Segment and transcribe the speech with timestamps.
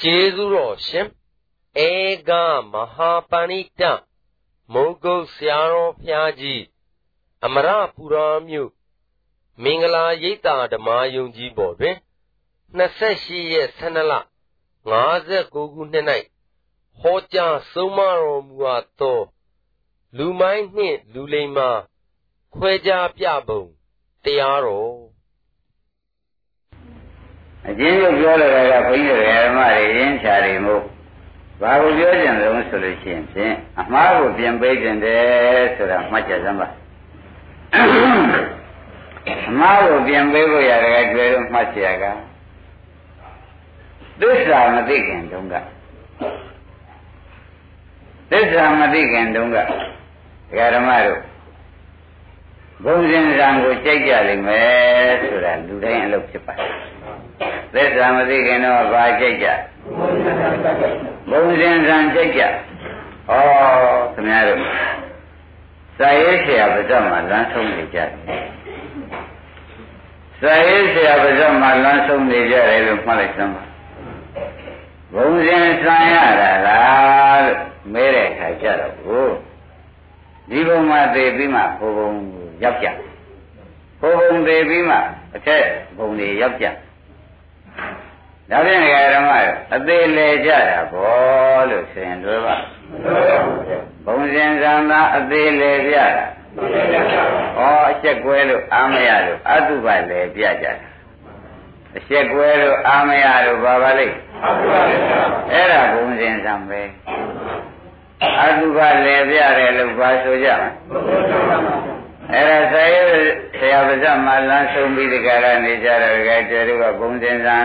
[0.00, 1.08] ကျေးဇူးတော်ရှင်
[1.86, 1.90] ဧ
[2.28, 2.30] က
[2.72, 3.82] မဟာပဏိတ
[4.72, 6.62] မုဂုတ်ဆရာတော်ဖျားကြီး
[7.44, 8.70] အမရပူရာမြို့
[9.62, 11.96] မင်္ဂလာရိပ်သာဓမ္မယုံကြီးပေါ်တွင်
[12.78, 14.12] 28ရက်12လ
[14.94, 16.06] 59ခုနှစ်၌
[17.00, 19.20] ဟောကြားဆုံးမတော်မူအပ်သော
[20.16, 21.70] လူမိုင်းနှင့်လူလိမ္မာ
[22.54, 23.62] ခွဲခြားပြပုံ
[24.24, 25.03] တရားတော်
[27.68, 30.82] အကျဉ်းချုပ်ပြောလိုတာကဘုန်းကြီးတွေဓမ္မတွေရင်းချာတွေမို့
[31.60, 35.24] ဘာကိုပြောကြင်လုံးဆိုလို့ရှိရင်ဖြင့်အမှားကိုပြင်ပေးကြတယ်
[35.76, 36.68] ဆိုတာမှတ်ချက်စမ်းပါ
[39.48, 42.04] အမှားကိုပြင်ပေးဖို့ရတယ်ကျွဲတော့မှတ်ချရက
[44.20, 45.54] သစ္စာမသိခင်တုန်းက
[48.30, 49.70] သစ္စာမသိခင်တုန်းကဒ
[50.58, 51.20] ကာဓမ္မတို့
[52.84, 56.72] ဘုံစဉ်ဇံကိုကြိုက်ကြလိမ့်မယ်ဆိုတာလူတိုင်းအလုပ်ဖြစ်ပါတယ်
[57.74, 59.46] သစ္စာမသိခင်တော့ဘာကြိတ်ကြ
[61.30, 62.48] ဘုံစဉ်ဆံကြိတ်ကြဩ
[64.14, 64.60] ခင်ဗျားတို့
[65.98, 68.10] စာရေးဆရာပါဇက်မှာလမ်းဆုံးနေကြတယ်
[70.40, 73.64] စာရေးဆရာပါဇက်မှာလမ်းဆုံးနေကြတယ်လို့မှတ်လိုက်စမ်းပါ
[75.14, 77.60] ဘုံစဉ်ဆံရတာလားလို့
[77.92, 79.18] မဲတဲ့အခါကျတော့ဘု
[80.50, 82.08] ဒီဘုံမှာသိပြီးမှဘုံဘုံ
[82.64, 82.86] ရောက်ကြ
[84.00, 84.96] ဘုံဘုံသိပြီးမှ
[85.36, 85.64] အထက်
[85.96, 86.66] ဘုံတွေရောက်ကြ
[88.50, 88.80] ဒါဖြင့်
[89.14, 89.30] ဓမ္မ
[89.74, 92.56] အသေးလေကြတာဘောလို့ဆိုရင်တို့ပါ
[94.04, 96.26] ဘုံစင်သံသာအသေးလေပြတာ
[97.58, 100.72] ဩအချက်ကွဲလို့အာမရလို့အတုပလေပြကြတာ
[101.96, 104.16] အချက်ကွဲလို့အာမရလို့ဘာပါလိမ့်
[105.52, 106.82] အဲ့ဒါဘုံစင်သံပဲ
[108.40, 110.70] အတုပလေပြတယ်လို့ဘာဆိုကြမလဲ
[112.32, 113.00] အဲ့ဒါဆရာ
[113.58, 117.56] ဆရာပါဇမလန်းဆုံးပြီးဒီကရနေကြတယ်ကြဲကျဲတို့ကဘုံစင်သံ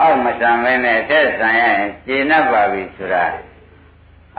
[0.00, 3.24] အောက်မဆံမဲနဲ့အထက်ဆံရရင်ကျေနပ်ပါပြီဆိုတာ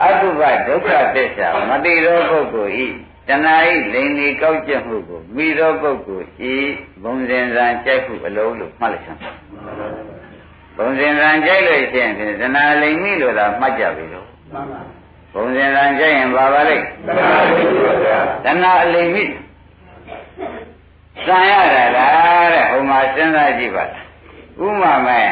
[0.02, 2.86] အတုပဒုက္ခသစ္စာမတိသောပုဂ္ဂိုလ်ဤ
[3.28, 6.54] တဏှာဤလိန်ဒီကောက်ကျက်မှုကိုမိသောပုဂ္ဂိုလ်ဤ
[7.02, 9.20] ဘုံစင်စံကြိုက်မှုအလုံးလို့မှတ်လိုက်စမ်း
[10.76, 14.26] ဘုံစင်စံကြိုက်လို့ရှိရင်တဏှာလိန်မိလို့သာမှတ်ကြပြီလို့
[15.34, 16.84] ဘုံစင်စံကြိုက်ရင်ဘာပါလိမ့်
[18.44, 19.24] တဏှာအလိန်မိ
[21.26, 23.84] စံရတာလားတဲ့ဟိုမှာစဉ်းစားကြည့်ပါ
[24.64, 25.28] ဥမာမဲ့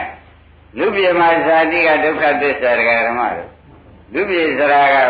[0.77, 3.49] လူပြေမှာဇာတိကဒုက္ခသစ္စာဒကာဓမ္မတို့
[4.15, 5.09] လူပြေစရာကရော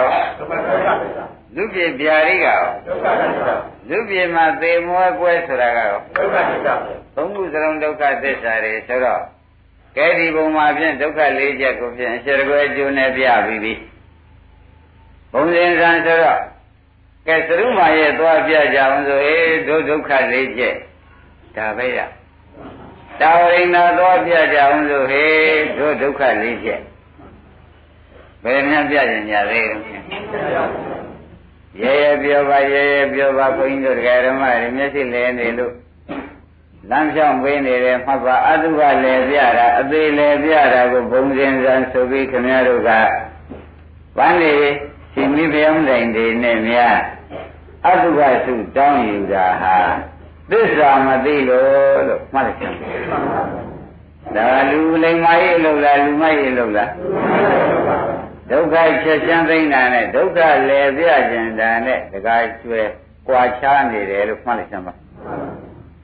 [1.57, 2.63] လူပြေဗျာရိကရော
[3.89, 5.99] လူပြေမှာသေမွဲပွဲဆိုတာကရော
[7.15, 9.23] သုံးခုစလုံးဒုက္ခသစ္စာတွေဆိုတော့
[9.97, 13.73] ကဲဒီဘုံမှာဖြင့်ဒုက္ခလေးချက်ကိုဖြင့်အရှရကွဲကျိုးနဲ့ပြပြီးပြီ
[15.33, 16.41] ဘုံစဉ်ဆံဆိုတော့
[17.27, 20.75] ကဲသရုမာရဲ့သွားပြကြအောင်ဆိုအေးဒုဒုက္ခလေးချက်
[21.57, 21.99] ဒါပဲရ
[23.21, 25.27] တာဝရိဏသောပြကြအောင်ဆိုဟေ
[25.79, 26.81] တို့ဒုက္ခလေးချက်
[28.45, 29.67] ဘယ်နှပြကြညာသေး
[31.81, 35.75] ရဲရဲပြောပါရဲရဲပြောပါဘုန်းကြီးတို့တရားဓမ္မတွေမျက်စိလဲနေလို့
[36.91, 42.91] လမ်းဖြောင်းပေးနေတယ်မှတ်ပါအတုကလည်းပြတာအသေးလည်းပြတာကိုဘုံစင်စံဆိုပြီးခင်ဗျားတို့က
[44.17, 44.55] ပန်းနေ
[45.15, 46.99] ရှင်မိဖျောင်းတိုင်တွေနဲ့များ
[47.87, 49.77] အတုကစုတောင်းယူတာဟာ
[50.51, 52.73] သစ္စာမသိလို့လို့မှတ်လိုက်တယ်
[54.37, 56.91] ဒါလူလိမ္မာရေးလို့လားလူမရေးလို့လား
[58.51, 60.39] ဒုက္ခချက်ချင်းသိနေတာနဲ့ဒုက္ခ
[60.69, 62.81] လည်ပြခြင်းတာနဲ့တခါကျွဲ
[63.29, 64.95] ကွာချားနေတယ်လို့မှတ်လိုက်စမ်းပါ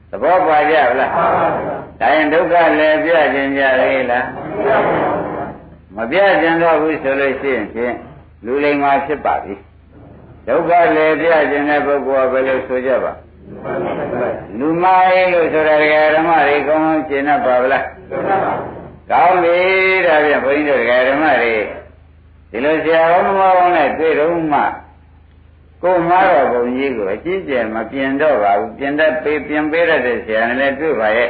[0.09, 1.11] သဘောပါကြဗလား
[1.99, 4.25] ဒါရင်ဒုက္ခလည်ပြခြင်းကြလေလား
[5.95, 7.95] မပြခြင်းတော့ဘူးဆိုလို့ရှိရင်ဖြင့်
[8.45, 9.55] လူလိမ္မာဖြစ်ပါပြီ
[10.47, 13.13] ဒုက္ခလည်ပြခြင်းတဲ့ပုဂ္ဂိုလ်ကဘယ်လိုဆိုကြပါ
[14.59, 15.75] လူမိုင်းလို့ဆိုတာ
[16.15, 17.85] ဓမ္မတွေကောင်းကောင်းရှင်းတတ်ပါဗလား
[19.11, 19.57] ကောင်းပြီ
[20.05, 21.55] ဒါပြန်ဘုန်းကြီးတို့ဓမ္မတွေ
[22.51, 24.61] ဒီလိုဆရာတော်မမောင်းနဲ့တွေ့တော့မှ
[25.83, 31.29] ကိုမားတော်ဘုံကြီးကိုအကြီးကျယ်မပြင်တော့ပါဘူးပြင်တတ်ပေးပြင်ပေးရတဲ့ဆရာနဲ့လည်းတွေ့ပါရဲ့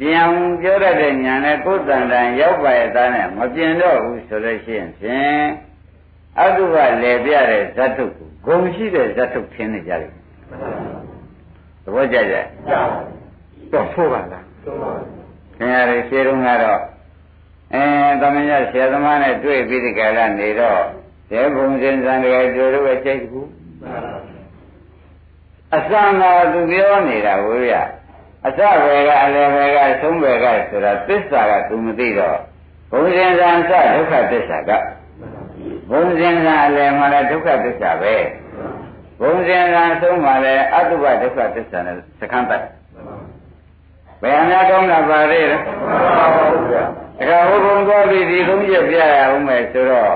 [0.00, 0.30] ပြန်
[0.60, 5.44] ပြောရတဲ့ညာနဲ့ကိုယ်တန်တန်ရောက်ပါရဲ့သားနဲ့မပြင်တော့ဘူးဆိုလို့ရှိရင်ဖြင့်
[6.40, 10.12] အတုကလည်းပြတဲ့ဇတ်တုကိုဂုံရှိတဲ့ဇတ်တုထင်းနေကြတယ်
[11.94, 12.34] ဘောကြကြ
[13.72, 14.44] တော့ဖို့ပါလား
[15.56, 16.80] ခင်ဗျားတွေရှင်းတော့ကတော့
[17.74, 17.84] အဲ
[18.20, 20.80] သမဏေဆရာသမားနဲ့တွေ့ပြီးဒီကရနေတော့
[21.30, 23.40] ဒေဘုံစင်စံတွေတို့တို့ပဲစိတ်ကူ
[25.76, 27.74] အစံတော်သူပြောနေတာကိုရ
[28.46, 32.38] အစဘယ်ကအလယ်ဘယ်ကဆုံးဘယ်ကဆိုတာသစ္စာကသူမသိတော့
[32.90, 34.70] ဘုံစင်စံစဒုက္ခသစ္စာက
[35.90, 38.14] ဘုံစင်စံအလယ်မှာလည်းဒုက္ခသစ္စာပဲ
[39.20, 42.62] ဘုံစင်ကအဆုံးမှာလည်းအတုပဒုက္ခသစ္စာနဲ့စခန်းပတ်
[44.22, 45.58] ဘယ်အများကောင်းတာပါသေးလဲ
[47.30, 50.12] ဒါကဟိုဘုံသွားပြီးဒီသုံးချက်ပြရအောင်မယ်ဆိုတော့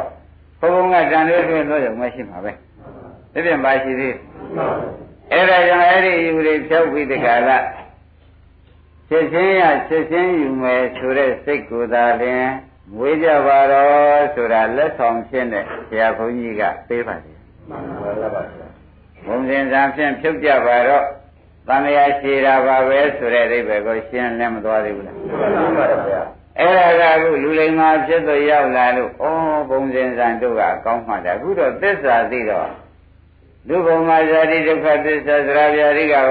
[0.60, 2.52] ဟိုဘုံကတန်လေးတွင်တော့ရုံမရှိမှာပဲ
[3.32, 4.14] ဒီပြင်ပါရှိသေး
[5.32, 7.64] အဲ့ဒါကြောင့်အဲ့ဒီယူတွေဖြောက်ပြီးတခါလား
[9.08, 12.46] ချက်ချင်းရချက်ချင်းယူမယ်ဆိုတဲ့စိတ်ကိုယ်သာလင်
[12.94, 17.38] မွေးကြပါတော့ဆိုတာလက်ဆောင်ဖြစ်တဲ့ဆရာဘုန်းကြီးကပေးပါတယ်
[17.68, 17.84] မှန်
[18.22, 18.61] ပါပါ
[19.26, 21.04] ဘုံစင်စာဖြင့်ဖြုတ်ကြပါတော့
[21.68, 26.22] တန်လျာရှိတာပါပဲဆိုတဲ့အိဗယ်ကိုရှင်းလင်းမသွားသေးဘူးလားမှန်ပါပါဗျာ
[26.58, 29.24] အဲ့ဒါကအခုလူလိမ္မာဖြစ်တော့ရောက်လာလို့ဩ
[29.68, 32.68] ဘုံစင်စာတို့ကအကောင်းမှတာအခုတော့သစ္စာသိတော့
[33.68, 36.26] လူဘုံမှာဇာတိဒုက္ခသစ္စာသရဗျာတိကရော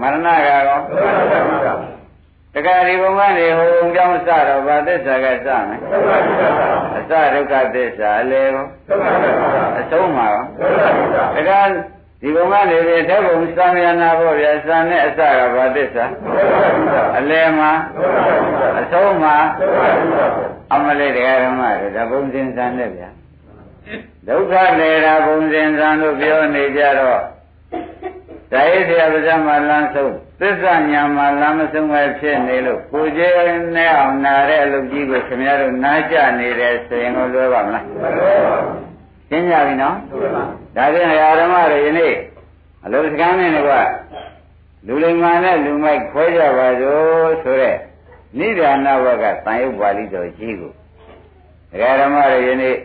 [0.00, 0.78] မရဏကရော
[2.58, 5.80] တခါဒီဘုံကနေဟိုဘုံကြောင်းစတော့ဗာသစ္စာကစမယ်
[6.96, 8.66] အစဒုက္ခသစ္စာအလေရော
[9.80, 10.44] အဆုံးမှာရော
[11.36, 11.60] တခါ
[12.22, 16.04] ဒီဘုံကနေပြီးထက်ဘုံသံယနာဖို့ဗျာသံနဲ့အစကဗာသစ္စာ
[17.18, 17.72] အလေမှာ
[18.80, 19.36] အဆုံးမှာ
[20.74, 23.08] အမလေးတရားဓမ္မတွေဒါဘုံစင်စံနဲ့ဗျာ
[24.28, 27.20] ဒုက္ခနေတာဘုံစင်စံလို့ပြောနေကြတော့
[28.52, 33.28] ဒါရေးဆရာပါဇမလန်းဆုံးသစ္စာညာမှာလမ်းမဆုံးပဲဖြစ်နေလို့ကိုကျဲ
[33.74, 37.84] နဲ့အောင်နာတဲ့အလုပ်ကြီးကိုခင်ဗျားတို့နားကြနေတယ်ဆိုရင်ကိုလွယ်ပါမလား
[39.28, 39.96] ရှင်းကြပြီနော်
[40.76, 42.14] ဒါဖြင့်အာရမတွေယနေ့
[42.84, 43.56] အလုပ်စကမ်းနဲ့က
[44.86, 47.76] လူလိမ္မာနဲ့လူမိုက်ခွဲကြပါစို့ဆိုတဲ့
[48.38, 50.72] နိဒာနဘကသံယုတ်ပါဠိတော်ကြီးကို
[51.72, 52.76] အာရမတွေယနေ့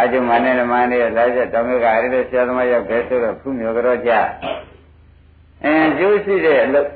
[0.00, 4.12] အကျုံမနဲ့ဓမ္မနဲ့လာချက်တောင်းမြကအဲ့ဒီဆရာသမားရောက်ခဲ့ဆိုတော့ဖူးမြော်ကြောကြ
[5.64, 6.88] အဲကျိုးရှိတဲ့အလုပ်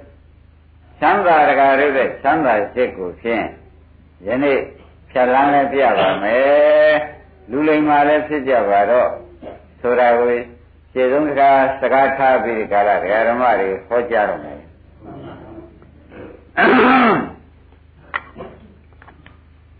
[1.00, 3.44] သံသာရကရုပ်တဲ့သံသာစိတ်ကိုဖြင့်
[4.26, 4.58] ယနေ့
[5.10, 6.92] ဖြတ်လန်းလည်းပြပါမယ်
[7.50, 9.10] လူလိမ္မာလည်းဖြစ်ကြပါတော့
[9.80, 10.32] ဆိုတာကို
[10.92, 12.90] ခြေဆုံးစကားစကားထားပြီးဒီကာလ
[13.28, 14.60] ဓမ္မတွေဟောကြားတော့မယ်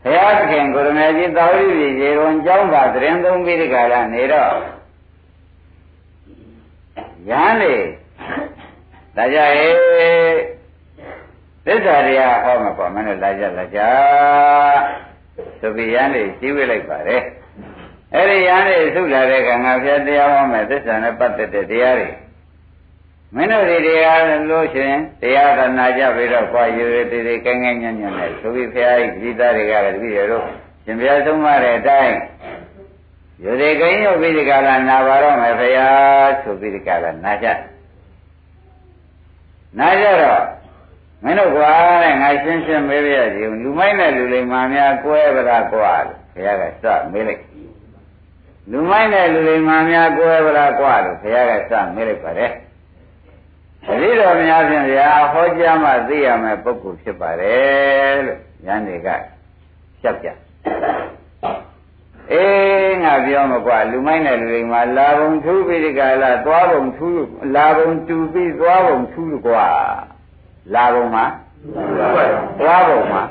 [0.03, 4.53] ဘုရားသခင်ကိုရမေကြီးသာဝတိပြည်ရေဝန်ကျောင်းပါသတင်းသုံးပြီးဒီကာလနေတော့
[7.31, 8.06] ရဟန်း
[9.17, 9.77] လေဒါကြရဲ့
[11.67, 13.81] သစ္စာတရားဟောမှာပေါ့မင်းတို့လာကြလာကြ
[15.61, 17.23] ဆိုပြီးရဟန်းလေကြီးဝေးလိုက်ပါတယ်
[18.15, 22.09] အဲ့ဒီရဟန်းလေသုလာတဲ့ကငါဖျက်တရားဟောမယ်သစ္စာနဲ့ပတ်သက်တဲ့တရားတွေ
[23.35, 24.21] မင်းတို့ဒီတရား
[24.51, 30.45] လို့ရှင်တရားကနာကြပြီးတော့ကြွားယူရတည်တည်ကဲငဲညံ့ညံ့နဲ့ဆိုပြီးဖျားကြီးဒီသားတွေကလည်းတပည့်တွေတို့
[30.85, 32.17] ရှင်ဘုရားဆုံးမတဲ့အတိုင်း
[33.45, 37.49] ယူရကိန်းရုပ်ပြီးဒီကလာနာပါတော့မယ်ဖျားဆိုပြီးဒီကလာနာကြ
[39.79, 40.43] နာကြတော့
[41.23, 41.71] မင်းတို့ကွာ
[42.03, 47.43] တဲ့ငါရှင်းရှင်းမေးပြရစီလူမိုက်နဲ့လူလိမ္မာများကွဲပလားကွာလို့ဘုရားကစမေးလိုက်
[48.71, 52.51] လူမိုက်နဲ့လူလိမ္မာများကွဲပလားကွာလို့ဘုရားကစမေးလိုက်ပါတယ်
[53.87, 59.09] တတိတော်များဖြင့်ဗျာဟောကြားမှသိရမယ်ပုဂ္ဂိုလ်ဖြစ်ပါတယ်လို့ဉာဏ်တွေက
[60.01, 60.29] ရှက်ကြ
[62.33, 67.21] အေးငါပြောမကွာလူမိုက်တဲ့လူတွေမှာလာဘုံထူးပြီးဒီကလာသွားဘုံထူး
[67.55, 69.67] လာဘုံတူပြီးသွားဘုံထူးကွာ
[70.75, 71.25] လာဘုံမှာ
[72.61, 73.23] သွားဘုံမှာ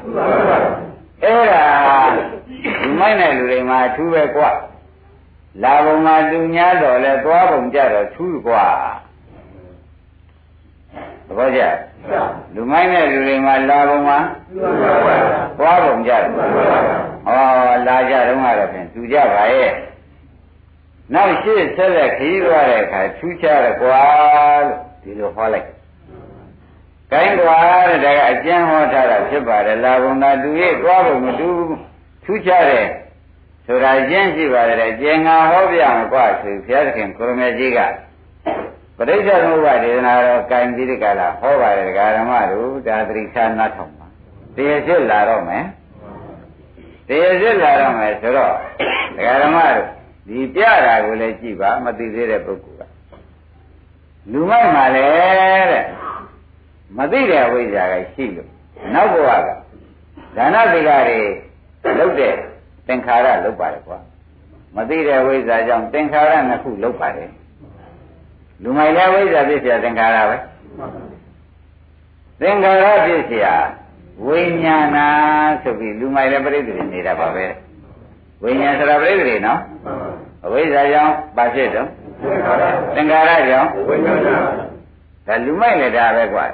[1.24, 1.65] အဲ့ဒါ
[2.15, 4.50] လူမိုက်တဲ့လူတွေမှာထူးပဲကွာ
[5.63, 8.65] လာဘုံမှာတူများတော့လဲသွားဘုံကြတော့ထူးကွာ
[11.27, 11.62] သဘောကျ
[12.56, 14.19] လူမိုင်းတဲ့လူတွေမှာလာပုံမှာ
[15.57, 17.44] သွားပုံကြတယ် ဟော
[17.88, 19.72] လာကြတော့ကတော့ဖြင့်သူကြပါရဲ့
[21.13, 24.01] နောက်ရှေ့ဆက်လက်ခီးသွားတဲ့အခါထူးခြားတယ်ကွာ
[24.65, 25.67] လို့ဒီလိုဟောလိုက်
[27.12, 27.58] ကိုင်းကွာ
[27.89, 31.50] တဲ့ဒါကအကျဉ်းဟောထားတာဖြစ်ပါတယ်လာပုံသာသူရဲ့သွားပုံမတူ
[32.25, 32.86] ထူးခြားတယ်
[33.65, 37.79] ဆိုတာကျင်းရှိပါတယ်ကျင်ငါဟောပြမယ်ကွာဆိုဘုရားသခင်ကိုရမေကြီးက
[38.98, 44.08] ပရိစ္ဆေသမုပ္ပါဒေသနာတော့ကင်ပြီးဒီကလာဟောပါတယ်ဒကာဓမ္မတို့ဒါသတိထားနားထောင်ပါ
[44.55, 45.63] တရားစစ်လာတော့မယ်
[47.09, 48.52] တရားစစ်လာတော့မယ်ဆိုတော့
[49.16, 49.88] ဒကာဓမ္မတို့
[50.28, 52.82] ဒီပြတာကိုလည်းကြည့်ပါမသိသေးတဲ့ပုဂ္ဂိုလ်က
[54.32, 55.06] လူမိုက်မှာလေ
[55.70, 55.85] တဲ့
[56.99, 58.50] မသိတဲ့ဝိဇ္ဇာကရှိလို့
[58.94, 59.49] နောက်ဘဝက
[60.37, 61.20] ဒါနသီလတွေ
[61.99, 62.35] လုတ်တဲ့
[62.87, 63.99] သင်္ခါရလုတ်ပါတယ်ကွာ
[64.76, 67.30] မသိတဲ့ဝိဇ္ဇာကြောင့်သင်္ခါရနှစ်ခုလုတ်ပါတယ်
[68.62, 70.37] လူမိုက်လည်းဝိဇ္ဇာဖြစ်เสียသင်္ခါရပဲ
[72.40, 73.47] သင်္ခါရဖြစ်เสีย
[74.24, 74.98] ဝိညာဏ
[75.63, 77.45] ဆိုပြီးလူမိုက်လည်းပြိတ္တိနေတာပါပဲ
[78.43, 79.60] ဝိညာဉ်ဆိုတာပြိတ္တိနော်
[80.45, 81.88] အဝိဇ္ဇာကြောင့်ဘာဖြစ်တော့
[82.95, 84.27] သင်္ခါရကြောင့်ဝိညာဏ
[85.27, 86.45] ဒါလူမိုက်လည်းဒါပဲကွာ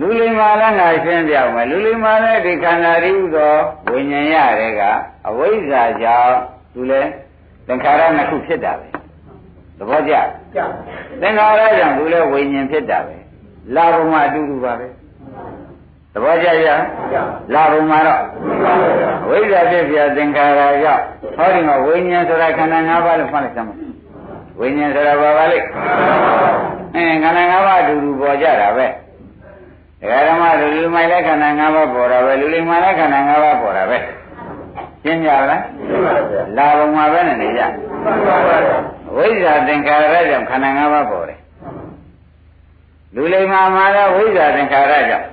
[0.00, 3.54] လူလိမ္မာလည်းငါရှင်းပြမယ်လူလိမ္မာလည်းဒီခန္ဓာရိဥသော
[3.90, 4.82] ဝိညာဉ်ရတဲ့က
[5.28, 6.34] အဝိဇ္ဇာကြောင့်
[6.74, 7.10] သူလည်း
[7.66, 8.88] သင်္ခါရနှစ်ခုဖြစ်တာပဲ
[9.78, 10.14] သဘောကျ
[10.54, 10.58] ကျ
[11.20, 13.16] သင်္ခါရကြောင့်သူလည်းဝိညာဉ်ဖြစ်တာပဲ
[13.74, 14.97] လာဘုံမှာအတူတူပါပဲသ
[16.22, 16.68] ဘောကျကြ
[17.54, 18.22] လာဘုံမှာတော့
[19.28, 21.02] ဝိဇ္ဇာဖြစ်ပြသင်္ခါရကြောင့်
[21.36, 23.74] ဟောဒီမှာဝိညာဉ်ဆိုတာခန္ဓာ၅ပါးလို့မှတ်လိုက်စမ်းပါ
[24.60, 25.66] ဝိညာဉ်ဆိုတာဘာပါလိမ့်
[26.94, 28.86] အင်းခန္ဓာ၅ပါးအတူတူပေါ်ကြတာပဲ
[30.00, 33.96] ဒကာဓမ္မလူလူမိုင်လည်းခန္ဓာ၅ပါးပေါ်တာပဲလူလိမ္မာလည်းခန္ဓာ၅ပါးပေါ်တာပဲ
[35.02, 35.46] ရှင်းကြလား
[36.56, 37.62] လာဘုံမှာပဲနေကြ
[39.16, 41.38] ဝိဇ္ဇာသင်္ခါရကြောင့်ခန္ဓာ၅ပါးပေါ်တယ်
[43.14, 45.26] လူလိမ္မာမှာလည်းဝိဇ္ဇာသင်္ခါရကြောင့်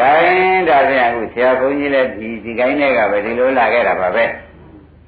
[0.00, 4.24] ကိုင်းဒါဖြင့်အခုဆရာဘုန်းကြီးလည်းဒီဒီကိုင်းတွေကပဲဒီလိုလာခဲ့တာပါပဲ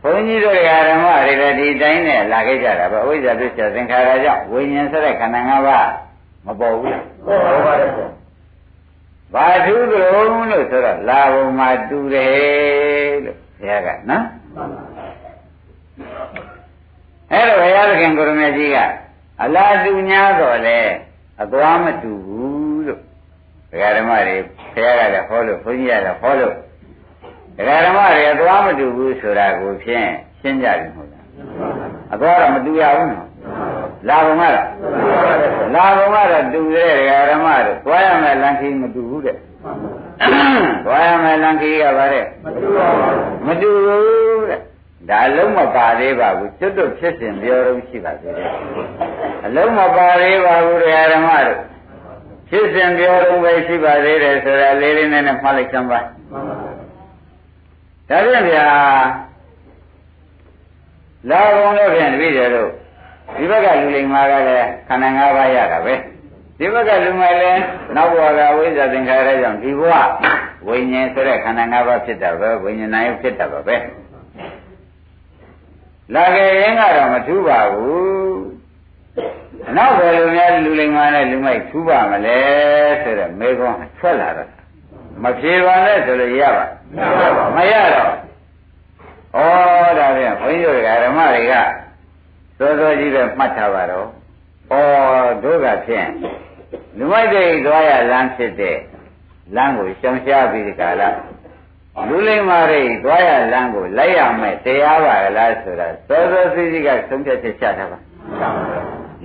[0.03, 0.57] ဘုန်းကြီးတို့
[0.89, 5.89] ဓမ္မတွေလည်းဒီတိုင်းနဲ့လာခဲ့ကြတာပဲဝိဇ္ဇာသစ္စာသင်္ခါရကြောင့်ဝိညာဉ်ဆိုတဲ့ခန္ဓာ၅ပါး
[6.47, 7.91] မပေါ်ဘူးလားပေါ်ပါရဲ့
[9.35, 14.25] ဘာထူးကြုံလို့ဆိုတော့လာဘုံမှာတူတယ်လို့ဘုရားကနော်
[17.33, 18.77] အဲ့တော့ဘုရားသခင်ကိုရမေကြီးက
[19.43, 20.81] အလားတူညာတော့လေ
[21.43, 22.48] အသွားမတူဘူးလို့
[23.71, 24.37] ဒကာဓမ္မတွေ
[24.75, 26.55] ဘုရားကလည်းဟောလို့ဘုန်းကြီးကလည်းဟောလို့
[27.57, 30.09] ဒကာဓမ္မတွေအသွားမတူဘူးဆိုတာကိုဖြင့်
[30.41, 31.25] ရှင်းကြပြီမဟုတ်လား
[32.15, 33.29] အသွားတော့မတူရဘူးနော်
[34.09, 34.69] လာဘုံကတော့
[35.75, 39.37] လာဘုံကတော့တူတဲ့ဒကာဓမ္မတွေသွားရမယ်လမ်းခီးမတူဘူးတဲ့
[40.85, 42.25] သွားရမယ်လမ်းခီးကပါတဲ့
[43.47, 44.61] မတူဘူးတဲ့
[45.09, 48.49] ဒါအလုံးမပါသေးပါဘူးကျွတ်တွတ်ဖြစ်စဉ်ပြောတော့ရှိပါသေးတယ်
[49.47, 51.59] အလုံးမပါသေးပါဘူးတရားဓမ္မတို့
[52.51, 56.09] ဖြစ်စဉ်ပြောတော့ပဲရှိပါသေးတယ်ဆိုတာလေးလေးနဲ့နဲ့မှတ်လိုက်စမ်းပါဒါ
[58.09, 58.67] ဖြင့်ဗျာ
[61.31, 62.71] လာဘုံလို့ဖြင့်တပည့်တယ်တို့
[63.37, 65.95] ဒီဘက်ကလူလိမ္မာကလည်းခန္ဓာ၅ပါးရတာပဲ
[66.59, 67.63] ဒီဘက်ကလူမိုင်လည်း
[67.97, 69.95] နောက်ဘဝကဝိဇ္ဇာသင်္ခါရကြောင့်ဒီဘဝ
[70.67, 73.77] ဝိညာဉ်ဆိုတဲ့ခန္ဓာ၅ပါးဖြစ်တာပဲဝိညာဉ်နာယဖြစ်တာပါပဲ
[76.15, 78.39] လာခဲ့ရင်ကတော့မထူးပါဘူး
[79.77, 82.39] နောက်ဘယ်လိုများလူလိမ္မာနဲ့လူမိုက်ထူးပါမလဲ
[83.03, 84.51] ဆိုတော့မေခွန်းထွက်လာတော့
[85.23, 86.65] မဖြေပါနဲ့ဆိုလို့ရပါ
[87.57, 88.13] မရတော့
[89.37, 89.41] ဩ
[89.99, 91.55] ဒါပြန်ဘုန်းကြီးတို့ဓမ္မတွေက
[92.59, 94.81] စောစောကြီးပဲမှတ်ထားပါတော့ဩ
[95.43, 96.09] တို့ကဖြင့်
[96.99, 98.77] လူမိုက်တဲ့သွားရလမ်းဖြစ်တဲ့
[99.57, 101.09] လမ်းကိုရှောင်ရှားပြီးဒီကလာ
[102.09, 107.99] လူလိမ္မာတွေသွားရလမ်းကိုလိုက်ရမယ်တရားပါလားဆိုတာသောသောစီစီကသုံးဖြတ်ချက်ချထားပါ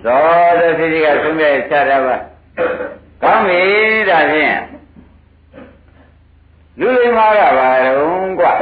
[0.04, 0.20] သော
[0.58, 2.16] သောစီစီကသုံးဖြတ်ချထားပါ
[3.22, 3.62] ကောင်းပြီ
[4.08, 4.56] ဒါဖြင့်
[6.80, 8.52] လူလိမ္မာကဘာတုံးกว่า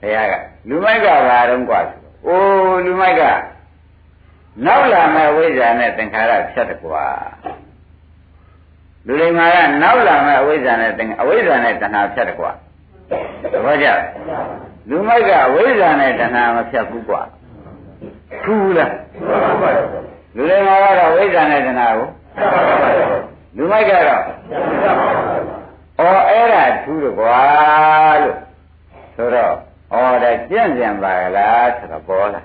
[0.00, 0.32] ဘုရားက
[0.68, 1.80] လူမိုက်ကဘာတုံးกว่า
[2.26, 3.22] အိုးလူမိုက်က
[4.66, 7.06] နောက်လာမဲ့ဝိဇ္ဇာနဲ့သင်္ခါရဖြတ်တကွာ
[9.06, 12.50] လူလိမ္မာကနောက်လာမဲ့အဝိဇ္ဇာနဲ့သင်္ခါအဝိဇ္ဇာနဲ့တဏှာဖြတ်တကွာ
[13.52, 13.88] သဘောကျ
[14.90, 17.22] လူမိုက်ကဝိဇ္ဇာနဲ့တဏှာမဖြတ်ဘူးกว่า
[18.42, 18.92] ထူးလား
[20.37, 22.07] လူတွေမှာကတော့ဝိဇ္ဇာနဲ့တဏှာကို
[23.55, 24.23] လူမိုက်ကတော့
[25.99, 27.39] အော်အဲ့ဒါထူးတော့ကွာ
[28.21, 28.37] လို့
[29.15, 29.55] ဆိုတော့
[29.93, 32.41] အော်ဒါကျင့်စဉ်ပါလားဆိုတော့ပေါ်လာ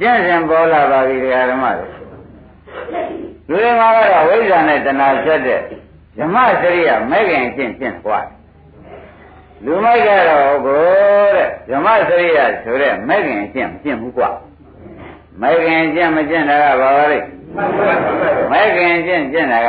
[0.00, 1.16] ကျင့်စဉ်ပေါ်လာပါပြီ
[1.50, 1.90] ဓမ္မတို့
[3.48, 5.60] လူတွေမှာကတော့ဝိဇ္ဇာနဲ့တဏှာဖြစ်တဲ့
[6.18, 8.36] ဓမ္မစရိယမဲခင်ကျင့်ကျင့်သွားတယ်
[9.64, 10.82] လူမိုက်ကတော့ကို
[11.34, 14.30] တဲ့ဓမ္မစရိယဆိုတဲ့မဲ့ခင်အကျင့်မကျင့်ဘူးကွာ
[15.40, 17.18] မဲ့ခင်အကျင့်မကျင့်တာကဘာပါလဲ
[18.52, 19.68] မဲ့ခင်အကျင့်ကျင့်တာက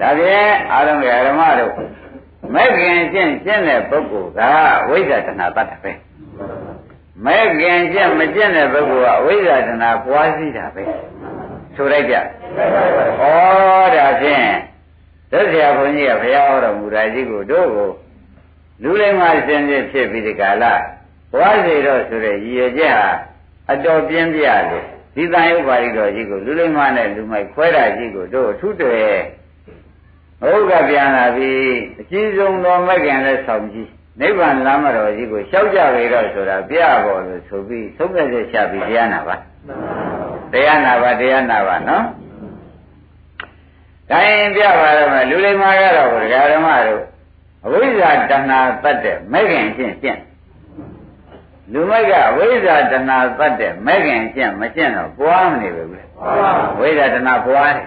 [0.00, 1.72] ဒါဖြင့်အာရုံရဓမ္မတို့
[2.54, 4.40] မဲ့ခင်အကျင့်ကျင့်တဲ့ပုဂ္ဂိုလ်က
[4.88, 5.92] ဝိဇ္ဇာတဏှာတတ်တယ်ပဲ
[7.24, 10.82] မဲ့ခင်ကျင့်မကျင့်တဲ့ပုဂ္ဂိုလ်ကဝိဇ္ဇာတဏှာပွားစီးတာပဲ
[11.76, 12.20] ဆိုလိုက်ကြဩ
[13.96, 14.46] ဒါဖြင့်
[15.30, 17.90] သက်ဆရာဘုန်းကြီးကဘုရားဟောတော်မူတာကြီးကိုတို့ကို
[18.82, 20.64] လူလိမ္မာရှင်ဖြစ်ဖြစ်ပြီးဒီကာလ
[21.32, 23.10] ဘွားစီတော့ဆိုတဲ့ရည်ရွယ်ချက်ဟာ
[23.72, 24.62] အတော်ပြင်းပြတယ်
[25.14, 29.18] ဒီတန်ရုပ်ပါဠိတော်ကြီးကိုလူလိမ္မာနဲ့လူမိုက်ခွဲတာကြီးကိုတို့အထုတယ်
[30.40, 31.52] ဘုရားပြန်လာပြီ
[32.00, 33.88] အကြီးဆုံးတော်မဂ္ဂင်နဲ့ဆောင်ကြီး
[34.20, 39.36] နိဗ္ဗာန်လမ်းမတော်ကြီးကိုရှောက်ကြလေတော့ဆိုတာပြပေါ်လို့ဆိုပြီးသုံးဖြတ်ချက်ချပြီးတရားနာပါ
[40.52, 42.04] တရားနာပါတရားနာပါနော်
[44.10, 46.14] ဒါရင်ပြပါတော့မယ်လူလိမ္မာကတော့ဓ
[46.58, 47.02] မ္မတို့
[47.64, 50.18] အဝိဇ္ဇာတဏှာတတ်တဲ့မဂ္ဂင်ချင်းပြင့်
[51.71, 56.03] လူမိုက်ကဝိဇ္ဇာတဏှာတတ်တဲ့မဲ့ခင်ကျင့်မကျင့်တော့ပွားမနေဘူးလေ
[56.79, 57.85] ဝိဇ္ဇာတဏှာပွားတယ်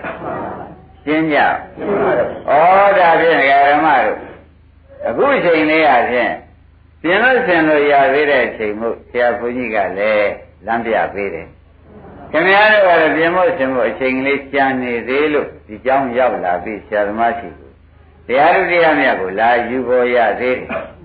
[1.04, 1.44] ရှင်းကြဩ
[2.98, 4.18] ဒါဖြင့်ဓမ္မတို့
[5.08, 6.32] အခုအချိန်လေးရဖြင့်
[7.02, 10.30] ပြင်လို့ဆင်လို့ရသေးတဲ့အချိန်မို့ဆရာဘုန်းကြီးကလည်း
[10.66, 11.46] လမ်းပြပေးတယ်
[12.32, 17.70] ခင်ဗျားတို့ကလည်းပြင်ဖို့ဆင်ဖို့အချိန်လေးကြာနေသေးလို့ဒီเจ้าရောက်လာပြီဆရာသမားရှိကို
[18.26, 20.68] တရားဥတရားမြတ်ကိုလာယူပေါ်ရသေးတယ်။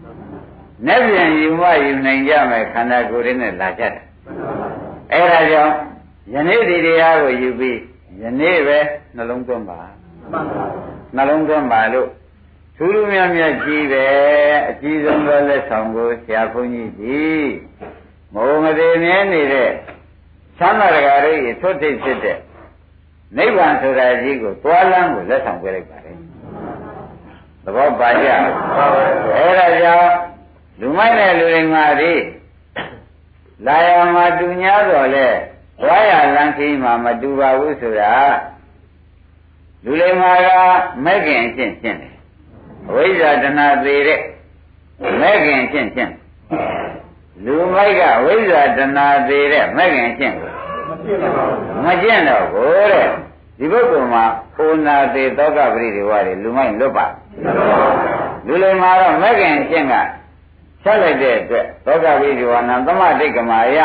[0.87, 4.05] နဲ့ပြန်ယူမယူနိုင်ကြမယ်ခန္ဓာကိုယ်ရင်းနဲ့လာကြတယ်။
[5.13, 5.75] အဲဒါကြောင့်
[6.33, 7.79] ယနေ့ဒီတရားကိုယူပြီး
[8.23, 8.79] ယနေ့ပဲ
[9.17, 9.79] နှလုံးသွင်းပါ။
[11.17, 12.09] နှလုံးသွင်းပါလို့
[12.79, 14.05] သူလူမြတ်မြတ်ကြီးပဲ
[14.69, 17.51] အကြီးဆုံးသောလက်ဆောင်ကိုဆရာဘုန်းကြီးကြီး
[18.35, 19.71] မောမသေးမြဲနေတဲ့
[20.59, 22.39] သံဃာရဂရိထွတ်ထိပ်ဖြစ်တဲ့
[23.37, 26.17] နိဗ္ဗာန်ဆိုတာကြီးကိုတွားလန်းကိုလက်ဆောင်ပေးလိုက်ပါတယ်
[27.65, 30.11] သဘောပါကြအဲ့ဒါကြောင့်
[30.81, 32.15] လူမိုက်တဲ့လူတွေမှာဒီ
[33.67, 35.29] လာရမှာတူ냐တော့လေ
[35.81, 38.13] သွားရလန်းခင်းမှာမတူပါဘူးဆိုတာ
[39.85, 40.49] လူလိမ္မာက
[41.05, 42.15] မဲ့ခင်အချင်းချင်းတယ်
[42.89, 44.21] အဝိဇ္ဇာတဏသေးတဲ့
[45.21, 46.13] မဲ့ခင်အချင်းချင်း
[47.45, 50.53] လူမိုက်ကဝိဇ္ဇာတဏသေးတဲ့မဲ့ခင်အချင်းကို
[51.85, 53.09] မကျင့်တော့ဘူးတဲ့
[53.59, 54.25] ဒီပုဂ္ဂိုလ်မှာ
[54.57, 57.07] ဩနာသေးသောကပရိဒီဝါတွေလူမိုက်လွတ်ပါ
[58.47, 59.95] လူလိမ္မာတော့မဲ့ခင်အချင်းက
[60.87, 63.79] ဆက်လိုက်တဲ့အတွက်သောကပရိဒီဝါနာသမတိတ်ကမာယ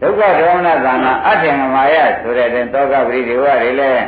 [0.00, 4.04] ဒုက္ခဒေါမနသာနာအထင်ကမာယဆိုတဲ့တဲ့သောကပရိဒီဝါတွေလည်း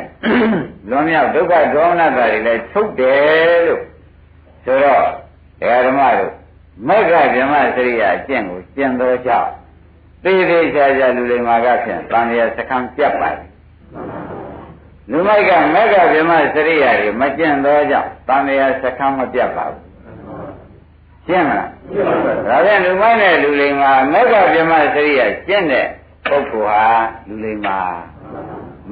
[0.89, 3.83] လွန်မြောက်ဒုက္ခဒေါမနသာတွေလည်းထုတ်တယ်လို့
[4.65, 5.05] ဆိုတော့
[5.61, 6.33] ဒကာဓမ္မတို့
[6.89, 9.51] မက္ခဗြဟ္မစရိယာအကျင့်ကိုကျင့်တော်ကြောင့်
[10.25, 13.49] သေသေးချာချာလူလိမ္မာကဖြင့်တန်ရစကံပြတ်ပါတယ်
[15.11, 19.84] လူမိုက်ကမက္ခဗြဟ္မစရိယာတွေမကျင့်တော်ကြောင့်တန်ရစကံမပြတ်ပါဘူး
[21.27, 21.69] ရှင်းမလား
[22.49, 25.87] ဒါဖြင့်လူမိုက်နဲ့လူလိမ္မာမက္ခဗြဟ္မစရိယာကျင့်တဲ့
[26.29, 26.85] ပုဂ္ဂိုလ်ဟာ
[27.29, 27.79] လူလိမ္မာ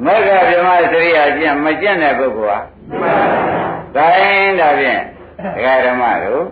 [0.05, 2.61] မက္ခဗြဟ္မစရိယာကျင့်မကျင့်တဲ့ပုဂ္ဂိုလ်
[3.03, 3.15] ဟာ
[3.97, 5.01] ဒါရင်ဒါဖြင့်
[5.55, 6.45] ဒကာဓမ္မတို့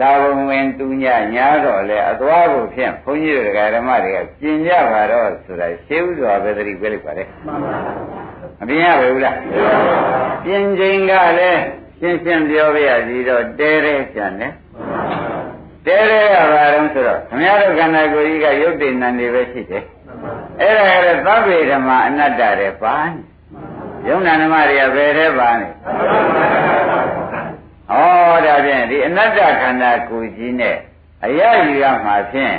[0.00, 1.04] လာဘုံဝင်တူည
[1.34, 7.24] ညာတော့လေအသွားကိုဖြင့်ဘုန်းကြီးတို့ဒကာဓမ္မတွေကပြင်ကြပါတော့ဆိုတာရှင်းဥစွာပဲသတိပေးလိုက်ပါလေ
[8.58, 9.36] မပြင်ရပါဘူးလား
[10.44, 11.62] ပြင်ချိန်ကလည်း
[12.00, 14.52] ရှင်းရှင်းပြောပြရစီတော့တဲတဲကြံတယ်
[15.88, 19.84] တဲတဲကဘာလို့ဆိုတော့ခမရတို့ခန္ဓာကိုယ်ကြီးကရုပ်တည်နံနေပဲရှိတယ်
[20.60, 22.96] အဲ့ဒါကလည်းသဗ္ဗေဓမ္မအနတ္တတဲ့ပါ
[24.08, 25.70] ယုံနာဓမ္မတွေကဘယ်ထဲပါနေဩ
[28.46, 30.76] ဒါဖြင့်ဒီအနတ္တခန္ဓာကိုယ်ကြီးနဲ့
[31.24, 32.54] အရယူရမှာဖြင့်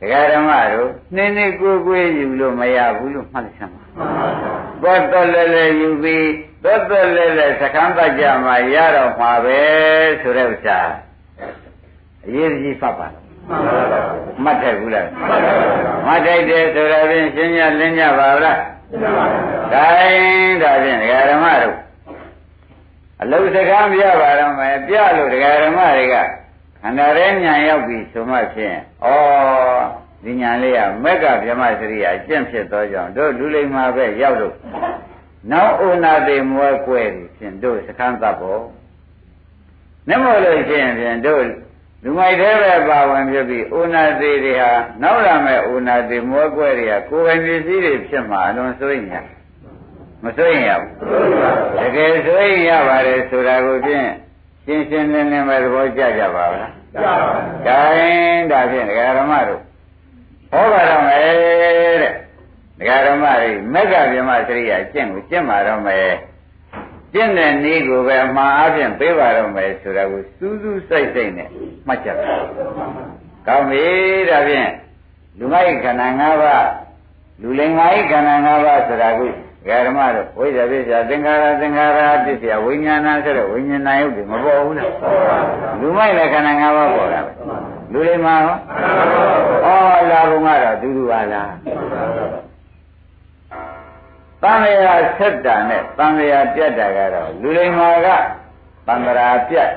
[0.00, 3.82] ဒကာဓမ္မတို့နှင်းနှင်းကိုယ်ကိုယ်ယူလို့မရဘူးလို့မှတ်ချင်ပါ
[4.82, 6.28] ဘောတော်လဲလဲယူပြီး
[6.64, 9.60] တော်တော်လဲလဲသခန်းတကြမှာရတော့မှာပဲ
[10.20, 10.80] ဆိုတဲ့ဥစ္စာ
[12.26, 13.08] အရေးကြီးဖတ်ပါ
[14.44, 15.08] မှတ်ထိုက်ဘူးလား
[16.06, 18.58] မှတ်ထိုက်တယ်ဆိုတော့ဖြင့်ရှင်းရလင်းကြပါလား
[19.72, 21.76] ဒါရင်ဒါဖြင့်ဒကာဓမ္မတို့
[23.22, 26.16] အလုစကားပြပါတော့မယ်ပြလို့ဒကာဓမ္မတွေက
[26.80, 29.08] ခန္ဓာရဲညာရောက်ပြီဆိုမှဖြင့်ဩ
[30.24, 34.54] ဒီညာလေးကမက်ကဗြဟ္မစရိယာအကျင့်ဖြစ်သောကြောင့်တို့လူလိမ္မာပဲရောက်လို့
[35.52, 38.62] နောက်ဩနာတိမွဲကွဲပြီဖြင့်တို့စခန်းသတ်ဖို့
[40.08, 41.42] နမို့လို့ရှိရင်ဖြင့်တို့
[42.02, 49.24] လူမိုက်သေးပဲပါဝင်ဖြစ်ပြီးဩနာတိတွေဟာနောက်လာမဲ့ဩနာတိမွဲကွဲတွေကကိုယ်ပိုင်ပစ္စည်းတွေဖြစ်မှာအလွန်ဆိုရင်
[50.24, 50.92] မစိုးရင်ရဘူး
[51.80, 54.06] တကယ်စိုးရင်ရပါတယ်ဆိုတာကိုဖြင့်
[54.64, 57.30] ရှင်းရှင်းလင်းလင်းပဲသဘောကျကြပါလားကျပါပါ
[57.66, 59.60] ဒါရင်ဒါဖြင့်ဒကာဓမ္မတို့
[60.52, 62.12] ဟောပါတော့မယ်တဲ့
[62.78, 66.10] ဒကာဓမ္မတွေမက္ကဗြဟ္မစရိယာကျင့်ကိုကျင့်ပါတော့မယ်
[67.12, 71.48] ကျင့်တဲ့နည်းကိုပဲအမှားအပြင်ပေးပါတော့မယ်ဆိုတာကိုစူးစူးစိုက်စိုက်နဲ့
[71.86, 72.34] မှတ်ကြပါ
[73.46, 73.84] ကောင်းပြီ
[74.30, 74.70] ဒါဖြင့်
[75.38, 76.68] လူမိုက်ခန္ဓာ၅ပါး
[77.42, 79.30] လူလိင်္ဂါဤခန္ဓာ၅ပါးဆိုတာကို
[79.86, 84.90] ဓမ္မတို့ဝိဇ္ဇာပစ္စယသင်္ခါရသင်္ခါရပစ္စယဝိညာဏဆိုတဲ့ဝိညာဏယုတ်တွေမပေါ်ဘူးလား
[85.80, 87.32] လူမိုက်လည်းခန္ဓာ၅ပါးပေါ်တာပဲ
[87.92, 91.50] လူတွေမှာရောဩလာဘုံကတော့ဒူးဒူပါလား
[94.43, 98.07] တန်လျာဆက်တာနဲ့တန်လျာပြတ်တာကတော့လူတွေမှာက
[98.87, 99.71] တန်ត្រာပြတ်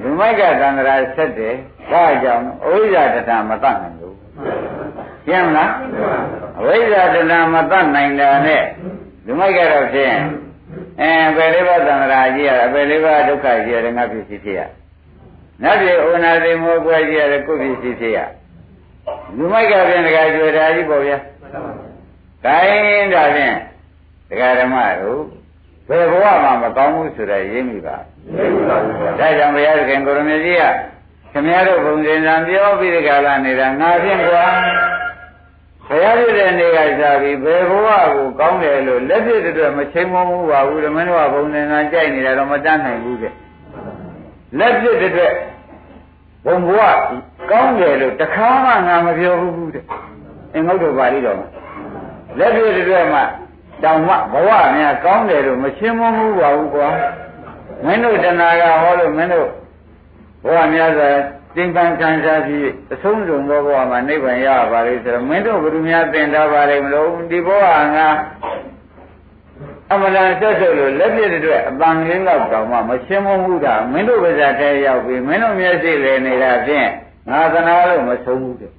[0.00, 1.54] လူမိုက်ကတန်ត្រာဆက်တယ်
[1.90, 4.16] ဒါကြောင့်ဩဇာတထမတတ်နိုင်ဘူး
[5.26, 5.70] ရှင်းမလား
[6.58, 8.64] အဝိဇ္ဇာတဏမတတ်နိုင်တာနဲ့
[9.26, 10.16] လူမိုက်ကတော့ဖြင့်
[11.00, 14.60] အဲဘယ်လေးပါးသံဃာကြီးရဘယ်လေးပါးဒုက္ခကြီးရငါဖြစ်စီဖြစ်ရ
[15.62, 18.18] နတ်ပြည်ဩနာသိမောကွယ်ကြီးရကိုဖြစ်စီဖြစ်ရ
[19.36, 21.18] လူမိုက်ကဖြင့်တခါကျွေတာကြီးပေါ့ဗျာ
[22.44, 23.56] ဒါရင်ဒါဖြင့်
[24.29, 25.21] တရားဓမ္မတို့
[25.89, 27.95] ဘယ်ဘဝမှာမကောင်းဘူးဆိုတဲ့ရင်းမိပါ
[29.19, 30.63] ဒါကြောင့်ဘုရားသခင်ကိုရမကြီးက
[31.31, 34.45] ခင်ဗျားတို့ဘုံစင်စံပြောပြီးဒီကလာနေတာငါဖြင့်ကွာ
[35.87, 43.33] ဘုရားပြတဲ့နေ့ကစားပြီးဘယ်ဘဝကိုကောင်းတယ်လို့လက်ပြတဲ့အတွက်မချိန်မမှုပါဘူးဓမ္မတော်ကဘုံသင်္ကန်းကြိုက်နေတာတော့မတတ်နိုင်ဘူးတဲ့
[44.59, 45.33] လက်ပြတဲ့အတွက်
[46.45, 46.81] ဘုံဘဝ
[47.51, 49.83] ကောင်းတယ်လို့တခါမှငါမပြောဘူးတဲ့
[50.53, 51.47] အင်္ဂုတ္တပါဠိတော်မှာ
[52.39, 53.19] လက်ပြတဲ့အတွက်မှ
[53.83, 56.89] တောင်မှဘဝများကောင်းတယ်လို့မရှင်းမမှုပါဘူးကွာ
[57.85, 59.49] မင်းတို့တဏှာကဟောလို့မင်းတို့
[60.43, 61.09] ဘဝများစွာ
[61.55, 67.63] သင်္ကန်းခံစားပြီးအဆုံးစုံသောဘဝမှာနိဗ္ဗာန်ရပါလေဆိုတော့မင်းတို့ဘုရားများသင်ထားပါလေမလို့ဒီဘဝ
[67.95, 68.09] ငါ
[69.91, 76.87] အမှန်တန်ဆက်ဆုပ်လို့လက်ပြည့်တဲ့အတွက်အပန်းကလေးတော့တောင်မှမရှင်းမမှုတာမင်းတို့ပါဇာထဲရောက်ပြီမင်းတို့မျက်စိလေနေတာဖြင့်
[77.29, 78.71] ငါသနာလို့မဆုံးဘူးတဲ့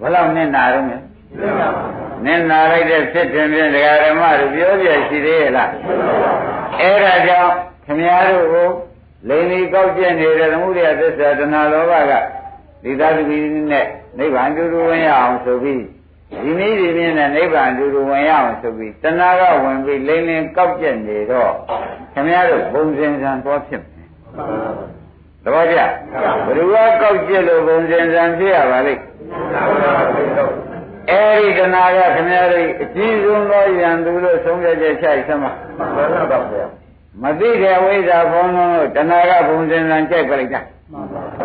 [0.00, 0.98] ဘယ်လောက်နဲ့နာတော့မြဲ
[2.24, 5.70] နင်နာလိုက်တဲ့ဖြစ်တင်ဖြင့်ဒကာဓမ္မတို့ပြောပြရှိသေးရဲ့လား
[6.80, 7.52] အဲ့ဒါကြောင့်
[7.84, 8.68] ခင်ဗျားတို့ကို
[9.28, 12.12] လိန်ဒီကောက်ကျက်နေတဲ့သမှုရိယသစ္စာတဏှာလောဘက
[12.82, 13.38] ဒီသာသမီ
[13.70, 13.86] နဲ့
[14.18, 15.82] နိဗ္ဗာန်တူတူဝင်ရအောင်ဆိုပြီး
[16.42, 21.52] ဒီနည်းဒီမြင်နဲ့နိဗ္ဗာန်တူတူဝင်ရအောင်ဆိုပြီးတဏှာကဝင်ပြီးလိန်လင်းကောက်ကျက်နေတော့
[22.12, 24.08] ခင်ဗျားတို့ဘုံစင်စံသွားဖြစ်မယ်
[25.44, 25.90] သဘောကျဘယ်
[26.56, 29.02] သူကကောက်ကျက်လို့ဘုံစင်စံဖြစ်ရပါလိမ့်
[31.10, 36.66] အဲဒီတဏှာကခင်ဗျားတို့အကြီးဆုံးသောယံသူလို့ဆုံးဖြတ်ချက်ချိုက်သမှာမှန်ပါပါဗျာ
[37.22, 40.60] မသိတဲ့ဝိဇ္ဇာဘုံလုံးလို့တဏှာကဘုံစင်စံကြိုက်ပြလိုက်တာ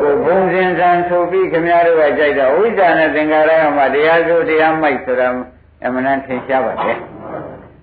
[0.01, 5.27] ကိုဘုံစင်စံဆိုပြီးခင်ဗျားတို့ကကြိုက်တော့ဝိဇ္ဇာနဲ့သင်္ခါရကမှတရားစိုးတရားမိုက်ဆိုတာ
[5.85, 6.97] အမှန်တန်ထင်ရှားပါတယ်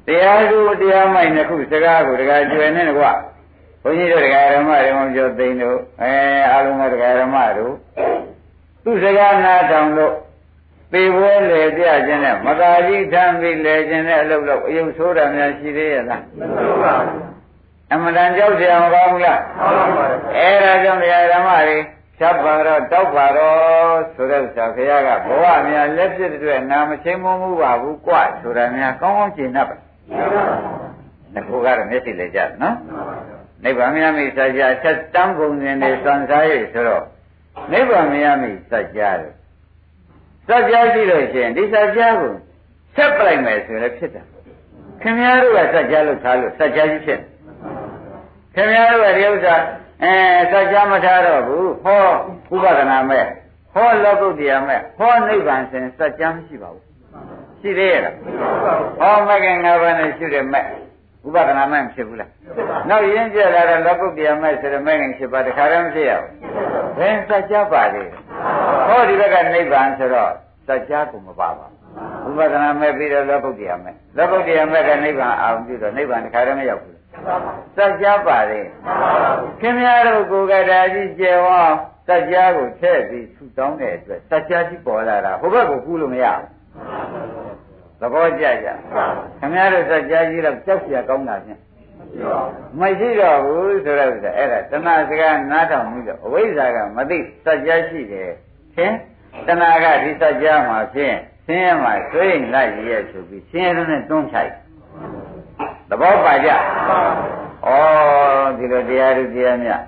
[0.06, 3.12] တရားစိုးတရားမိုက်နှစ်ခုစကားကိုတကကျွယ်နေကွာ
[3.82, 6.12] ဘုန်းကြီးတို့တရားဓမ္မတွေမှပြောသိန်းတို့အဲ
[6.52, 7.74] အလုံးစုံတရားဓမ္မတို့
[8.84, 10.14] သူစကားနားထောင်လို့
[10.91, 17.23] ပေပွဲလေပြခြင်းနဲ့မသာကြီးထမ်းပြီးလေခြင်းနဲ့အလုပ်လုပ်အယုတ်ဆိုးတာများရှိသေးရဲ့လားမရှိပါဘူး
[17.91, 21.77] အမှန်တန်ကြောက်ကြမကောင်းဘူးလားဟုတ်ပါဘူးအဲဒါကြောင့်တရားဓမ္မတွေ
[22.17, 29.77] ဖြတ်ပါတော့တောက်ပါတော့ဆိုတဲ့ဥစ္စာခရကဘဝများလက်ဖြစ်တဲ့အတွက်နာမချင်းမမှုပါဘူးကွဆိုတာများကောင်းကောင်းရှင်းတတ်ပါ
[31.33, 32.75] ငါကတော့မျက်စိလည်းကြတယ်နော်
[33.63, 37.03] နိဗ္ဗာန်မြတ်မိစัจ जा ဆက်တန်းပုံစဉ်တွေစွန့်စားရဆိုတော့
[37.71, 39.33] နိဗ္ဗာန်မြတ်မိစัจ जा တယ်
[40.47, 42.31] စัจ जा ရှိလို့ရှိရင်ဒီစัจ जा ကို
[42.95, 44.25] ဆက်ပလိုက်မယ်ဆိုရင်လည်းဖြစ်တယ်
[45.01, 47.19] ခင်ဗျားတို့ကစัจ जा လို့ထားလို့စัจ जा ကြီးဖြစ်
[48.55, 49.55] ခင်ဗျားတို့ကဒီဥစ္စာ
[50.03, 50.13] အဲ
[50.51, 52.05] စัจ जा မထားတော့ဘူးဟော
[52.55, 53.25] ဥပဒနာမဲ့
[53.73, 56.83] ဟောလောကုတ္တရာမဲ့ဟောနိဗ္ဗာန်ဆိုရင်စัจ जा မရှိပါဘူး
[57.61, 58.15] ရှိသေးရဲ့လား
[58.99, 60.65] ဟောမကင်၅ပါးနဲ့ရှိတယ်မဲ့
[61.27, 62.31] ဥပဒနာမဲ့ဖြစ်ဘူးလား
[62.89, 66.31] နောက်ရင်းကျက်လာတဲ့လောကုတ္တရာမဲ့ဆိုတဲ့မဲ့ခင်ဖြစ်ပါတခါတည်းမဖြစ်ရဘူး
[66.97, 68.03] ဘယ်စัจ जा ပါလေ
[68.87, 70.31] ဟောဒီဘက်ကနိဗ္ဗာန်ဆိုတော့
[70.67, 71.67] စัจ जा ကိုမပါပါ
[72.23, 76.97] ဘူးဥပဒနာမဲ့ပြီးတော့လောကုတ္တရာမဲ့လောကုတ္တရာမဲ့ကနိဗ္ဗာန်အောင်ပြီးတော့နိဗ္ဗာန်တခါတည်းမရောက်ဘူး
[77.77, 78.59] စัจ जा ပါလေ
[79.61, 81.61] ခင်ဗျားတို့ကိုယ်ကတာကြီးကျေဝါ
[82.07, 86.47] စัจ जा ကိုထည့်ပြီးထူတောင်းတဲ့အတွက်စัจ जा ကြီးပေါ်လာတာဟိုဘက်ကိုကူးလို့မရဘူး
[88.01, 88.67] သဘောကျကြ
[89.39, 91.59] ခင်ဗျားတို့စัจ जा ကြီးတော့ကြောက်เสียကောင်းတာဖြင့်
[92.79, 98.31] မရှိတော့ဘူးဆိုတော့အဲ့ဒါတဏှာစကားနားထောင်ပြီးတော့အဝိဇ္ဇာကမသိစัจ जा ရှိတယ်
[98.75, 98.93] ဖြင့်
[99.47, 104.51] တဏှာကဒီစัจ जा မှာဖြင့်ဆင်းရဲမှာဆွေးရင်လိုက်ရဲ့ဆိုပြီးဆင်းရဲနဲ့တွန်းချိုက်
[105.89, 106.55] သဘောပါကြဩ
[108.57, 109.81] ဒီလိုတရားသူတရားမြတ်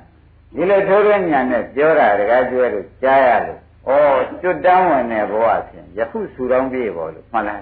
[0.55, 7.61] ဒီလိုထိုးရညာနဲ့ပြောတာတကားကျွဲလို့ကြားရလို့ဩကျွတ်တန်းဝင်တဲ့ဘဝဖြင့်ယခုဆူတောင်းပြေပေါ်လို့မှန်လား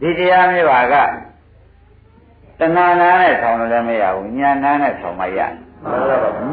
[0.00, 0.94] ဒီတရားမျိုးပါက
[2.59, 5.39] တဏှာနာနဲ့ထောင်လို့လည်းမရဘူးညာနာနဲ့ထောင်မှရ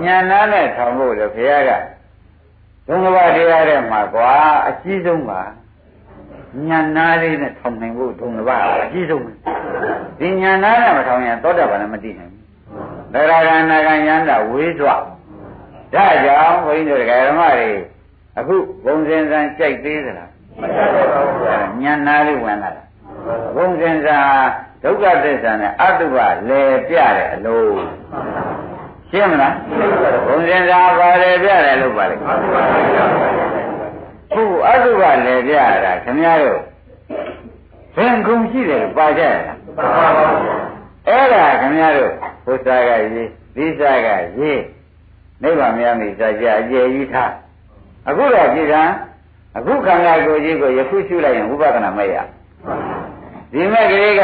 [0.04, 1.70] ညာနာနဲ့ထောင်ဖို့လေဘုရားက
[2.86, 4.30] ဒုံဘတရားတဲ့မှာကွာ
[4.68, 5.40] အကြီးဆုံးပါ
[6.68, 8.50] ညာနာလေးနဲ့ထောင်နိုင်ဖို့ဒုံဘ
[8.82, 9.22] အကြီးဆုံး
[10.18, 12.44] ဒီညာနာနဲ့မထောင်ရင်သောတာပန်လည်းမတည်နိုင်ဘူး
[13.12, 15.02] သရဂနာကယန္တာဝေးသွား
[15.94, 17.68] ဒါကြောင့်ဘုန်းကြီးတို့ဓမ္မတွေ
[18.38, 22.84] အခုဘုံစင်စံကြိုက်သေးသလားမကြိုက်ပါဘူးညာနာလေးဝင်လာတာ
[23.56, 24.16] ဘုံစင်စံ
[24.84, 26.16] ဒုက္ခသစ္စာနဲ့အတုပ
[26.48, 27.84] လဲပြတဲ့အလုံး
[29.10, 29.54] ရှင်းမလား
[30.26, 32.16] ဘုံစင်စံပါလဲပြတယ်လို့ပါလေ
[34.34, 36.60] ခုအတုပလဲပြတာခင်ဗျားတို့
[37.96, 39.56] ဘယ်ခုရှိတယ်လို့ပါကြရလား
[41.08, 42.12] အဲ့ဒါခင်ဗျားတို့
[42.44, 44.62] ဘုရားကရေးသီစာကရေး
[45.42, 47.32] နိဗ္ဗာန်များမိစာကြအကျယ်ကြီးထား
[48.08, 48.82] အခုတော့ပြည်ကံ
[49.56, 52.14] အခုခန္ဓာကိုယ်ကြီးကိုယခုရှုလိုက်ရင်ဝိပဿနာမရ
[53.52, 54.22] ဒီမဲ့ကလေးက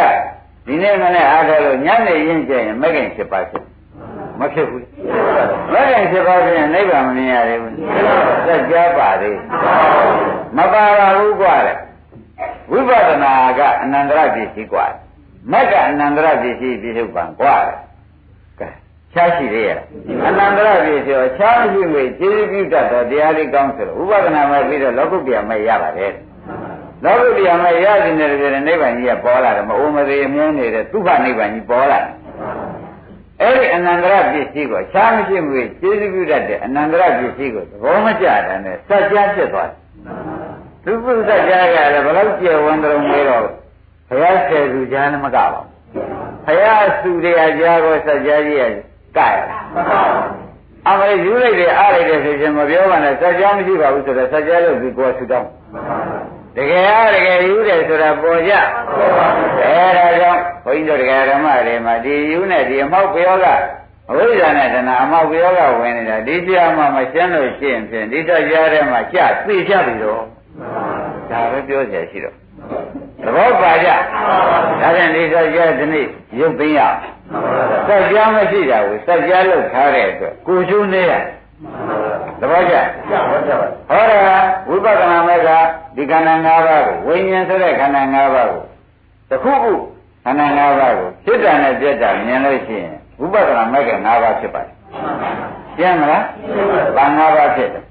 [0.66, 3.66] ဒီနေ့မနေ့အားထုတ်လို့ညနေရင်းကျရင်မဂ္ဂင်7ပါးဖြစ်
[4.40, 4.86] မဖြစ်ဘူး
[5.74, 7.74] မဂ္ဂင်7ပါးဖြစ်ရင်နိဗ္ဗာန်မမြင်ရသေးဘူး
[8.48, 9.38] စัจ जा ပါသေး
[10.58, 11.74] မပါပါဘူးกว่าလေ
[12.72, 14.86] ဝိပဿနာကအနန္တရပစ္စည်းกว่า
[15.52, 17.74] မက္ကအနန္တရပစ္စည်းပြစ္ဆုတ်ပံกว่าလေ
[18.60, 18.68] ကဲ
[19.14, 19.80] ရှားရှိသေးရဲ့
[20.28, 26.12] အနန္တရပစ္စည်းရောရှားမရှိမေကျေးဇူးပြုတတ်တဲ့တရားလေးကောင်းဆိုတော့ဥပဒနာမဲ့ပြီးတော့လောကုတ္တရာမဲ့ရပါတယ်
[27.04, 32.14] လောကုတ္တရာမဲ့ရခြင်းတဲ့ပြည့်နိဗ္ဗာန်ကြီးကပေါ်လာတယ်မအိုမသေးအမြင်နေတဲ့သုခနိဗ္ဗာန်ကြီးပေါ်လာတယ်
[33.42, 39.78] အဲ့ဒီအနန္တရပစ္စည်းကိုရှားမရှိမေကျေးဇူးပြုတတ်တဲ့အနန္တရပစ္စည်းကိုသဘောမကျတဲ့နဲ့စัจ जा ဖြစ်သွားတယ်
[40.84, 43.44] သူပုစัจ जा ကလည်းဘယ်လောက်ကျေဝန်းတော်မဲတော့
[44.10, 45.66] ဘုရားဆယ်သူကြားနဲ့မကပါဘူး
[46.46, 48.72] ဘုရားစုတရားကြားကိုစัจ जा ကြီးရဲ့
[49.18, 49.38] ကရ
[50.88, 55.50] အမလေးယူလိုက်တယ်အားလိုက်တယ်ဆိုရင်မပြောပါနဲ့စัจ जा မရှိပါဘူးဆိုတော့စัจ जा လို့ဒီကိုယ်ဆူတောင်း
[56.56, 58.54] တကယ်အားတကယ်ယူတယ်ဆိုတာပေါ်ကြ
[59.64, 63.46] အဲဒါကြောင့်ဘုန်းကြီးတို့တရားဓမ္မတွေမှာဒီယူနဲ့ဒီအမောက်ပြောက
[64.10, 70.22] အဝိဇ္ဇာနဲ့တဏှာအမောက်ပြောကဝင်နေတာဒီတရားမှမရှင်းလို့ရှိရင်ဖြင့်ဒီတရားထဲမှာကြသိကြပြီတော့
[71.30, 72.36] ဒါပဲပြောเสียရှိတော့
[73.24, 76.08] သဘောပါကြဒါဖြင့်ဒီတရားဒီနေ့
[76.40, 76.82] ရုပ်သိမ်းရ
[77.88, 81.12] စက်ကြားမရှိတာကိုစက်ကြားလောက်ထားတဲ့အတွက်ကိုကျိုးနေရ
[82.41, 82.75] သဘောကျ
[83.89, 84.37] ဟောတာ
[84.69, 85.49] ဝိပဿနာမဲ့က
[85.97, 88.63] ဒီခန္ဓာ၅ပါးကိုဝိညာဉ်ဆိုတဲ့ခန္ဓာ၅ပါးကို
[89.31, 89.73] တခုခု
[90.25, 94.75] ခန္ဓာ၅ပါးကိုစိတ်ဓာတ်နဲ့ပြတ်တာမြင်လို့ရှိရင်ဝိပဿနာမဲ့က၅ပါးဖြစ်ပါတယ်
[95.77, 96.25] ရှင်းမလား
[96.97, 97.85] ဘာ၅ပါးဖြစ်တယ်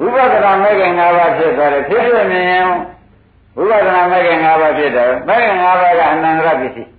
[0.00, 2.64] ဝိပဿနာမဲ့က၅ပါးဖြစ်သွားတယ်ဖြစ်ဖြစ်မြင်ရင်
[3.56, 6.90] ဝိပဿနာမဲ့က၅ပါးဖြစ်တယ်မဲ့က၅ပါးကအနန္တရပစ္စည်း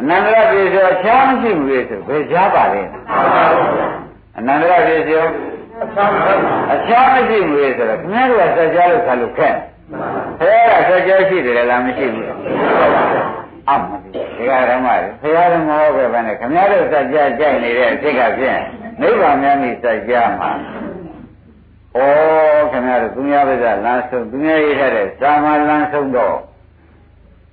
[0.00, 0.68] အနန္တရပစ္စည်း
[1.04, 2.82] ချားမရှိဘူးလေဆိုဘယ်ချားပါလဲ
[4.38, 5.22] အနန္တရပစ္စည်း
[6.74, 9.54] အချားမရှိဘူးလေဆိုတော့ခင်ဗျားတို့ကစကြလို့ခါလို့ခက်
[10.40, 12.26] ဘယ်ကစကြရှိတယ်လားမရှိဘူး
[13.68, 14.88] အမှန်ဒီကရမ
[15.20, 18.60] တွေဘုရားတော်မဟုတ်ပဲပဲနဲ့ခင်ဗျားတို့စကြကြိုက်နေတဲ့အဖြစ်ကဖြင့်
[19.00, 20.50] နိဗ္ဗာန်များမိစကြမှာ
[21.94, 21.98] ဩ
[22.70, 26.36] ခင်ဗျားတို့သူများပါးစလမ်းဆုံးသူများရေးထားတဲ့သာမလမ်းဆုံးတော့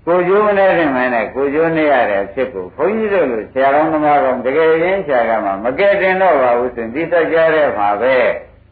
[0.08, 8.15] ကိုကျိုးမနေခင်မနဲ့ကိုကျိုးနေရတဲ့အဖြစ်ကိုဘုန်းကြီးတို့လိုဆရာတော်သမားကောင်တကယ်ရင်းဆရာကမှမကဲတင်တော့ပါဘူးဆိုရင်ဒီစကြတဲ့မှာပဲ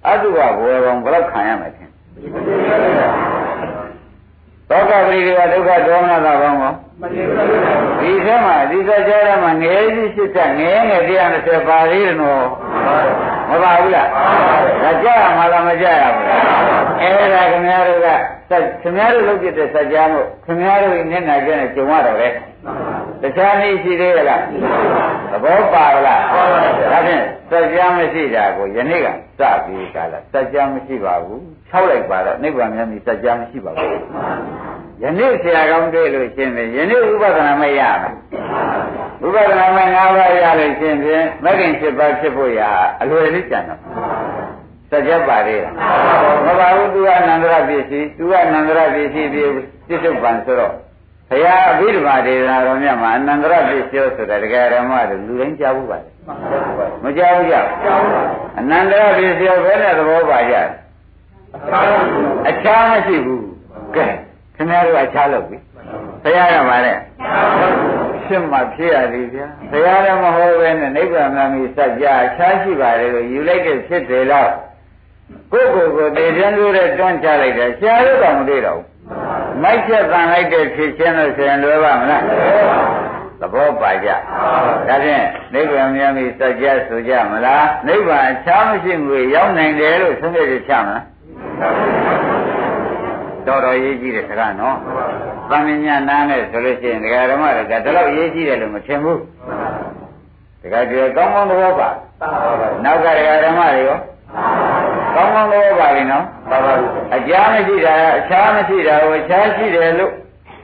[0.07, 1.89] အတုဝဘွယ်ကောင်ဘယ်တော့ခံရမှာထင်
[4.69, 6.73] သောကပရိဒေဝဒုက္ခဒေါမနတာကောင်းကော
[8.01, 12.45] ဒီထဲမှာဒီစကြတဲ့မှာငယ်ကြီးရှစ်ဆက်ငယ်ငယ်120ပါသေးတယ်နော်
[13.49, 14.07] မပါဘူးလား
[14.83, 16.25] ဒါကြရမှာလားမကြရဘူး
[17.01, 18.07] အဲ့ဒါခင်ဗျားတို့က
[18.81, 22.29] ခင်ဗျားတို့လုပ်ပြတဲ့စကြမို့ခင်ဗျားတို့မျက်နှာကျနဲ့ကြုံရတော့လေ
[23.21, 24.41] တခြားနည်းရှိသေးလား
[25.31, 26.23] သဘောပါလား
[26.91, 29.07] ဒါဖြင့်စကြမရှိတာကိုယနေ့က
[29.39, 33.97] စပြီးကြလားစကြမရှိပါဘူး၆လိုက်ပါတော့နိဗ္ဗာန်မြတ်ကြီးစကြမရှိပါဘူး
[35.03, 37.81] ယနေ့ဆရာကောင်းတွေ့လို့ရှင်းတယ်ယနေ့ဥပဒနာမရ
[39.21, 42.61] ဘူးဥပဒနာမ၅ပါးရလို့ရှင်းဖြင့်မဂ္ဂင်7ပါးဖြစ်ဖို့ရ
[43.01, 43.79] အလွယ်လေးကြံတော့
[44.89, 45.55] စကြပါလေ
[46.45, 49.45] မပါဘူးသူကအနန္တရပစ္စည်းသူကအနန္တရပစ္စည်းပြေ
[49.87, 50.73] ပြစ္ဆုတ်ပံဆိုတော့
[51.29, 56.09] ဘုရားအဘိဓမ္မာဒေသနာတော်မြတ်မှာအနန္တရပစ္စည်းဆိုတာတရားဓမ္မတွေလူတိုင်းကြားဘူးပါလေ
[57.03, 57.55] မကြားဘူးကြ
[58.59, 60.55] အနန္တရပစ္စည်းဘယ်နဲ့သဘောပါကြ
[62.49, 63.43] အခြားမရှိဘူး
[63.95, 64.05] ကဲ
[64.56, 65.58] ခင်ဗျားတို့အခြားလုပ်ပြီ
[66.22, 66.94] ဘုရားကပါလေ
[68.24, 74.50] ဖြစ်မှဖြစ်ရသည်ဗျာဘုရားလည်းမဟုတ်ပဲနဲ့နိဗ္ဗာန်မှာမြည်စัจ जा အခြားရှိပါတယ်လို့ယူလိုက်တဲ့ဖြစ်တယ်လို့
[75.52, 78.86] ကိုယ့်ကိုယ်ကိုသေချမ်းလို့တဲ့တွန်းချလိုက်တယ်ရှားလို့တော့မတွေ့တော့ဘူး
[79.62, 82.22] မိုက်ချက်တန်လိုက်တဲ့ဖြစ်ချင်းလို့ဆိုရင်လွယ်ပါမလား
[83.40, 85.24] သဘောပါကြဒါဖြင့်
[85.54, 92.23] နိဗ္ဗာန်များမိစัจ जा ဆိုကြမလားနိဗ္ဗာန်အခြားမရှိငွေရောက်နိုင်တယ်လို့ဆုံးဖြတ်ချက်ချမလား
[93.47, 94.75] တော်တော်ရေးကြည့်တဲ့စကားနော်။
[95.49, 99.17] သမဉ္ညာနာနဲ့ဆိုလို့ရှိရင်ဒကာဓမ္မတွေကဒါတော့ရေးကြည့်တယ်လို့မထင်ဘူး။
[100.61, 101.89] ဒကာကျေကောင်းကောင်းသဘောပါ။
[102.83, 103.99] နောက်ကဒကာဓမ္မတွေရော
[105.15, 106.25] ကောင်းကောင်းသဘောပါပြီနော်။
[107.15, 110.13] အကြားမရှိတာအခြားမရှိတာကိုအခြားရှိတယ်လို့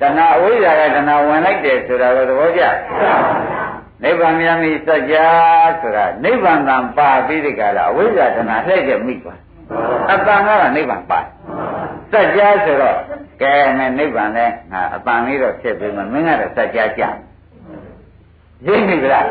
[0.02, 2.64] တဏှာအဝိဇ္ဇာကတဏှာဝင်လိုက်တယ်ဆိုတာကိုသဘောကျ။
[4.04, 5.26] နိဗ္ဗာန်မြတ်မိစัจ जा
[5.82, 9.34] ဆိုတာနိဗ္ဗာန်တန်ပါပြီးဒီကလာအဝိဇ္ဇာတဏှာလှည့်ကျမိပါ။
[10.12, 11.20] အတန်ကနိဗ္ဗာန်ပါ
[12.13, 12.97] စัจ जा ဆိုတော့
[13.43, 19.27] ကဲနဲ့နိဗ္ဗာန်လဲငါအပန်လေးတော့ဖြစ်ပြီးမှမင်းကတော့စัจ जा ကြရင်းပြီလား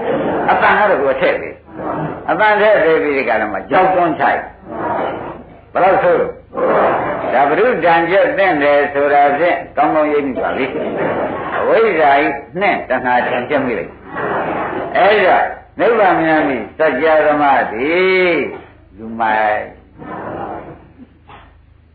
[0.52, 1.50] အပန်ကတော့ကိုထည့်ပြီ
[2.30, 4.42] အပန်ထည့်ပြီးပြီးဒီကလည်းမှကြောက်တွန်းချိုက်
[5.74, 6.18] ဘယ်တော့ဆို
[7.34, 10.66] ဒါဘုရုဒံကျက်တဲ့တယ်ဆိုတာဖြင့်ကောင်းကောင်းရိပ်မိပါပြီ
[11.58, 13.92] အဝိဇ္ဇာကြီးနဲ့တဏှာတန်ကျက်မိလိုက်
[14.98, 15.38] အဲ့ဒါ
[15.80, 17.94] နိဗ္ဗာန်များပြီစัจ जा ဓမ္မတိ
[18.98, 19.58] လူမိုက်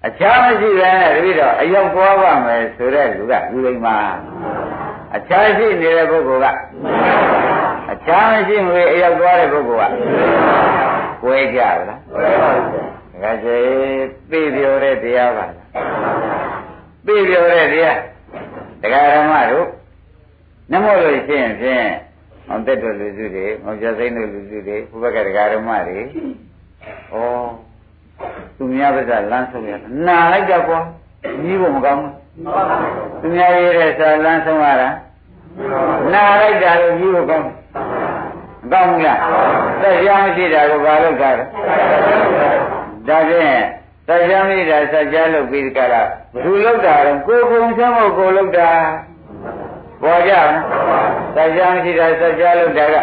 [0.08, 3.98] အခြားမရှိပဲနဲ့တပည့်တော်အရောက်သွားပါမယ်ဆိုတဲ့လူကလူလိမ္မာ
[5.16, 6.58] အခြားရှိနေတဲ့ပုဂ္ဂိုလ်က
[7.92, 9.94] အခြားမရှိငွေအရောက်သွားတဲ့ပုဂ္ဂိုလ်က
[11.24, 11.96] ကိုယ်ကြလားဒါ
[13.22, 13.58] ကြကျေ
[14.32, 15.58] သိပြောတဲ့တရားပါလား
[17.08, 18.00] သိပြောတဲ့တရား
[18.82, 19.68] တရားဓမ္မတို့
[20.72, 21.86] နမို့လို့ရှိရင်ဖြင့်
[22.50, 26.00] အောင်တက်တော်လူစုတွေမောင်ပြစိမ့်တို့လူစုတွေဘုဘကတရားဓမ္မတွေ
[27.12, 27.16] ဩ
[28.57, 29.73] သူများပါးစလမ်းဆုံးရ
[30.07, 30.79] နာလိုက်တော့ကွာ
[31.43, 32.13] ကြီးဖို့မကောင်းဘူး
[33.21, 34.89] သူများရေးတဲ့စာလမ်းဆုံးရတာ
[36.13, 39.19] နာလိုက်တာလို့ကြီးဖို့ကောင်းမကောင်းဘူးလား
[39.83, 41.45] တရားမရှိတာကိုဘာလို့ကြလဲ
[43.09, 43.63] ဒါဖြင့်
[44.09, 48.71] တရားမရှိတာစัจ जा လို့ပြီးကြလားဘယ်လိုလုပ်တာလဲကိုယ်ကုံချမ်းမို့ကိုလုပ်တာ
[50.03, 50.51] ပေါ်ကြလား
[51.37, 52.97] တရားမရှိတာစัจ जा လုပ်တာက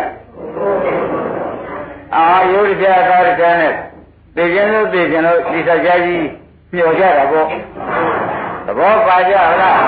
[2.15, 3.73] အာယုဒ္ဓပြာသာရကနဲ့
[4.36, 6.26] သိခြင်းလို့သိခြင်းလို့ဒီစကြာကြီး
[6.74, 7.46] မျှော်ကြတာပေါ့
[8.66, 9.80] သဘောပါကြလား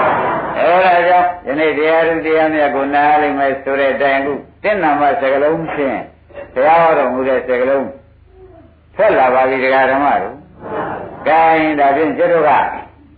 [0.59, 5.99] အဲဒါကြောင့်ယနေ့တရားသူတရားမြတ်ကိုနားလိမ့်မယ်ဆိုတဲ့အတိုင်းအခုတင့်နာမစကလုံးဖြင့်
[6.55, 7.87] ဘုရားဟောတော်မူတဲ့စကလုံး
[8.97, 10.35] ဆက်လာပါပြီတရားဓမ္မတို့။
[11.27, 12.51] ဒါရင်ဒါဖြင့်ကျွတ်တို့က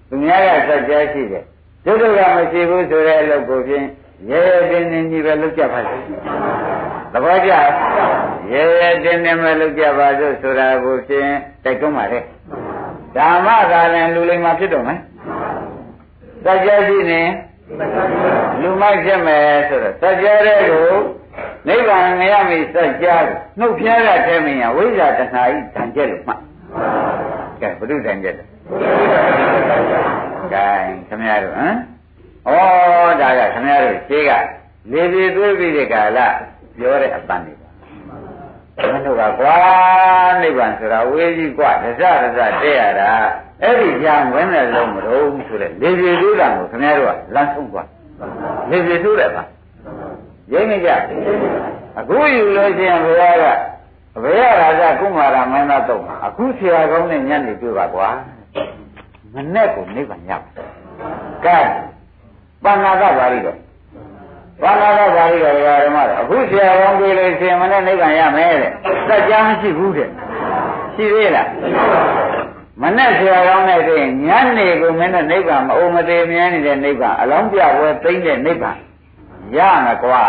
[0.08, 1.44] သူများကဆက်ကြရှိတယ်။
[1.84, 3.86] ကျွတ်တို့ကမရှိဘူးဆိုတဲ့အလုပ်ကိုဖြင့်
[4.30, 5.96] ရဲရဲတင်းတင်းကြီးပဲလုပ်ကြပါစေ။
[7.12, 7.50] သဘောကျ
[8.51, 11.30] ရဲရဲတင်းတင်းပဲလုပ်ကြပါစို့ဆိုတာကိုဖြင့်
[11.63, 12.19] တိုက်တွန်းပါလေ။
[13.15, 14.99] ဓမ္မသာလည်းလူလိမ္မာဖြစ်တော့မယ်။
[16.45, 17.21] စัจ जा ရှိနေ
[18.62, 20.93] လူမိုက်ဖြစ်မယ်ဆိုတော့စัจ जा တဲ့ကို
[21.67, 23.15] နိဗ္ဗာန်မရမီစัจ जा
[23.60, 26.41] နှုတ်ဖျားရတဲ့မင်းရဝိဇ္ဇာတဏှာဤတန်ကျက်လို့မှတ်
[27.62, 28.47] ကဲဘုရုတန်ကျက်တယ်
[30.54, 30.67] ကဲ
[31.08, 31.75] ခင်ဗျားတို့ဟမ်
[32.45, 32.56] ဩ
[33.21, 34.32] ဒါကခင်ဗျားတို့ရှင်းက
[34.91, 36.19] လေပြေသွေးပြီးတဲ့ကာလ
[36.77, 37.54] ပြောတဲ့အပန်းတွေ
[38.77, 39.56] ဘယ်လိုကကွာ
[40.41, 43.12] နိဗ္ဗာန်ဆိုတာဝေးကြီးกว่าဒဇဒဇတဲ့ရတာ
[43.63, 47.84] အဲ့ဒီကြံဝင်တဲ့လုံးမလို့ဆိုတဲ့လေပြေသွေးတာကိုခင်ဗျားတို့ကလမ်းဆုံးกว่า
[48.71, 49.43] လေပြေသွေးတယ်ပါ
[50.54, 50.89] ရိမ့်မကြ
[51.97, 53.45] အခုယူလို့ရှိရင်ဘုရားက
[54.17, 58.08] အဘေယရာဇကုမာရမင်းသားတော့အခုဆရာကောင်းနဲ့ညနေတွေ့ပါကွာ
[59.34, 60.45] မနဲ့ကိုနိဗ္ဗာန်ရောက်
[61.45, 61.60] ကဲ
[62.63, 63.58] ပဏာကပါဠိတော့
[64.62, 68.71] ပဏာကပါဠိတော်ဓမ္မတော့အခုဆရာကောင်းတွေ့လို့ရှိရင်မနဲ့နိဗ္ဗာန်ရမယ်တဲ့
[69.08, 70.10] စัจ जा မရှိဘူးတဲ့
[70.95, 71.49] ရှိသေးလား
[72.82, 78.77] မနဲ့ဆရာကောင်းနဲ့တွေ့ရင်ညနေကိုမင်းနဲ့နိဗ္ဗာန်မအုံမသေးမြဲနေတဲ့နိဗ္ဗာန်အလောင်းပြပွဲသိမ့်တဲ့နိဗ္ဗာန်
[79.58, 80.23] ရမယ်ကွာ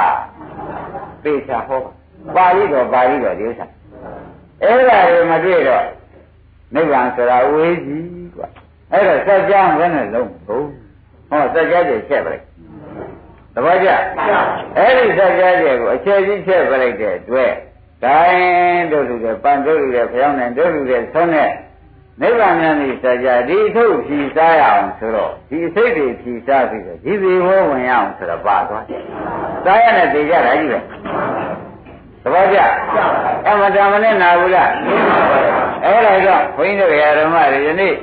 [1.24, 1.80] သေချာဟော
[2.36, 3.66] ပါဠိတော်ပါဠိတော်ဒီဥစ္စာ
[4.62, 5.84] အဲ့ဒါတွေမတွေ့တော့
[6.74, 8.48] နိဗ္ဗာန်ဆိုတာဝေးကြီးကွာ
[8.92, 10.68] အဲ့တော့စัจ जा ဘယ်နဲ့လုံးဘူး
[11.28, 12.44] ဟောစัจ जा တွေချက်ပလိုက်
[13.57, 13.89] သဘောကျ
[14.77, 17.53] အဲ့ဒီစကားကျဲကိုအချက်ချင်းချက်ပြလိုက်တဲ့အတွက်
[18.03, 21.49] ဒိုင်းတို့လူတွေပန်တို့လူတွေဖျောင်းနေတို့လူတွေဆုံးတဲ့
[22.21, 29.03] နိဗ္ဗာန်ဉာဏ်ဤစကြဒီထုတ်ဖြီစားရအောင်ဆိုတော့ဒီစိတ်တွေဖြီစားပြီးတော့ဒီဒီဟောဝင်ရအောင်ဆိုတော့ပါသွားတယ်။
[29.65, 30.79] စားရနဲ့သိကြတာကြီးပဲ။
[32.23, 32.59] သဘောကျ။
[33.47, 34.69] အမတမနဲ့နာဘူးလား။
[35.83, 37.93] အဲ့ဒါကြောင့်ဘုန်းကြီးတို့ဓမ္မတွေယနေ့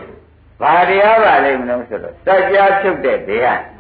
[0.61, 3.61] ဘာတရားပါလိမ့်မလို့ဆိုတော့စကြဖြုတ်တဲ့တရား။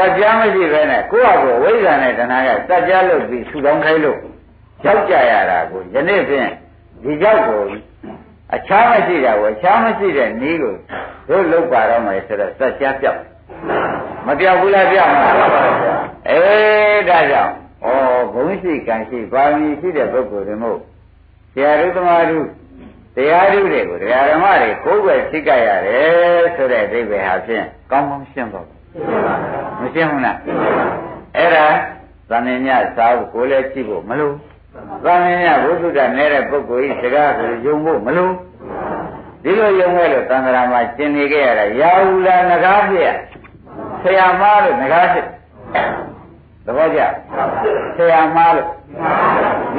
[0.04, 4.18] ัจ जा မရှိဘဲနဲ့ကိုယ့်အကိုဝိဇ္ဇာနဲ့တဏှာကစัจ जा လုပ်ပြီးထူထောင်ခိုင်းလို့
[4.84, 6.50] ရောက်ကြရတာကိုယနေ့ဖြင့်
[7.02, 7.62] ဒီကြောက်ကို
[8.54, 10.74] အခြားမရှိတာကိုအခြားမရှိတဲ့နည်းကို
[11.28, 13.20] တို့လောက်ပါတော့မယ်ဆိုတော့စัจ जा ပြောက်
[14.26, 15.30] မပြောက်ဘူးလားပြောက်မှာ
[16.28, 17.52] အေးဒါကြောင့်
[17.84, 17.88] ဩ
[18.32, 20.78] ဘုံရှိကံရှိပါမီရှိတဲ့ပုဂ္ဂိုလ်တွေမို့
[21.52, 22.46] ဆရာတို့သမားတို့
[23.16, 28.66] တရားဓုတွေကိုတရားဓမ္မတွေကိုယ်ပဲသိကြရတယ်ဆိုတဲ့အဓိပ္ပာယ်ဟာဖြင့်ကောင်းကောင်းရှင်းတော့
[29.81, 30.37] မရှင်းဘူးလား
[31.37, 31.65] အဲ့ဒါ
[32.29, 34.33] သံဉာညစာဖို့ကိုယ်လည်းကြည့်ဖို့မလို့
[35.05, 38.33] သံဉာညဘုဒ္ဓကနေတဲ့ပုဂ္ဂိုလ်ဤစကားကိုယုံဖို့မလို့
[39.43, 43.13] ဒီလိုယုံခဲ့လို့သံဃာမှာကျင်နေခဲ့ရတာရာဟုလာငကားဖြစ်
[44.03, 45.25] ဆရာမလို့ငကားဖြစ်
[46.65, 47.01] သဘောကျ
[47.97, 48.67] ဆရာမလို့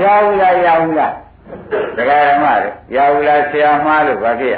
[0.03, 1.09] ရာဟုလာရာဟုလာ
[1.97, 4.57] ဒကာရမတွေရာဟုလာဆရာမလို့ဘာဖြစ်ရ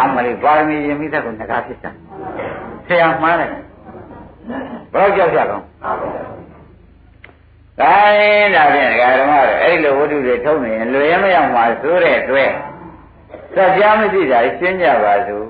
[0.00, 1.90] အမလေးပါရမီရင်မိသက်ကိုငကားဖြစ်တာ
[2.86, 3.48] ဆရာမနဲ့
[4.48, 4.62] ဘယ်
[4.94, 5.64] တော့ကြောက်ကြကောင်း
[7.80, 12.50] ဒါရင်ဒါဖြင့်ဒကာဓမ္မတွေအဲ့လိုဝတ္ထုတွေထုတ်နေရင်လွယ်ရမရောက်မှာဆိုတဲ့အတွက်
[13.54, 15.46] စัจ जा မရှိတာရှင်းကြပါစို့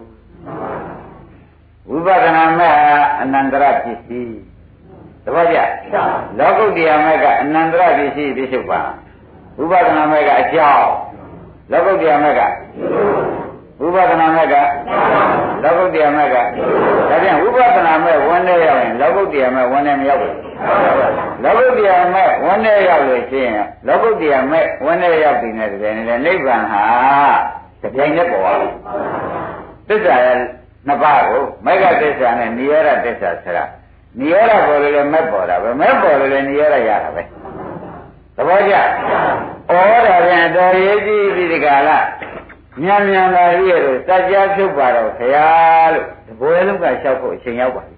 [1.88, 2.74] ဝိပဿနာမဲ့
[3.20, 4.36] အနန္တရပစ္စည်း
[5.24, 5.58] တပည့်ကြ
[6.38, 8.80] လောကုတ္တရာမဲ့ကအနန္တရပစ္စည်းပြစ္ဆုတ်ပါ
[9.56, 10.88] ဝိပဿနာမဲ့ကအကြောင်း
[11.70, 12.40] လောကုတ္တရာမဲ့က
[13.84, 14.54] ဝိပဿနာမဲ့က
[15.62, 16.42] လောကုတ္တရာမဲ့ကဒါ
[17.22, 20.34] ပြန်ဝိပဿနာမဲ့ဝန်နဲ့ရောက်ရင်လောကုတ္တရာမဲ့ဝန်နဲ့မရောက်ဘူး
[21.44, 26.84] လောကုတ္တရာမဲ့ဝန်နဲ့ရောက်လို့ရှိရင်လောကုတ္တရာမဲ့ဝန်နဲ့ရောက်ပြီနဲ့တကယ်နဲ့နိဗ္ဗာန်ဟာ
[27.82, 28.58] တပြိုင်တည်းပေါ်သွား
[29.88, 30.38] သစ္စာရဲ့
[30.86, 33.64] နှစ်ပါးကိုမေဃသစ္စာနဲ့နိရောဓသစ္စာဆိုတာ
[34.18, 37.22] နိရောဓပေါ်လို့လည်းမဲ့ပေါ်တာပဲမဲ့ပေါ်လို့လည်းနိရောဓရတာပဲ
[38.36, 38.80] သဘောကျဩ
[40.06, 41.98] ဒါပြန်တော်ရေးကြည့်ပြီးဒီကလာ
[42.82, 47.94] မြန်မြန်လာရည်လို့စัจ जा ဖြုတ်ပါတော့ခရားလို့တပွဲလုံးကလျှောက်ဖို့အချိန်ရောက်ပါပြီ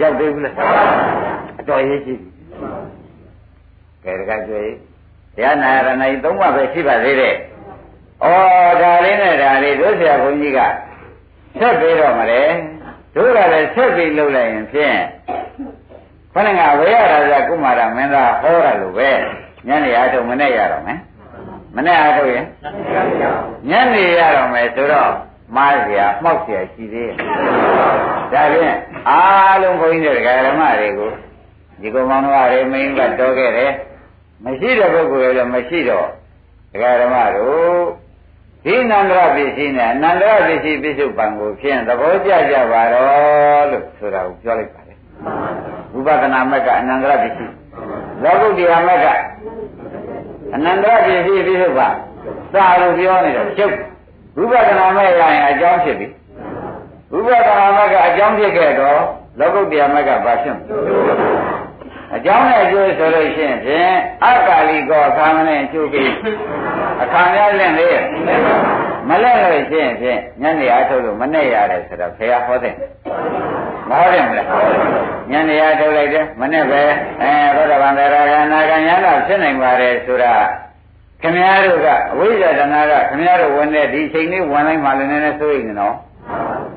[0.00, 0.54] ရောက်သေးဘူးလား
[1.60, 2.30] အတော်ရေးကြည့်ပြီ
[4.04, 4.62] ကဲတကကြွေ
[5.36, 7.34] တရားနာရဏီသုံးပါးပဲရှိပါသေးတယ်
[8.22, 8.26] ဩ
[8.82, 10.60] ဒါလေးနဲ့ဒါလေးတို့ဆရာဘုန်းကြီးက
[11.58, 12.42] ဆက်ပြီးတော့မလဲ
[13.14, 14.98] တို့ကလည်းဆက်ပြီးလုပ်လိုက်ရင်ဖြင့်
[16.32, 19.10] ခொနကဝေရရာဇကုမာရမင်းသားဟောရလို့ပဲ
[19.68, 20.98] ညနေအားထုတ်မနဲ့ရတော့မယ်
[21.77, 22.45] မနဲ့အားထုတ်ရင်
[23.69, 25.11] ညနေရတော့မယ်ဆိုတော့
[25.55, 27.13] မားเสียမှောက်เสียရှိသေးတယ်
[28.33, 28.77] ဒါဖြင့်
[29.09, 31.09] အားလုံးဘုန်းကြီးတွေဓမ္မတွေကို
[31.81, 33.71] ဒီကောင်မောင်တော်တွေမင်းကတော်ခဲ့တယ်
[34.43, 36.07] မရှိတဲ့ပုဂ္ဂိုလ်တွေလည်းမရှိတော့
[37.01, 37.83] ဓမ္မတို့
[38.65, 44.97] ဒီနန္ဒရပစ္စည်းနဲ့အနန္တရပစ္စည်းပြစ္ဆုတ်ပံကိုဖြင့်သဘောကျကြပါတော့လို့ဆိုတာကိုပြောလိုက်ပါတယ်
[45.93, 47.53] ဝိပဿနာမက်ကအနန္တရပစ္စည်း
[48.23, 49.07] လောကုတ္တရာမက်က
[50.54, 51.88] အနန္တရပစ္စည်းပြစ္ဆုတ်ပံ
[52.54, 53.74] သာလို့ပြောနေတယ်ကျုပ်
[54.38, 56.06] ဝိပဿနာမက်ရရင်အကြောင်းဖြစ်ပြီ
[57.12, 59.00] ဝိပဿနာမက်ကအကြောင်းဖြစ်ခဲ့တော့
[59.38, 60.56] လောကုတ္တရာမက်ကဘာဖြစ်
[62.14, 63.92] အကြောင်းနဲ့အကျိုးဆိုလို့ရှိရင်ဖြင့်
[64.24, 66.12] အကာလီကောအခါမနဲ့ကျိုးပြီး
[67.02, 67.88] အခါများလင့်လေ
[69.08, 72.74] မလဲလို့ရှိရင်ဖြင့်ညနေအားထုတ်လို့မနဲ့ရတယ်ဆိုတော့ဘုရားဟောတယ်
[73.88, 74.46] မဟုတ်တယ်မလား
[75.30, 76.80] ညနေအားထုတ်လိုက်တယ်မနဲ့ပဲ
[77.22, 80.32] အဲဘုရားဗန္ဒရာကနာကံရတာဖြစ်နိုင်ပါတယ်ဆိုတာ
[81.22, 85.94] ခင်ဗျားတို့ကအဝိဇ္ဇာတဏှာကခင်ဗျားတို့ဝင်တဲ့ဒီချိန်လေးဝင်လိုက်မှလည်းနည်းနည်းစိုးရိမ်နေတော့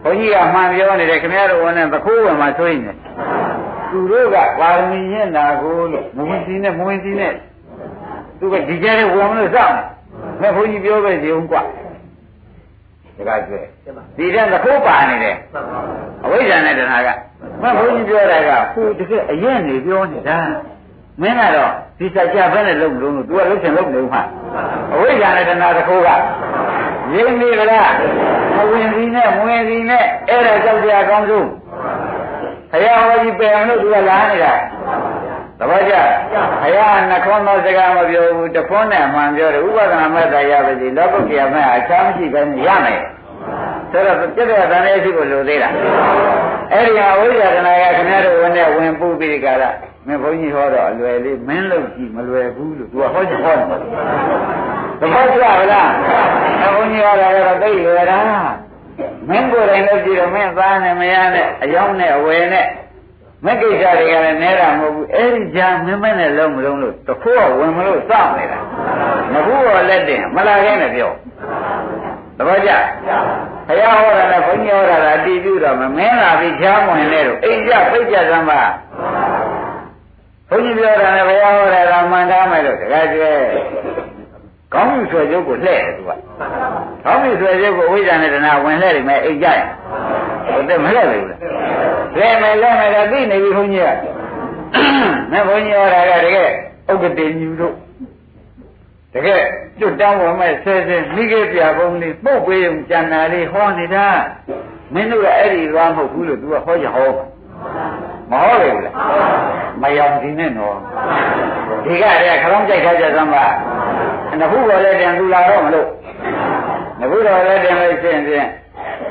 [0.03, 2.93] ဘုန်းကြီးကမှန်ပြောနေတယ်ခင်ဗျားတို့ဝင်တဲ့သခိုးဝင်မှစိုးရိမ်နေ
[3.91, 7.33] သူတို့ကပါရမီညံ့တာကိုလို့မဝင်စီနဲ့မဝင်စီနဲ့
[8.39, 9.83] သူကဒီကြဲလေးဝင်လို့စောင့်နေ
[10.41, 11.61] မဲ့ဘုန်းကြီးပြောပဲစီအောင်ကွာ
[13.29, 13.61] ဒါကကျွဲ
[14.17, 15.35] ဒီတဲ့သခိုးပါနေတယ်
[16.25, 17.09] အဝိဇ္ဇာနဲ့တဏှာက
[17.61, 20.37] မဲ့ဘုန်းကြီးပြောတာကဟိုတကယ်အရင်နေပြောနေတာ
[21.21, 24.21] မင်းကတော့ဒီစကြဘဲနဲ့လုံလို့သူကလုံချင်လုံနေမှာ
[24.93, 26.09] အဝိဇ္ဇာနဲ့တဏှာသခိုးက
[27.13, 27.91] ရင်းနေကြလား
[28.55, 31.47] မဝင်စီနဲ့မဝင်စီနဲ့အဲ့ဒါကြောက်ကြအကောင်းဆုံး
[32.71, 34.53] ဘုရားဟောကြီးပယ်အောင်လို့သူကလာနေတာ
[35.61, 35.93] သဘောကျ
[36.61, 43.01] ဘုရားနှခွန်းသောစကားမပြောဘူးတခွန်းနဲ့မှန်ပြောတယ်ဥပဒနာမဲ့တရားပဲစီလောကုတ္တရာမဲ့အခြားမရှိပဲရမယ်
[43.91, 45.73] ဆိုတော့ပြည့်တဲ့တန်လေးရှိဖို့လိုသေးလား
[46.71, 49.75] အဲ့ဒီအဝိဇ္ဇာကနာကခင်ဗျားတို့ဝင်နဲ့ဝင်ပူပြီးကြလား
[50.07, 53.67] မင်းဘုန်းကြီးဟောတော့အလွယ်လေးမင်းလို့ကြည့်မလွယ်ဘူးလို့သူကဟောချင်ဟောတယ်
[54.99, 58.19] သဘောကျလားဘုန်းကြီးဟောတာကတော့သိလွယ်တာ
[59.29, 62.65] မင်းကိုယ်တိုင်လို့ကြည့်တော့မင်းသားနဲ့မယားနဲ့အယောင်းနဲ့အဝယ်နဲ့
[63.45, 68.59] မကိစ္စတွေကလည်းနဲတာမဟုတ်ဘူးအဲ့ဒီကြာမင်းမနဲ့လုံးမလုံးလို့တခိုးကဝင်မလို့စောင့်နေတာ
[69.33, 71.11] မဘူးတော့လက်တင်မလာခဲနဲ့ပြော
[72.37, 72.71] သဘောကျ
[73.67, 78.61] ဘုရားဟောတာနဲ့ဘုန်းကြီးဟောတာကအတီးပြုတော့မမင်းလာပြီးချားမဝင်နဲ့တော့အိမ်ကြပိတ်ကြသမ်းပါ
[80.49, 83.31] ဘုန်းကြီးပြောတာနဲ့ဘုရားဟောတာကမှန်သားမယ်လို့တခါကျွဲ
[84.73, 86.11] ကောင်းပြီဆွဲကျုပ်ကိုလှဲ့တယ်သူက
[87.05, 89.67] ကောင်းပြီဆွဲကျုပ်ကိုဝိဇ္ဇာနဲ့တဏှာဝင်လှဲ့တယ်မဲ့အိတ်ကြရင်
[90.53, 91.39] ဟိုတက်မလှဲ့ဘူးလား
[92.17, 96.49] လှဲ့မယ်လှဲ့မယ်ကသိနေပြီခွန်ကြီးကမဲ့ဘုန်းကြီးဟောတာကတကယ်
[96.89, 97.75] ဥက္ကတိညူတို့
[99.13, 99.41] တကယ်
[99.79, 104.07] ကျွတ်တောင်းဝင်မဲ့ဆဲဆဲမိခဲ့ပြပုံလေးပုတ်ပေးုံကြံနာလေးဟောနေတာ
[104.93, 107.09] မင်းတို့ကအဲ့ဒီသွားမဟုတ်ဘူးလို့ तू ကဟောကြဟော
[108.31, 108.95] မဟုတ်လေဘူးလား
[109.81, 110.77] မယောင်ဒီနဲ့နော်
[111.85, 113.45] ဒီကတည်းကခလုံးကြိုက်ထားကြသမ်းပါ
[114.41, 115.87] နခုတော်လည်းတင်သူလာတော့မလို့
[116.99, 118.47] နခုတော်လည်းတင်လို့ရှိရင်ဖြင့်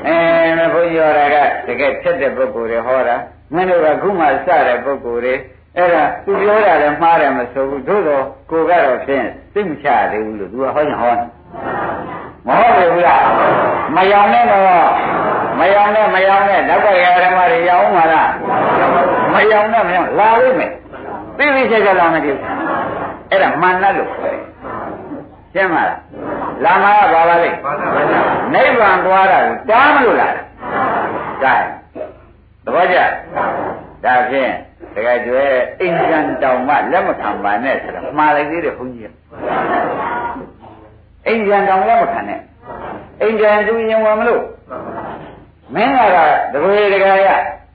[0.07, 0.17] အဲ
[0.57, 1.37] မဘုန်းကြီးဟောတာက
[1.67, 3.15] တကယ်ဖြစ်တဲ့ပုဂ္ဂိုလ်တွေဟောတာ
[3.53, 5.33] မင်းတို့ကခုမှစတဲ့ပုဂ္ဂိုလ်တွေ
[5.77, 11.27] အဲ့ဒါသူပြောတာလည်းမှားတယ်မဆိုဘူးသို့တော့ကိုကတော့ဖြင့်သိမချသေးဘူးလို့သူကဟောရင်ဟောတယ်
[12.47, 13.23] မဟုတ်ဘူးလား
[13.95, 14.63] မယောင်နဲ့တော့
[15.59, 18.29] မယောင်နဲ့မယောင်နဲ့ဓာတ်ပတ်ရဓမ္မတွေရောင်းမှာလား
[19.33, 20.71] မယောင်နဲ့မယောင်လာလိမ့်မယ်
[21.37, 22.31] သိသိချက်ချက်လာမယ်ဒီ
[23.29, 24.39] အဲ့ဒါမာနလို့ခေါ်တယ်
[25.53, 25.91] ရှင်းမလား
[26.65, 27.49] လာမှာကဘာပါလဲ
[28.53, 30.41] နိဗ္ဗာန်သွားတာကိုတားမလို့လားဒါ
[32.65, 32.97] သဘောကျ
[34.05, 34.51] ဒါဖြင့်
[34.95, 35.45] တကယ်ကျွဲ
[35.79, 39.13] အိမ်ကျန်တောင်မှလက်မခံပါနဲ့ဆိုတော့မှားလိုက်သေးတယ်ဘုန်းကြီး
[41.27, 42.39] အိမ်ကျန်တောင်လက်မခံနဲ့
[43.21, 44.43] အိမ်ကျန်သူရင်ဝင်မလို့
[45.73, 47.29] မင်းကတော့တကွေတကယ်ရ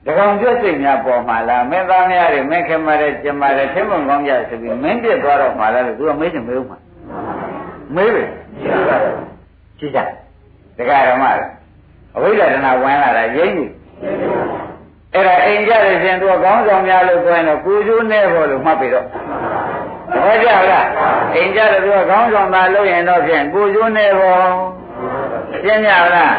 [0.05, 6.77] တကောင်ကျွတ်စိတ်များပေါ်မှာလားမင်းသားများတွေမင်းခင်မတဲ့ကျင်မတဲ့သင်္ဘုံကောင်းကြဆိုပြီးမင်းပြစ်သွားတော့မှာလားလို့သူကမေးချင်မေးဦးမှာ
[7.95, 8.23] မေးပဲ
[9.79, 9.99] ကြည့်ကြ
[10.77, 11.27] တကယ်တော့မှ
[12.15, 13.71] အဝိဇ္ဇာတဏဝင်လာတာရင်းကြီး
[15.13, 19.05] အဲ့ဒါအိမ်ကြတဲ့ရှင်သူကကောင်းဆောင်များလို့ဆိုရင်တော့ကိုကျိုးနဲ့ဖို့လို့မှတ်ပြီးတော့
[20.23, 20.87] ဟောကြလား
[21.35, 24.39] အိမ်ကြတဲ့သူကကောင်းဆောင်သာလို့ရင်တော့ဖြင့်ကိုကျိုးနဲ့ဖို့
[25.63, 26.35] ရှင်းကြလား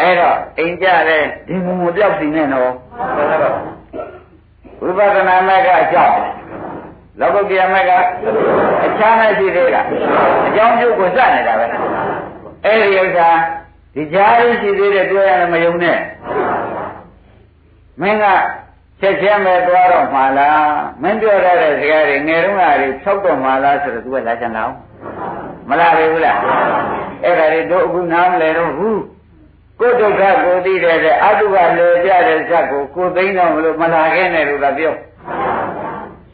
[0.00, 2.70] အဲ့တော့အိမ်ကြတဲ့ဒီမူမပြောက်စီနဲ့တော့
[4.82, 6.14] ဝိပဿနာမဲ့ကအကြောင်း
[7.20, 7.90] လောကုတ္တရာမဲ့က
[8.84, 9.82] အချမ်းနဲ့ရှိသေးတာ
[10.46, 11.66] အကြောင်းကျုပ်ကိုစနေတာပဲ
[12.64, 13.28] အဲ့ဒီဥစ္စာ
[13.94, 15.98] ဒီကြားရရှိသေးတဲ့တွေ့ရတယ်မယုံနဲ့
[18.00, 18.24] မင်းက
[19.00, 20.64] ချက်ချင်းပဲသွားတော့မှာလား
[21.02, 24.72] မင်းပြောရတဲ့စကားတွေငယ်တုန်းကတွေဖြောက်တော့မှာလားဆိုတော့ तू ကလာချင်တော့
[25.68, 26.38] မလားပဲဘူးလား
[27.24, 29.00] အဲ့ဒါတွေတို့အခုနားမလဲတော့ဘူး
[29.80, 34.94] ကိုဒုက္ခကိုသိတဲ့အတုကလေကြတဲ့ဇက်ကိုကိုသိတော့မလို့မလာခဲ့နဲ့လို့သာပြော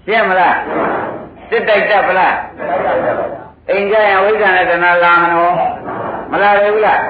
[0.07, 0.57] ရှင်းမလား
[1.49, 2.37] စစ်တိုက်တတ်ပလား
[3.71, 5.55] အိမ်ကြရင်ဝိဇ္ဇာနဲ့တဏှာလာမလို့
[6.33, 7.01] မလာရဘူးလား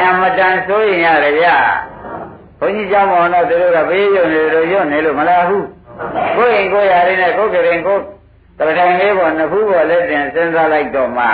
[0.00, 1.46] အမတန်ဆိုရင်ရတယ်ဗျ
[2.60, 5.66] ဘုန်းကြီးကျောင်းပေါ်တော့သူတို့ကဘေးရုံနေလို့ရုံနေလို့မလာဘူး
[6.36, 8.02] ကိုယ်ရင်ကိုယ်ရရင်းနဲ့ကိုယ်ကရင်ကိုယ်
[8.58, 11.26] တရထိုင်လေးပေါ်နှစ်ခုပေါ်လက်တင်စဉ်းစားလိုက်တော့မှ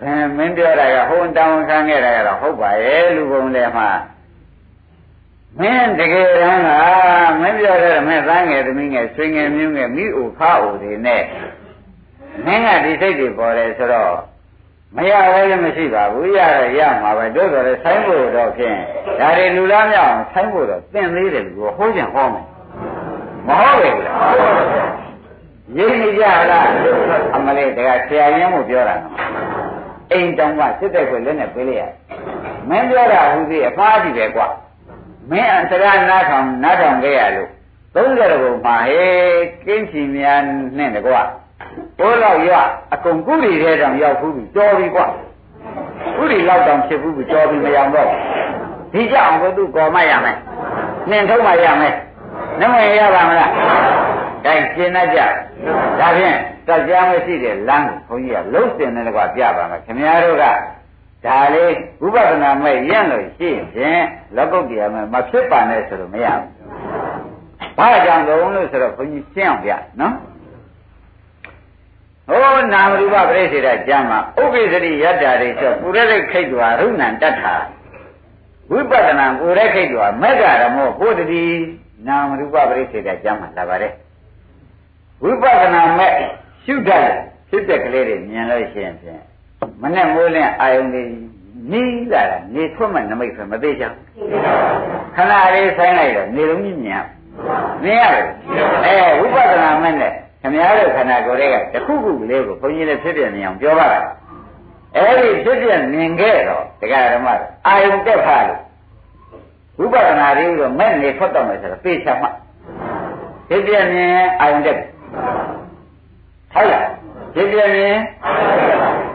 [0.00, 3.88] ခင်မင်းပြောတာကဟိုတောင်းခံခဲ့တာကတော့ဟုတ်ပါရဲ့လူပုံလည်းမှာ
[5.60, 6.70] မင်းတကယ်တမ်းက
[7.40, 11.22] မင်းပြောတဲ့မင်းသားငယ်သမီးငယ်ဆွေငယ်မျိုးငယ်မိအိုဖအိုတွေနဲ့
[12.44, 14.14] မင်းကဒီစိတ်တွေပေါ်တယ်ဆိုတော့
[14.96, 18.76] မရဘဲလည်းမရှိပါဘူးရရရမှာပဲတို့တော်လည်းဆိုင်းဖို့တော့ဖြင့်
[19.20, 22.46] ဒါတွေလူလားမြောက်ဆိုင်းဖို့တော့သင်သေးတယ်လူကဟိုးချင်ဟောမယ်
[23.46, 24.34] မဟုတ်ဘူးလား
[25.76, 26.68] ရင်းနေကြလား
[27.36, 29.14] အမလေးတကဆရာရင်းမို့ပြောတာနော်
[30.12, 31.82] အိမ်တောင်ကစစ်တဲ့ခွေလက်နဲ့ပေးလိုက်ရ
[32.68, 34.46] မင်းပြောတာဟူသေးအဖားကြီးပဲကွာ
[35.30, 37.50] မင်းအစရနားထောင်နားထောင်ခဲ့ရလို့
[37.94, 40.40] 30ဘုံမှာဟေးကင်းချီများ
[40.78, 41.22] နဲ့တကွာ
[41.98, 42.50] ဘိုးလောက်ရ
[42.94, 45.06] အကုန်ကုရီထဲတောင်ရောက်ဘူးပြီကြော်ပြီကွာ
[46.16, 48.08] ကုရီလောက်တောင်ဖြစ်ဘူးပြီကြော်ပြီမရောက်တော့
[48.92, 50.36] ဒီကြောင့်ဘုသူကော်မရမယ်
[51.10, 51.94] နှင်ထုံးမရမယ်
[52.60, 53.50] နှမရပါမလား
[54.44, 55.20] ဒါရှင်းတတ်ကြ
[56.00, 60.44] ဒါဖြင့်တရားမရှိတဲ့လမ်းကိုဘုန်းကြီးကလုံးစင်တဲ့ကွာပြပါမယ်ခင်ဗျားတို့က
[61.26, 61.72] ဒါလေး
[62.04, 64.02] ဥပဒနာမဲ့ရင့်လို့ရှိရင်
[64.36, 66.46] လောကုတ္တရာမဲ့မဖြစ်ပါနဲ့ဆိုလို့မရဘူး။
[67.78, 70.14] ဘာကြောင့်တုံးလို့ဆိုတော့ဘုန်းကြီးရှင်းအောင်ပြနော်။
[72.28, 77.54] ဟောနာမရူပပြိစေတကျမ်းမှာဥပ္ပစ္စရိယတ္တာတွေဆိုပုရရိခိတ်တော်ရုဏ္ဏတတ္ထာ
[78.70, 81.44] ဝိပဿနာပုရခိတ်တော်မေဃရမောဘုဒ္ဓတိ
[82.06, 83.92] နာမရူပပြိစေတကျမ်းမှာလာပါတယ်။
[85.22, 86.12] ဝိပဿနာမဲ့
[86.64, 87.08] ရှုတတ်
[87.48, 89.22] ဖြစ်တဲ့ကလေးတွေမြင်လို့ရှိရင်ဖြင့်
[89.82, 91.02] မနဲ့မိုးလင်းအာယုန်တွေ
[91.72, 93.92] နီးလာတာနေထွက်မှနမိတ်ဆိုမသေးချင်
[95.16, 97.04] ခဏလေးဆိုင်လိုက်တော့နေလုံးကြီးမြင်
[97.84, 98.24] မြင်ရတယ်
[98.84, 104.06] အဲဝိပဿနာမဲ့နဲ့ခင်ဗျားတို့ခန္ဓာကိုယ်တွေကတခုခုလေးကိုဘုန်းကြီးလည်းဖြစ်ပြနေအောင်ပြောပါလား
[104.96, 107.28] အဲ့ဒီဖြစ်ပြမြင်ခဲ့တော့တရားဓမ္မ
[107.66, 108.60] အာယုန်တက်ဖားလို့
[109.78, 112.26] ဝိပဿနာတွေတော့မဲ့နေထွက်တော့မယ်ဆိုတော့သိချမှ
[113.48, 114.76] ဖြစ်ပြမြင်အာယုန်တက်
[116.54, 116.86] ဟုတ်လား
[117.34, 117.96] ဖြစ်ပြမြင်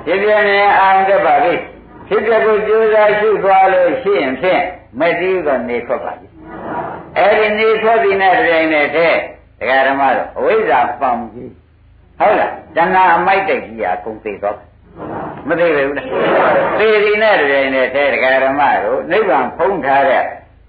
[0.08, 1.54] ဖြစ်ပြမြင်အာရုံတက်ပါပြီ
[2.08, 4.64] ဖြစ်ပြကိုကြိုးစားရှုသွားလို့ရှိရင်ဖြင့်
[5.00, 6.28] မတိကနေထွက်ပါပြီ
[7.18, 9.20] အဲ့ဒီနေထွက်ပြီးတဲ့တိုင်နဲ့တည်း
[9.60, 11.52] တရားဓမ္မတော့အဝိဇ္ဇာပေါင်ကြီး
[12.20, 14.58] ဟုတ်လားတဏှာအမိုက်တိတ်ကြီးအကုန်သိတော့
[15.48, 16.08] မသိဘူးလား
[16.80, 20.24] သိဒီနဲ့တိုင်နဲ့တည်းတရားဓမ္မတို့နိဗ္ဗာန်ဖုံးထားတဲ့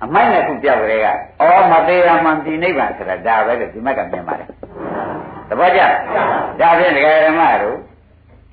[0.04, 1.06] အမိုက်နှစ်ခုပြောက်ကြတဲ့က
[1.42, 4.48] ဩမသေးရမှန်ဒီနိဗ္ဗာန်ဆိုတာဒါပဲလို့ဒီမက်ကမြင်ပါတယ်
[5.48, 5.82] တပည့်ကြ
[6.60, 7.76] ဒါဖြင့်တရားဓမ္မတို့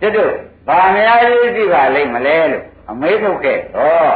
[0.01, 0.33] ကျွတ်တို့
[0.67, 4.15] ဘာများရေးကြည့်ပါလိမ့်မလဲလို့အမေးထုတ်ခဲ့တော့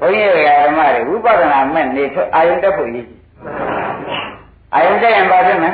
[0.00, 0.28] ဘုန်းကြီး
[0.66, 3.06] ဓမ္မတွေဝိပဿနာမဲ့နေထွက်အာယုန်တက်ဖို့ရည်
[4.74, 5.70] အာယုန်တက်ရင်ဘာဖြစ်မလဲ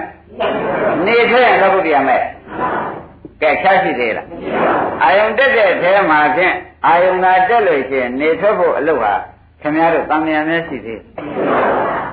[1.06, 2.22] နေထွက်ရင်လောကုတ္တရာမဲ့
[3.42, 4.26] ကဲချားရှိသေးလား
[5.02, 6.54] အာယုန်တက်တဲ့အဲမှာဖြင့်
[6.86, 9.14] အာယုန်သာတက်လို့ရှိရင်နေထွက်ဖို့အလုပ်ဟာ
[9.62, 11.00] ခင်ဗျားတို့တန်မြာများရှိသေး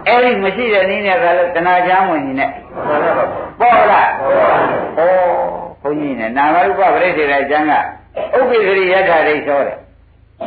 [0.07, 2.49] အဲ့ဒီမရှိတဲ့နည်းနဲ့ကလည်းတဏှာချမ်းဝင်နေနဲ့
[3.59, 4.19] ပေါ်လားဩ
[4.97, 5.07] ဘု
[5.89, 9.77] န်းကြီးနဲ့နာမရူပပရိစ္ဆေဒကျမ်းကဥပ္ပစ္စရိယထာဒိသောတဲ့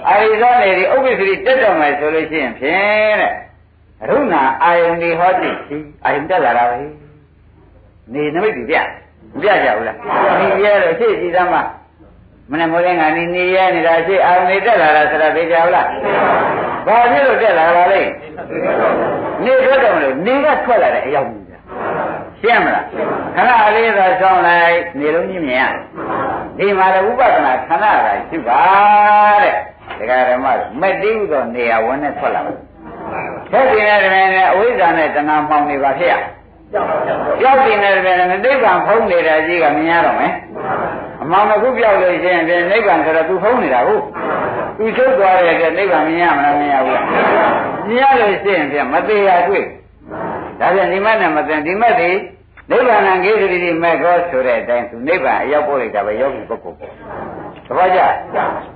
[0.08, 3.32] အာရိသောနေဒီဥပ္ပစ္စရိတက်တော်မယ်ဆိုလို့ရှိရင်ဖြင့်တဲ့
[4.08, 4.34] ရုဏ
[4.64, 6.76] အာယုန်ဒီဟောတိရှိအာယုန်တက်လာတာပဲ
[8.12, 8.76] နေနမိတ်ပြပြ
[9.42, 9.96] ပြကြဘူးလား
[10.40, 11.56] ဒီရဲတော့ရှေ့ကြည့်သမ်းမ
[12.50, 15.86] မနေ့မိုးလင်းကနေနေရနေတာရှေ့အာယုန်တွေတက်လာတာဆိုတာသိကြဘူးလား
[16.86, 18.02] ဘာဖြစ်လို့တက်လာတာလဲ
[19.44, 21.47] နေထွက်တော်လို့နေကထွက်လာတဲ့အယောက်ကြီး
[22.42, 22.84] ရှင်းမလား
[23.36, 25.64] ခဏလေးသာဆောင်းလိုက်နေလုံးကြီးမြင်ရ
[26.58, 28.60] ဒီမှာလည်းဥပဒနာခဏသာရှိပါ
[29.42, 29.54] တဲ့
[29.98, 30.46] ဒကာဓမ္မ
[30.80, 32.56] မက်တိဥသောနေရာဝင်နဲ့ထွက်လာတယ်
[33.50, 36.14] ဆက်ပြင်းတဲ့တမန်နဲ့အဝိဇ္ဇာနဲ့တဏှာမှောင်နေပါဖြစ်ရ
[36.72, 40.32] ကြောက်တင်တဲ့တမန်နဲ့နိဗ္ဗာန်ဖုံးနေတာကြီးကမြင်ရတော့မယ်
[41.22, 44.02] အမောင်တစ်ခုပြောက်လို့ရှိရင်ပြန်နိဗ္ဗာန်ဆိုတော့သူဖုံးနေတာဟုတ်
[44.78, 47.02] သူချုပ်သွားတဲ့အတွက်နိဗ္ဗာန်မြင်ရမလားမမြင်ရဘူး
[47.88, 49.64] မြင်ရလို့ရှိရင်ပြန်မသေးရတွေ့
[50.60, 52.16] ဒါပြန်ဒီမနဲ့မသိဒီမသည်
[52.70, 56.92] နိဗ္ဗာန်ကိစ္စတိမဲ့ကောဆိုတဲ့အတိုင်းသူနိဗ္ဗာန်အရောက်ပို့လိုက်တာပဲယောဂီပုဂ္ဂိုလ်ပေါ့
[57.68, 58.00] တပည့်ကြ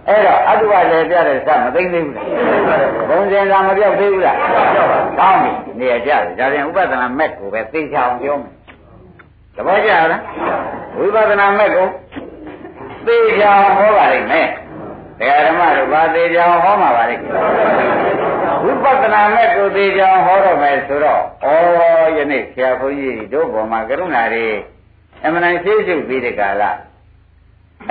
[0.09, 2.26] အဲ့တော့အတုပလည်းပြတဲ့စမသိသေးဘူးလား
[3.09, 4.39] ဘုံစင်သာမပြောက်သေးဘူးလား
[5.18, 8.53] ကောင်းပြီနေရကြတယ်ဒါပြန်ဥပဒနာမဲ့ကိုပဲသိချအောင်ပြောမယ်
[9.57, 10.22] တပည့်ကြလား
[10.99, 11.87] ဝိပဿနာမဲ့ကို
[13.07, 14.49] သိချအောင်ဟောပါလိမ့်မယ်
[15.18, 18.32] တရားဓမ္မတို့ဘာသိချအောင်ဟောမှာပါလိမ့်
[18.64, 24.46] ဝိပဿနာမဲ့ကိုသိချအောင်ဟောတော့မယ်ဆိုတော့ဩယနေ့ဆရာဘုန်းကြီးတို့ဘောမှာကရုဏာတွေ
[25.24, 26.62] အမှန်တန်ရှိရှိပြီးတဲ့ကာလ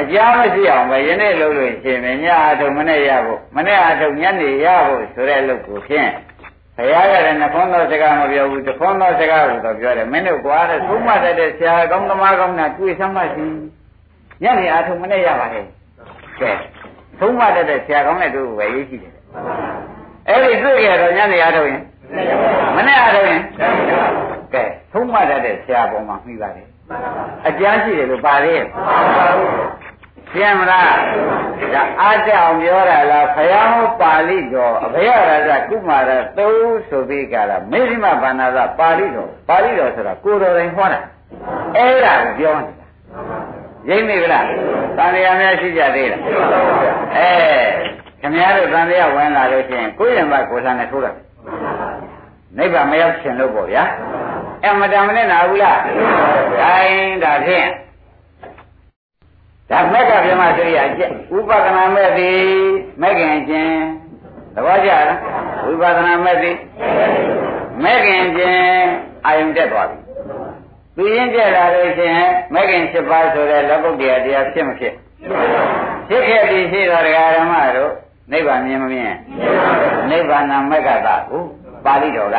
[0.02, 6.12] အကြောင်းမရှိအောင်ပဲယနေ့လုပ်လို့ရှင်မညအထုံမနဲ့ရဖို့မနဲ့အထုံညနေရဖို့ဆိုတဲ့လုပ်ကိုဖြင့်
[6.78, 13.46] ဘုရားကလည်းနှခွန်းသောစကားမပြောဘူးတခွန်းသောစကားကိုတော့ပြောတယ်မင်းတို့ကွာတဲ့သုံးမတတ်တဲ့ဆရာကောင်းသမားကောင်းတာတွေ့စမ်းမှရှိ
[14.44, 15.62] ညနေအထုံမနဲ့ရပါလေ
[16.40, 16.52] ကဲ
[17.20, 19.14] သုံးမတတ်တဲ့ဆရာကောင်းတဲ့တို့ပဲရေးကြည့်တယ်
[20.32, 21.82] အဲ့ဒီတွေ့ရတော့ညနေအထုံရင်
[22.76, 23.42] မနဲ့အထုံရင်
[24.54, 26.68] ကဲသုံးမတတ်တဲ့ဆရာပေါ်မှာမှီပါတယ်
[27.48, 28.66] အကျမ်းရှိတယ်လို့ပါသေးရဲ့
[30.32, 30.86] ရှင်းမလား
[31.74, 36.48] ဒါအားကြအောင်ပြောတာလားဖယားပါဠိတော်အဘယရာဇကုမာရသု
[36.90, 41.00] ဆိုပြီးကြလားမေဇိမဗန္နာသပါဠိတော်ပါဠိတော်ဆိုတာကိုယ်တော်တိုင်ဟောတာ
[41.78, 42.88] အဲ့ဒါကိုပြောနေတာ
[43.90, 44.46] ရိမ့်မိဗလား
[44.98, 46.22] တန်တရားများရှိကြသေးလား
[47.18, 47.32] အဲ
[48.22, 51.16] ခင်ဗျားတို့တန်တရားဝင်လာလို့ရှိရင်ကိုယ်ရင်မကိုယ်ဆန်းနဲ့ထိုးတယ်
[52.58, 53.84] နိဗ္ဗာန်မရောက်ရှင်လို့ပေါ့ဗျာ
[54.64, 55.80] အမတန်မနဲ့နာဘူးလား
[56.60, 57.68] ဒါရင်ဒါဖြင့်
[59.70, 62.44] ဒါမက်ကပြမစရိယာကျက်ဥပဒနာမဲ့သည်
[63.02, 63.80] မက်ကင်ချင်း
[64.56, 65.20] သဘောကျလား
[65.66, 66.56] ဝိပဿနာမဲ့သည်
[67.84, 68.90] မက်ကင်ချင်း
[69.26, 69.98] အာယုန်တက်သွားပြီ
[70.96, 74.94] သူရင်ကျက်လာလို့ရှိရင်မက်ကင်7ပါးဆိုတဲ့လောကုတ္တရာတရားဖြစ်မဖြစ်
[76.08, 77.04] ဖြစ်ခဲ့ပြီရှိတော်
[77.38, 77.92] ဓမ္မတို့
[78.32, 79.14] နိဗ္ဗာန်မြင်မမြင်
[80.10, 81.40] နိဗ္ဗာန်မက္ကတာဟု
[81.86, 82.38] ပါဠိတော်က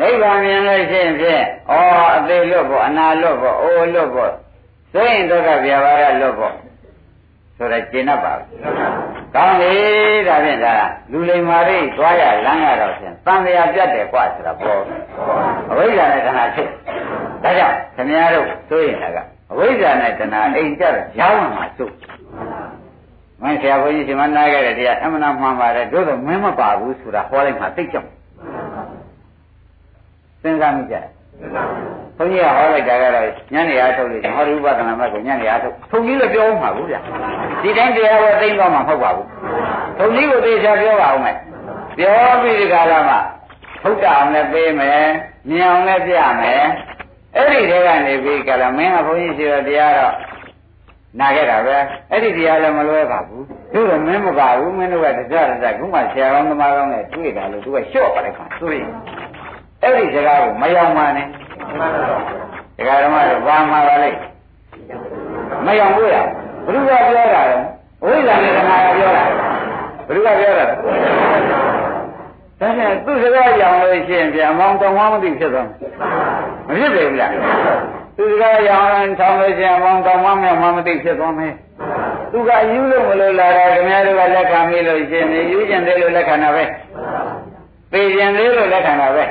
[0.00, 1.72] နိဗ္ဗာန်မြင်လို့ရှိရင်ဖြင့်ဩ
[2.16, 4.32] အသေးလွတ်ဖို့အနာလွတ်ဖို့အိုလွတ်ဖို့
[4.92, 6.54] သိရင်ဒုက္ခပြဘာရလွတ်ဖို့
[7.56, 8.46] ဆိုတော့ကျင့်တတ်ပါဘူး။
[9.34, 9.72] ကောင်းပြီ
[10.28, 10.72] ဒါဖြင့်ဒါ
[11.12, 14.80] လူလိမ္မာရိသွားရလမ်းရတော့ဖြင့်သံဃာပြတ်တယ်ကွာဆိုတာပေါ်
[15.70, 16.68] အဝိဇ္ဇာနဲ့တဏှာဖြစ်
[17.42, 19.18] ဒါကြောင့်ခင်ဗျားတို့သိရင်လည်းက
[19.52, 21.84] အဝိဇ္ဇာနဲ့တဏှာအိမ်ကြတော့ရောင်းမှာစု
[23.42, 28.04] မင်းဆရာဘုန်းကြီးရှင်မနာခဲ့တဲ့တရားအမှန်မှန်ပါတယ်တို့တော့မင်းမပါဘူးဆိုတာဟောလိုက်မှသိကြတယ်
[30.42, 31.04] စဉ်းစားမိကြတယ်
[32.16, 37.00] ဘုန်းကြီးကဟောလိုက်တာကတော့ညနေအားထုတ်လို့ဟောရဥပဒနာမတ်ကိုညနေအားထုတ်ထုံကြီးလည်းပြောမှာဘူးဗျာ
[37.62, 39.26] ဒီတိုင်းတရားဝဲသိမ့်တော့မှာမဟုတ်ပါဘူး
[39.98, 41.36] ထုံကြီးကိုသေချာပြောပါအောင်မယ်
[41.98, 43.16] ပြောပြီးဒီကလာမှ
[43.82, 45.06] ထုတ်တာအောင်လည်းပေးမယ်
[45.48, 46.62] မြင်အောင်လည်းပြမယ်
[47.36, 50.14] အဲ့ဒီတဲကနေပြီးကလာမင်းကဘုန်းကြီးရှိတော်တရားတော့
[51.20, 51.76] နာခဲ့တာပဲ
[52.10, 58.88] အဲ့ဒီတရားလည်းမလွဲပါဘူးသူကမင်းမပါဘူးမင်းတို့ကတကြတကြခုမှဆရာကောင်းသမားကောင်းနဲ့တွေ့တာလို့သူကလျှော့ပါလိုက်ခါသူရင်
[59.82, 61.26] အဲ့ဒီစကားကိုမယောင်ပါနဲ့
[62.78, 64.18] ဒကာဓမ္မတို့ဘာမှပါလိမ့်
[65.66, 66.28] မယောင်ဘူးလား
[66.66, 67.64] ဘုရားပြောတာတော့
[68.04, 69.24] ဝိဇ္ဇာနဲ့ဓမ္မကပြောတာ
[70.08, 75.68] ဘုရားပြောတာဒါနဲ့သူ့စကားကြောင်လို့ရှိရင်ပြန်မောင်းတောင်းမသိဖြစ်သွား
[76.68, 77.30] မဖြစ်ပေဘူးလား
[78.20, 81.54] သူစကားကြောင်ထောင်းလို့ရှိရင်မောင်းတောင်းမမြောက်မမသိဖြစ်သွားမယ်
[82.32, 86.64] သူကယူလို့မလို့လာတာခင်ဗျားတို့ကလက်ခံမိလို့ရှိရင်ယူကျင်တယ်လို့လက်ခံတာပဲ
[87.92, 89.24] သိကျင်တယ်လို့လက်ခံတာပဲ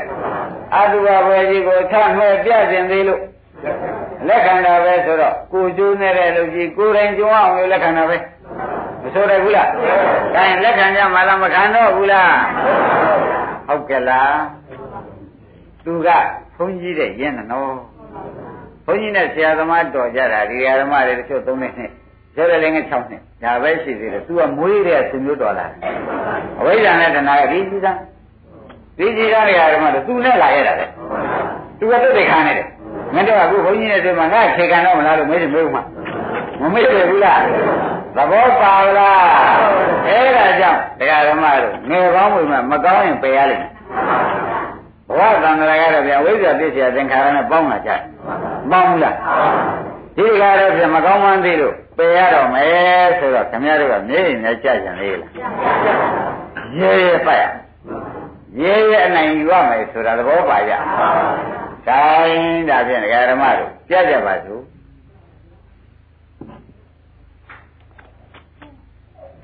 [0.75, 3.21] အတုပါဘွယ်ကြီးကိုထမဲ့ပြခြင်းသေးလို့
[4.27, 8.17] လက်ခံတာပဲဆိုတော့ကိုကျိုးနေတဲ့လူကြီးကိုယ်တိုင်ကြုံအောင်လို့လက်ခံတာပဲ
[9.01, 9.69] မဆိုရဘူးလား
[10.35, 12.33] ဒါရင်လက်ခံကြမှာလားမခံတော့ဘူးလား
[13.67, 14.37] ဟုတ်ကဲ့လား
[15.85, 16.09] သူက
[16.55, 17.96] ဘုန်းကြီးတဲ့ရင်းနော်
[18.87, 21.89] ဘုန်းကြီးနဲ့ဆရာသမားတော်ကြတာဒီဆရာသမားတွေတချို့၃နှစ်နဲ့
[22.35, 25.67] ကျော်တယ်လည်းငယ်6နှစ်ဒါပဲရှိသေးတယ်သူကမွေးတဲ့ဆွေမျိုးတော်လာ
[26.59, 27.97] အဝိဇ္ဇာနဲ့တဏှာကဒီကြီးသား
[28.97, 30.85] ဒီကြီးကားတွေကဓမ္မတို့သူနဲ့လာရတာလေ
[31.79, 32.67] သူကတုတ်တယ်ခံနေတယ်
[33.13, 35.83] မင်းတို့ကအခုဘုန်းကြီးနဲ့တွေ့မှာငါခေခံတော့မလားလို့မေးတယ်မေးဦးမှာ
[36.61, 37.41] မမေးတယ်ဘူးလား
[38.15, 39.25] သဘောပါလား
[40.07, 43.71] အဲ့ဒါကြောင့်တရားဓမ္မတို့ငယ်ကောင်းဝင်မှမကောင်းရင်ပယ်ရလိမ့်မယ်
[45.07, 48.01] ဘဝသံဃာကတော့ဗျာဝိဇ္ဇာပြည့်စရာသင်္ခါရနဲ့ပေါင်းလာကြတယ်
[48.71, 49.15] ပေါင်းဘူးလား
[50.17, 55.31] ဒီကားတော့ပြမကောင်းမှန်းသိလို့ပယ်ရတော့မယ်ဆိုတော့ခင်ဗျားတို့ကမျက်ရည်နဲ့ကြကြလေလား
[56.79, 57.43] ရဲရဲပတ်ရ
[58.61, 60.73] ရဲရဲအနိုင်ယူရမယ်ဆိုတာသဘောပါကြ။
[61.87, 62.01] ဒါ
[62.31, 64.61] ရင်ဒါဖြင့်ဒကာဓမ္မတို့ကြကြပါစို့။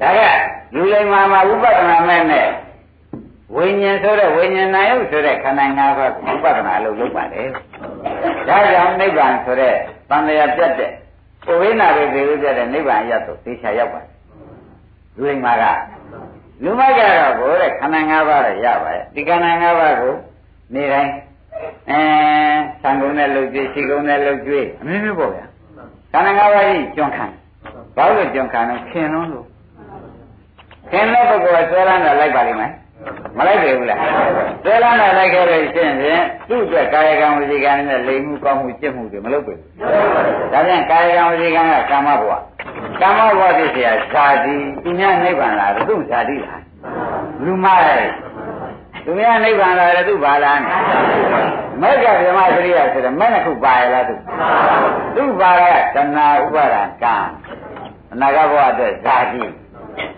[0.01, 0.19] ဒါက
[0.73, 2.47] လူလိမ္မာမှာဥပဒနာမဲ့နဲ့
[3.55, 7.47] ဝိညာဉ်ဆိုတဲ့ဝိညာဉ်နာယုတ်ဆိုတဲ့ခန္ဓာ၅ပါးကိုဥပဒနာလို့လုပ်ပါတယ်။
[8.47, 9.73] ဒါကြောင့်နိဗ္ဗာန်ဆိုတဲ့
[10.09, 10.91] တန်လျာပြတ်တဲ့
[11.47, 14.11] ကိုဝိနာတွေပြေပြတဲ့နိဗ္ဗာန်ရတော့သိချာရောက်ပါတယ်။
[15.15, 15.65] လူလိမ္မာက
[16.63, 20.13] လူမိုက်ကတော့ကိုတဲ့ခန္ဓာ၅ပါးတော့ရပါရဲ့ဒီခန္ဓာ၅ပါးကို
[20.73, 21.11] နေတိုင်း
[21.89, 22.01] အဲ
[22.83, 25.45] သံကုန်းနဲ့လှုပ်ကြွေးရှိကုန်းနဲ့လှုပ်ကြွေးအမျိုးမျိုးပေါ့ဗျာ
[26.13, 27.25] ခန္ဓာ၅ပါးကြီးကျွမ်းခံ
[27.95, 29.45] ဘာလို့ကျွမ်းခံတော့ခင်လုံးလို့
[30.91, 32.71] ခင်တဲ့ပုဂ္ဂိုလ်ကဆွဲလန်းတာလိုက်ပါလိမ့်မယ်
[33.36, 34.00] မလိုက်ပြီဘူးလား
[34.64, 39.54] ဆွဲလန်းတာလိုက်ခဲ့လို့ရှင်းဖြင့်သူ့အတွက်ကာယကံဝစီကံနဲ့လိမ်မှုကောင်းမှုจิตမှုတွေမလုပ်ပြီ
[40.52, 42.32] ဒါပြန်ကာယကံဝစီကံကကာမဘဝ
[43.00, 46.62] ကာမဘဝဖြစ်เสียဇာတိသူများနိဗ္ဗာန်လာသူ့ဇာတိလား
[47.44, 48.08] လူမရဲ့
[49.04, 50.60] သူများနိဗ္ဗာန်လာတယ်သူဘာလား
[51.82, 54.14] မက္ကဗြဟ္မစရိယဆိုတဲ့မဲ့နှစ်ခုပါရလားသူ
[55.16, 55.62] သူပါရ
[55.94, 57.16] ကတဏှာဥပါဒံကံ
[58.12, 59.42] အနာဂတ်ဘဝအတွက်ဇာတိ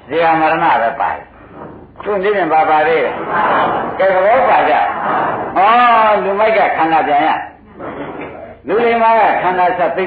[0.09, 1.25] ဇေယမရဏပဲပါတယ်
[2.06, 3.14] သူနေပြန်ပါပါသေးတယ်
[3.99, 4.80] ကဲဘောပါကြဩ
[6.24, 7.30] လူမိုက်ကခန္ဓာပြန်ရ
[8.68, 10.06] လူလိမ္မာကခန္ဓာဆက်သိ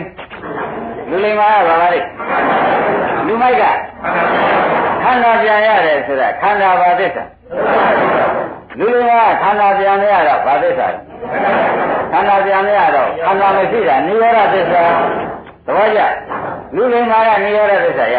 [1.10, 2.00] လူလိမ္မာကဘာပါလဲ
[3.26, 3.62] လူမိုက်က
[5.02, 7.24] ခန္ဓာပြန်ရတယ်ဆိုတာခန္ဓာဘာသစ္စာ
[8.78, 10.88] လူလိမ္မာကခန္ဓာပြန်ရတော့ဘာသစ္စာ
[12.12, 14.82] ခန္ဓာပြန်ရတော့ခန္ဓာမရှိတာနိရောဓသစ္စာ
[15.66, 16.00] သဘောကျ
[16.74, 18.18] လူလိမ္မာကနိရောဓသစ္စာရ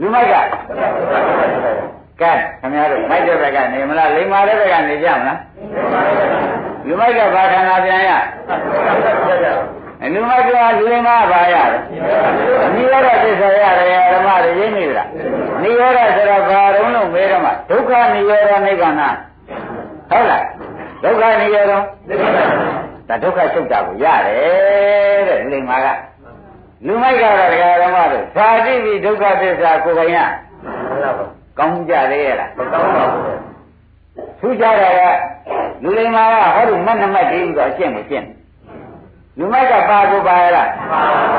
[0.00, 0.34] လူမိုက်က
[2.20, 5.38] ကဲခင်ဗျားတို့မိုက်တဲ့ဘက်ကနေမလားလိမ္မာတဲ့ဘက်ကနေကြမလား
[6.86, 8.10] လူမိုက်ကဘာခန္ဓာပြန်ရ
[10.14, 11.56] လူမိုက်ကလူလိမ္မာဘာရ
[12.74, 15.08] နိရောဓသစ္စာရတယ်ဓမ္မတွေရင်းနေပြီလား
[15.62, 18.94] နိရောဓဆိုတော့ဘာတုံးလို့မေးတော့မှဒုက္ခနိရောဓနိဗ္ဗာန်
[20.10, 20.44] ဟုတ်လား
[21.02, 25.86] ဒုက္ခနိရောဓဒါဒုက္ခချုပ်တာကိုရတယ်တဲ့လူလိမ္မာက
[26.86, 30.18] လူမိုက်ကတော့တရားဓမ္မတို့ဇာတိပိဒုက္ခသစ္စာကိုယ်ပိုင်ရ
[31.58, 33.38] ကောင်းကြသေးရဲ့လားမကောင်းပါဘူး
[34.40, 35.00] ထူးခြားတာက
[35.82, 38.26] လူလိမ္မာကဟောဒီမတ်နမတ်တည်းပြီးတော့အရှင်းကိုရှင်း
[39.38, 40.68] လူမိုက်ကပါကိုပါရလား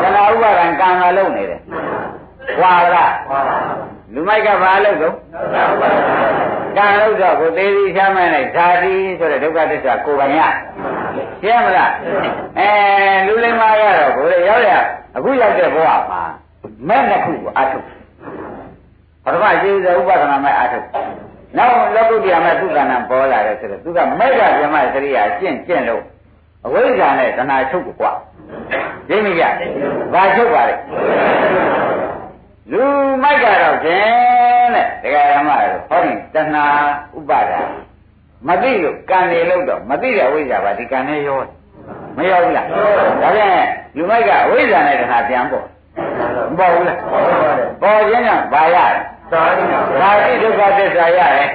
[0.01, 1.61] ဇနာဥပါဒံကံလာလုံးနေတယ်
[2.61, 3.13] ဝါလား
[4.13, 5.15] လူမိုက်ကဘာလို့တော့
[6.77, 10.41] ကံလို့တော့ကိုသေးသေးချမ်းမဲ့လိုက်ဇာတိဆိုတဲ့ဒုက္ခသစ္စာကိုယ်ပိုင်ရ
[11.41, 11.91] ရှင်းမလား
[12.59, 12.69] အဲ
[13.27, 14.71] လူလိမ္မာကတော့ကိုယ်ရောက်ရ
[15.15, 16.21] အခုရောက်တဲ့ဘဝမှာ
[16.87, 17.85] မဲ့နှစ်ခုကိုအထုတ်
[19.25, 20.85] ပထမကျေးဇူးဥပဒနာမဲ့အထုတ်
[21.57, 26.03] နောက်လောကုတ္တရာမဲ့သုက္ကနာပေါ်လာတယ်ဆိုတော့သူကမဲ့ကပြမစရိယာကျင့်ကျင့်လို့
[26.65, 28.11] အဝိဇ္ဇာနဲ့တဏှာချုပ်ကိုကွာ
[29.07, 29.43] ရှင်းမကြ
[30.13, 30.75] ဘာချုပ်ပါလဲ
[32.71, 32.83] လူ
[33.23, 36.65] မိုက်ကတော့ကျင်းတဲ့တရားဓမ္မတို့ဟောဒီတဏှာ
[37.17, 37.61] ဥပါဒာ
[38.47, 41.39] မသိလို့ကံနေလို့တော့မသိတဲ့အဝိဇ္ဇာပါဒီကံနဲ့ရော
[42.17, 42.67] မရောဘူးလား
[43.21, 43.65] ဒါဖြင့်
[43.95, 45.65] လူမိုက်ကအဝိဇ္ဇာနဲ့တဏှာပြန်ပေါ်
[46.49, 46.99] မပေါ်ဘူးလား
[47.81, 49.01] ပေါ်ခြင်းကြောင့်ဘာရလဲ
[49.31, 51.49] သာတိဒုက္ခသစ္စာရတယ်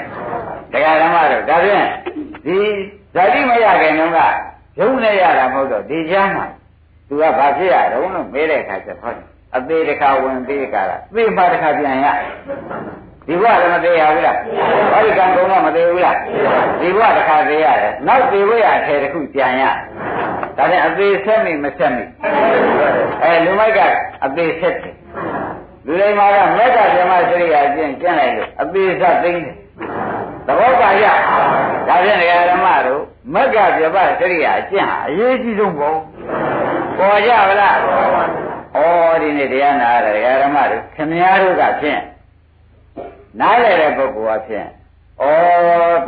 [0.72, 1.86] တရားဓမ္မတို့ဒါဖြင့်
[2.46, 2.58] ဒီ
[3.14, 4.18] ဇာတိမရခင်တုန်းက
[4.80, 6.46] ယုံနဲ့ရတာမဟုတ်တော့ဒီချမ်းမှာ
[7.08, 9.16] သူကဘာဖြစ်ရတော့လို့မေးတဲ့အခါကျတော့
[9.56, 12.06] အသေးတစ်ခါဝင်သေးကြတာသိမှတစ်ခါပြန်ရ
[13.26, 14.38] ဒီဘဝလည်းမသေးရဘူးလား
[14.92, 16.16] ဟောဒီကံကုန်တော့မသေးဘူးလား
[16.80, 19.64] ဒီဘဝတစ်ခါသေးရတယ်နောက်သေးဘဝအထဲတစ်ခုပြန်ရ
[20.56, 22.04] ဒါနဲ့အသေးဆက်မိမဆက်မိ
[23.22, 23.80] အဲလူမိုက်က
[24.24, 24.94] အသေးဆက်တယ်
[25.86, 29.56] လူတိုင်းမှာကမက်ကဓမ္မစရိယာကျင့်ကျင့်လိုက်လို့အသေးဆက်သိမ့်တယ်
[30.46, 31.04] သဘောပါရ
[31.88, 32.18] ဒါဖြင့်
[32.50, 33.02] ဓမ္မတို့
[33.34, 35.98] မက်ကပြပစရိယာအကျင့်ဟာအရေးကြီးဆုံးပေါ့
[36.98, 37.76] ပေါ်ကြဗလား
[38.76, 42.00] ဩဒီနေ့တရားနာရတဲ့ဓမ္မတို့ခင်များတို့ကဖြင့်
[43.40, 44.66] နားလည်တဲ့ပုဂ္ဂိုလ်အဖြစ်
[45.22, 45.26] ဩ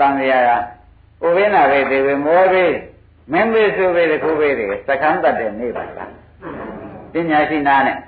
[0.01, 2.75] တန်လျာကဥပိ္ပနာပဲဒီဝေမောဘေး
[3.33, 6.11] မင်းမေဆိုဘေးတခုဘေးတွေစကမ်းတတ်တဲ့နေပါလား
[7.13, 7.99] ပညာရှိနာနဲ့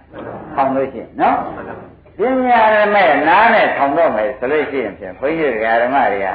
[0.54, 1.36] ထောင်လို့ရှိရင်နော်
[2.18, 2.60] ပညာ
[2.94, 5.52] မဲ့နားနဲ့ထောင်တော့မယ်ဆိုလို့ရှိရင်ဖြင့်ဘုန်းကြီး
[5.82, 6.28] ဓမ္မတွေက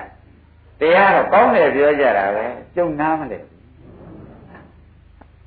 [0.79, 2.45] တရားတော့ကောင်းတယ်ပြောကြတာပဲ
[2.75, 3.39] ကျုံနာမလဲ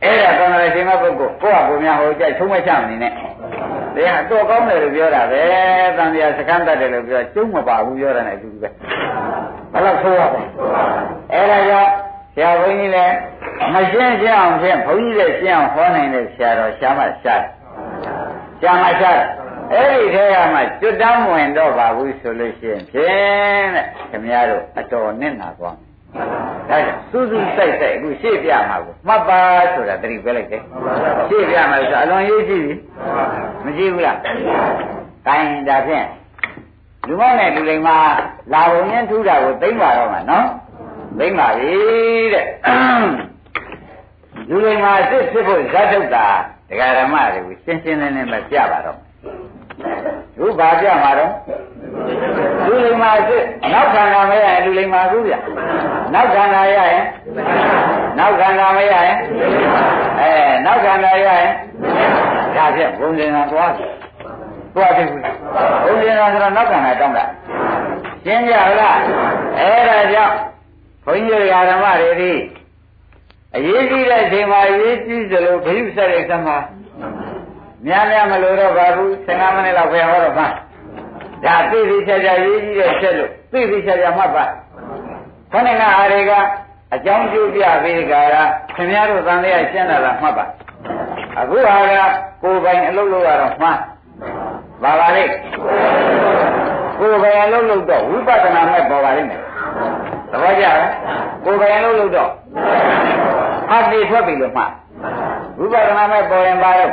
[0.02, 3.12] အဲ့ဒါကောင်းတယ်ရှင်မပုဂ္ဂိုလ်ကိုယ့်ဟာကိုယ်များဟိုကြိုက်ချုံးမချမနေနဲ့
[3.94, 5.42] တရားတော့ကောင်းတယ်လို့ပြောတာပဲ
[5.98, 8.68] တန်တရားစကမ်းတတ်တယ်လို့ပြောကျုံမပါဘူးပြောတာနဲ့အတူတူပဲ
[9.72, 10.42] ဘယ်လောက်ဆိုးရလဲ
[11.32, 11.90] အဲ့ဒါကြောင့်
[12.34, 13.14] ဆရာဘုန်းကြီးလည်း
[13.74, 17.42] မရှင်းရှင်းအောင်ဖြင့်ဘုန်းကြီးလည်းရှင်းအောင်ဟောနိုင်တဲ့ဆရာတော်ရှားမှရှား
[18.62, 19.20] ရှားမှရှား
[19.72, 25.92] အဲ့ဒီထဲကမှကျွတ်တမ်းဝင်တော့ပါဘူးဆိုလို့ရှိရင်ဖြင့်တဲ့ခင်ဗျားတို့အတော်နစ်နာသွားမယ်
[26.68, 29.40] ဒါကြောင့်စူးစူးစိုက်စိုက်အခုရှေ့ပြမှာကိုမှတ်ပါ
[29.74, 30.62] ဆိုတာတတိပဲလိုက်တယ်
[31.30, 32.74] ရှေ့ပြမှာဆိုအလွန်ရေးကြည့်ပြီ
[33.64, 36.06] မကြည့်ဘူးလားကိုင်းဒါဖြင့်
[37.08, 37.96] လူမောင်းနဲ့လူလိမ်မှာ
[38.52, 40.46] လာဘုံချင်းထူးတာကိုသိမ့်ပါတော့မှာနော်
[41.18, 41.72] သိမ့်ပါပြီ
[42.34, 42.46] တဲ့
[44.50, 46.26] လူလိမ်မှာစစ်ဖြစ်ဖို့ဇတ်ထုတ်တာ
[46.72, 48.98] ဒကာဓမ္မတွေကိုရှင်းရှင်းလင်းလင်းပဲပြပါတော့
[50.36, 51.32] သူဘာပြမှာတော့
[52.66, 55.34] လူလိမ္မာစစ်နောက်ခန္ဓာမရရင်လူလိမ္မာဘူးဗျ
[56.14, 57.04] နောက်ခန္ဓာရရင်
[58.18, 59.16] နောက်ခန္ဓာမရရင်
[60.20, 60.30] အဲ
[60.66, 61.48] နောက်ခန္ဓာရရင်
[62.56, 63.86] ဒါဖြင့်ဘုံတင်တာသွားပြီ
[64.74, 65.20] သွားပြီဘူး
[65.84, 67.24] ဘုံတင်တာဆိုတော့နောက်ခန္ဓာတောင်းတာ
[68.24, 68.98] ရှင်းကြလား
[69.58, 70.34] အဲဒါကြောင့်
[71.04, 72.32] ဘုန်းကြီးဓမ္မတွေဒီ
[73.56, 76.56] အရေးကြီးတဲ့အချိန်မှာအရေးကြီးသလိုခရုဆက်တဲ့ကံမှာ
[77.86, 80.44] များများမလို့တော့ပါဘူး15မိနစ်လောက်ပဲဟောတော့မှ
[81.44, 84.44] ဒါသိသိချာချာရေးကြီးတဲ့ချက်လို့သိသိချာချာမှတ်ပါ
[85.52, 86.32] ခဏကအားတွေက
[86.94, 88.42] အကြောင်းကျိုးပြပေးကြတာ
[88.76, 90.44] ခင်ဗျားတို့သံဃာရှင်းတာလားမှတ်ပါ
[91.38, 91.94] အခုဟာက
[92.42, 93.78] ကိုယ်ပိုင်အလုပ်လုပ်ရတော့မှတ်
[94.82, 95.32] ပါပါလိမ့်
[96.98, 99.40] ကိုယ်ပိုင်အလုပ်လုပ်တော့ဝိပဿနာမဲ့ပေါ်ပါလိမ့်မယ်
[100.30, 100.76] သဘောကျလား
[101.44, 102.30] ကိုယ်ပိုင်အလုပ်လုပ်တော့
[103.72, 104.70] အတ္တိထွက်ပြီလို့မှတ်
[105.58, 106.92] ဝိပဿနာမဲ့ပေါ်ရင်ပါတော့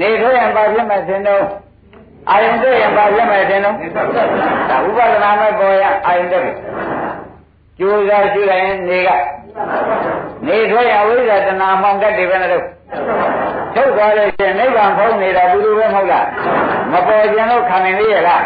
[0.00, 1.44] နေထွက်ရင်ပါဖြစ်မဲ့သင်တော့
[2.30, 3.76] အာယုန်တက်ရင်ပါဖြစ်မဲ့သင်တော့
[4.70, 6.52] ဒါဝိပဿနာမဲ့ပေါ်ရင်အာယုန်တက်ပြီ
[7.78, 9.08] ကြိုးစားရှိလိုက်ရင်နေက
[10.46, 12.66] နေထွက်ရင်ဝိဇ္ဇာတဏမှောင်တတ်တယ်ပဲလို့
[13.74, 16.26] ထုတ်သွားလို့ရှင်နိဗ္ဗာန်ဖုံးနေတာဘူးလို့ပဲမဟုတ်လား
[16.92, 18.42] မပေါ်ခြင်းလို့ခံနိုင်လေရလား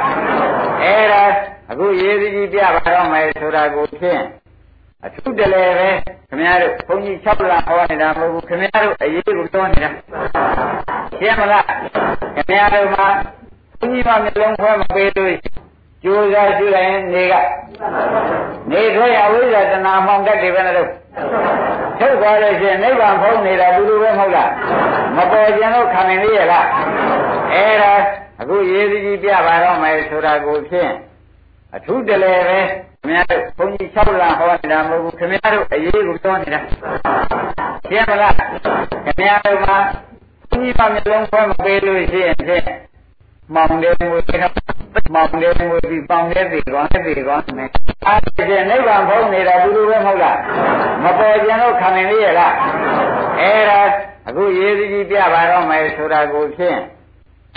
[0.83, 1.23] အဲ့ဒါ
[1.71, 4.23] အခုရေးစည်းပြပါတော့မယ်ဆိုတာကိုဖြင့်
[5.05, 5.89] အထုတလည်းပဲ
[6.29, 9.91] ခင်ဗျားတို့ဘုန်းကြီး6လဟောနေတာမဟုတ်ဘူးခင်ဗျားတို့အရေးကိုပြောနေတာ
[11.19, 11.65] ရှင်းမလား
[12.37, 13.07] ခင်ဗျားတို့မှာ
[13.79, 15.35] ဘုန်းကြီးမမျိုးလုံးခွဲမပေးလို့
[16.03, 17.35] ကြိုးစားရှိလိုက်ရင်နေက
[18.71, 20.91] နေထွက်ရဝိဇ္ဇာတဏမှောင်တတ်တယ်ပဲလို့
[21.99, 24.51] ထုတ်သွားလို့ရှိရင်နိဗ္ဗာန်ဖုံးနေတာဘူးလို့ပဲမဟုတ်လား
[25.17, 26.67] မပေါ်ကျင်လို့ခံနေရလား
[27.53, 27.93] အဲ့ဒါ
[28.41, 30.93] အခုရေးစည်းပြပါတော့မယ်ဆိုတာကိုဖြင့်
[31.75, 32.61] အထုတလည်းပဲ
[33.07, 36.61] ခင်ဗျားတို့ဘုန်းကြီး6လဟောနေတာမဟုတ်ဘူးခင်ဗျားတို့အရေးကိုပြောနေတာ
[37.89, 38.49] ရှင်းမလားခင်
[39.21, 39.79] ဗျားတို့မှာ
[40.51, 42.65] ဘုန်းကြီးမမျိုးလုံးခွဲမပေးလို့ရှိရင်ဖြင့်
[43.55, 44.31] မောင်တယ်ငွေက
[45.15, 47.71] မောင်တယ်ငွေပြီးပေါင်တဲ့ပြီကောင်းတဲ့ပြီကောင်းမယ်
[48.07, 50.39] အဲ့ဒီကျနိဗ္ဗာန်ဖုံးနေတာဘူးလို့ပဲမဟုတ်လား
[51.05, 52.55] မပေါ်ကြံလို့ခံနေရလား
[53.41, 53.81] အဲ့ဒါ
[54.29, 56.79] အခုရေးစည်းပြပါတော့မယ်ဆိုတာကိုဖြင့်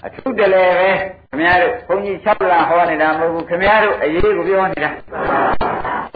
[0.05, 0.91] အထုတလည်းပဲ
[1.29, 4.91] ခင်ဗျားတို့ဘုန်းကြီး6လဟောနေတာမဟုတ်ဘူးခင်ဗျားတို့အရေးကိုပြောနေတာ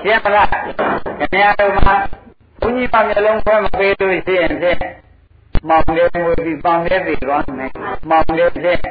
[0.04, 1.96] ရှင်းမလားခင်ဗျားတို့မှာ
[2.62, 4.80] ဘုန်းကြီးပါမျိုးလုံးခွဲမပေးလို့ရှိရင်ဖြင့်
[5.70, 7.72] မောင်တယ်ငွေပြီးပေါင်တဲ့ပြီကောင်းမယ်
[8.10, 8.82] မောင်တယ်ဖြင့်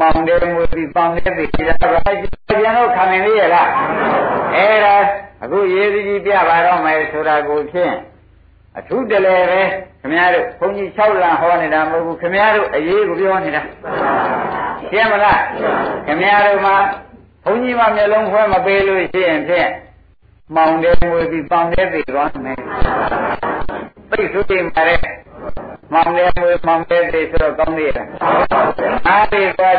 [0.00, 2.08] မောင်တယ်ငွေပြီးပေါင်တဲ့ပြီဒါက
[2.48, 3.68] ပြန်တော့ခံနေရလား
[4.54, 4.94] အဲ့ဒါ
[5.42, 7.94] အခုရေးစည်းပြပါတော့မယ်ဆိုတာကိုဖြင့်
[8.78, 9.62] အထုတလည်းပဲ
[10.00, 13.62] ခင်ဗျားတို့ဘုန်းကြီး6လဟောနေတာမဟုတ်ဘူးခင်ဗျားတို့အရေးကိုပြောနေတာ
[14.90, 15.40] ရှင်းမလား
[16.06, 16.76] ခင်ဗျားတို့မှာ
[17.44, 19.68] ဘုန်းကြီးမမျက်လုံးခွဲမပေးလို့ရှိရင်ဖြင့်
[20.56, 22.56] မောင်တယ်ငွေပြီးပေါင်တဲ့ပြီကောင်းမယ်
[24.10, 25.00] သိစုတိမှာတဲ့
[25.92, 28.08] မောင်တယ်ငွေမောင်တဲ့ပြီဆိုတော့ကောင်းသေးလား
[29.08, 29.76] အားဒီသွား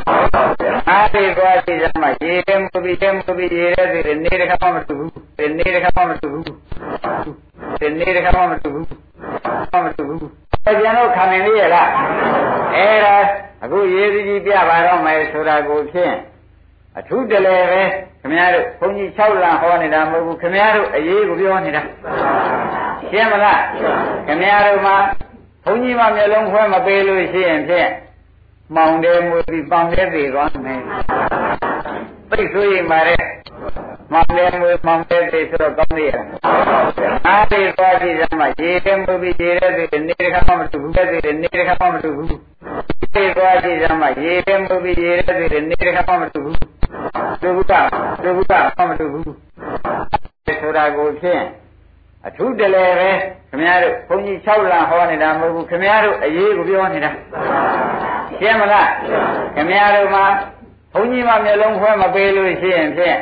[0.94, 5.12] အားဒီသွားကြည့်စမ်းမရေတယ်မူပြီးတယ်မူပြီးရေတဲ့ပြီနေတခါမှမတူဘူး
[5.58, 6.44] နေတခါမှမတူဘူး
[7.80, 8.86] ဒီနေ့တခါမှမတူဘူး
[9.86, 10.30] မတူဘူး
[10.80, 11.90] ပြန်တော့ခံနေရလား
[12.76, 13.16] အဲ့ဒါ
[13.64, 16.16] အခုရေးစည်းပြပါတော့မယ်ဆိုတာကိုဖြင့်
[16.98, 17.82] အထုတလည်းပဲ
[18.22, 21.82] ခင်ဗျားတို့ဘုန်းကြီး6လဟောနေတာမဟုတ်ဘူးခင်ဗျားတို့အရေးကိုပြောနေတာ
[23.10, 23.62] ရှင်းမလား
[24.28, 24.96] ခင်ဗျားတို့မှာ
[25.66, 27.90] ဘုန်းကြီးမမျိုးလုံးခွဲမပေးလို့ရှိရင်ဖြင့်
[28.76, 30.82] မောင်တယ်မူပြီးပေါင်တဲ့ပြီကောင်းမယ်
[32.30, 33.20] သိဆိုရင်ပါတဲ့
[34.14, 36.24] မောင်တယ်မူမောင်တဲ့ပြီဆိုတော့ကောင်းသေးရဲ့
[37.28, 46.58] အားဒီသွားကြည့်စမ်းမှရေတယ်မူပြီးရေတဲ့ပြီနေတခါမှမတူဘူးတဲ့ပြီနေတခါမှမတူဘူးဒီသွားကြည့်စမ်းမှရေတယ်မူပြီးရေတဲ့ပြီနေတခါမှမတူဘူး
[47.42, 47.74] ဒုက္ခ
[48.24, 49.34] ဒုက္ခမှမတူဘူး
[50.46, 51.44] ဆိုတာကိုဖြင့်
[52.28, 53.12] အထုတလည်းပဲ
[53.50, 57.12] ခင်ဗျားတို့ဘုန်းကြီး6လဟောနေတာမဟုတ်ဘူးခင်ဗျားတို့အရေးကိုပြောနေတာ
[58.40, 58.90] ရှင်းမလား
[59.56, 60.26] ခင်ဗျားတို့မှာ
[60.94, 63.18] ဘုန်းကြီးမမျိုးလုံးခွဲမပေးလို့ရှိရင်ဖြင့်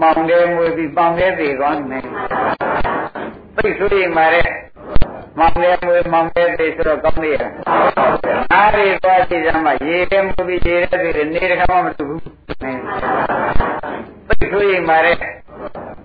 [0.00, 2.02] မောင်တယ်ငွေပြီးပေါင်တဲ့ပြီကောင်းမယ်
[3.56, 4.46] သိဆိုရင်ပါတဲ့
[5.38, 7.50] မောင်တယ်ငွေမောင်တဲ့ပြီဆိုတော့ကောင်းသေးရဲ့
[8.52, 15.99] အားဒီသွားကြည့်စမ်းမှရေတယ်မူပြီးရေတဲ့ပြီနေတခါမှမတူဘူးသိဆိုရင်ပါတဲ့မောင်တယ်ငွေမောင်တဲ့ပြီဆိုတော့ကောင်းသေးရဲ့အားဒီသွားကြည့်စမ်းမှရေတယ်မူပြီးရေတဲ့ပြီနေတခါမှမတူဘူးဒုက္ခနာတလေးမောင်တယ်ငွေမောင်တဲ့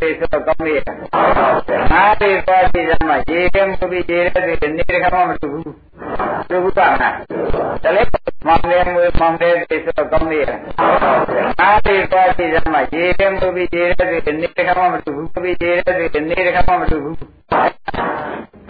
[0.00, 0.84] ပြီဆိုတော့ကောင်းသေးရဲ့
[1.94, 5.32] အားဒီသွားကြည့်စမ်းမှရေတယ်မူပြီးရေတဲ့ပြီနေတခါမှမ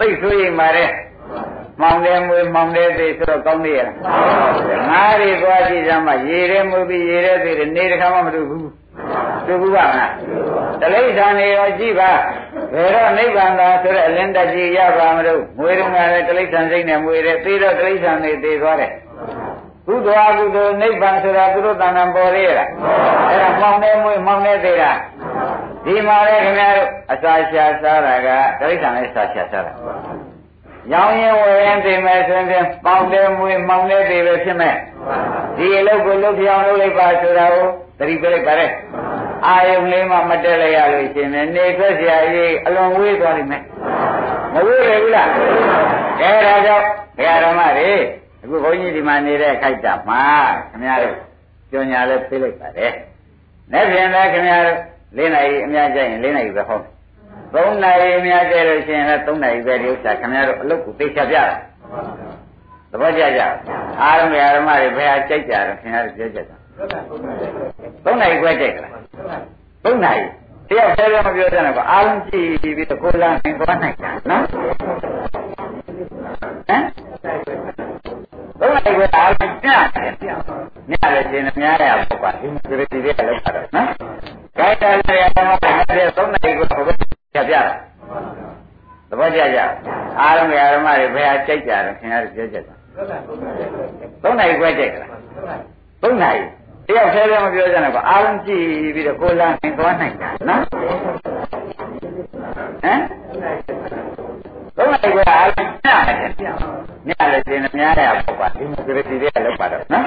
[0.00, 0.90] ပြီးရေတဲ့ပြီနေတခါမှမတူဘူးသိဆိုရင်ပါတဲ့
[1.80, 3.88] မောင်တယ်မွေမောင်တယ်သေးဆိုတော့ကောင်းသေးရဲ့
[4.90, 8.70] ငါးတွေသွားကြည့်စမ်းမှရေတယ်မူပြီးရေတဲ့သေးနေတခါမှမတူဘူး
[9.46, 10.12] တူဘူးပါမလား
[10.80, 12.10] တလိษံနေရောကြည့်ပါ
[12.74, 18.92] ဘယ်တော့နိဗ္ဗာန်သာဆိုတဲ့အလင်းတက်ကြီးရပါမလို့မွေတုန်းကလည်းတလိษံစိတ်နဲ့မွေတယ်ပြီးတော့တလိษံနေသေးသွားတယ်
[19.90, 22.70] ကုသိုလ်အကုသိုလ်နိဗ္ဗာန်ဆိုတာသူတို့တဏ္ဍာပေါ်သေးရလား
[23.30, 24.92] အဲ့ဒါမောင်နေမွေမောင်နေသေးတာ
[25.84, 28.28] ဒီမှာလေခင်ဗျားတို့အစာရှာစားတာက
[28.60, 29.72] တရိစ္ဆာန်လေးစာရှာစားတာ
[30.92, 34.74] ရောင်ရင်ဝယ်ရင်သိမယ်ဆိုရင်ပေါင်တယ်မွေမောင်တယ်သေးပဲဖြစ်မဲ့
[35.56, 37.66] ဒီအလုပ်ကိုလုပ်ပြောင်းလုပ်လိုက်ပါဆိုတာကို
[37.98, 38.66] သတိပေးလိုက်ပါလေ
[39.46, 43.62] အာယုံလေးမှမတက်လိုက်ရလို့ရှင်နေနေထွက်เสียရေးအလွန်ဝေးသွားလိမ့်မယ်
[44.54, 45.28] မဝေးရဘူးလား
[46.20, 46.86] အဲဒါကြောင့်
[47.16, 47.92] ဘုရားဓမ္မတွေ
[48.43, 50.23] အခုဘုန်းကြီးဒီမှာနေတဲ့ခိုက်တာမှာ
[50.69, 51.17] ခင်ဗျားတို့
[51.71, 52.91] ကြောညာလဲပြေးလိုက်ပါတယ်။
[53.71, 54.77] နေ့ပြင်လဲခင်ဗျားတို့
[55.17, 56.89] ၄နာရီအများကြရင်၄နာရီပဲဟောမယ်။
[57.53, 61.55] ၃နာရီအများကြလို့ရှိရင်လည်း၃နာရီပဲဒီဥစ္စာခင်ဗျားတို့အလုပ်ကိုသိချပြတာ။
[62.91, 63.41] သဘောကျကြ။
[64.01, 66.55] အားလုံးဓမ္မတွေဘယ်ဟာကြိုက်ကြတော့ခင်ဗျားတို့ပြောကြတာ။
[68.05, 68.91] ၃နာရီခွဲကြိုက်လား။
[69.85, 70.23] ၃နာရီ
[70.69, 74.43] တယောက်ဆဲလည်းမပြောကြနဲ့ကွာအားလုံးကြည့်ပြီးတော့ကိုယ်လာနိုင်သွားနိုင်တာနော်။
[76.69, 76.83] ဟမ်
[78.71, 80.13] ဘုရားကအားလုံးညတယ်
[80.89, 83.87] ညတယ်ရှင်များရပါပါဒီမှာဒီဒီလေးလောက်တာနော်။
[84.57, 86.93] ခိုင်းတယ်လည်းရမှာတဲ့သုံးနိုင်ကိုဘု
[87.35, 87.73] ရားပြပြတာ။
[89.09, 89.59] သဘောကျကြ။
[90.19, 92.73] အားလုံးဓမ္မတွေဘယ်ဟာကြိုက်ကြတော့ခင်ဗျားတို့ပြောကြတာ။
[94.23, 95.09] သုံးနိုင်ခွဲကြိုက်လား။
[96.03, 96.41] သုံးနိုင်
[96.87, 98.65] တယောက်ဆဲလည်းမပြောကြနဲ့ကွာအားလုံးကြည့်
[98.95, 100.61] ပြီးတော့ကိုယ်လာနိုင်သွားနိုင်တာနော်
[104.77, 106.51] သုံးနိုင်ခွဲအားလုံးညတယ်
[107.07, 110.05] ညလည်းရှင်များရပေါ့ပါဒီမိုကရေစီတွေကလောက်ပါတော့နော်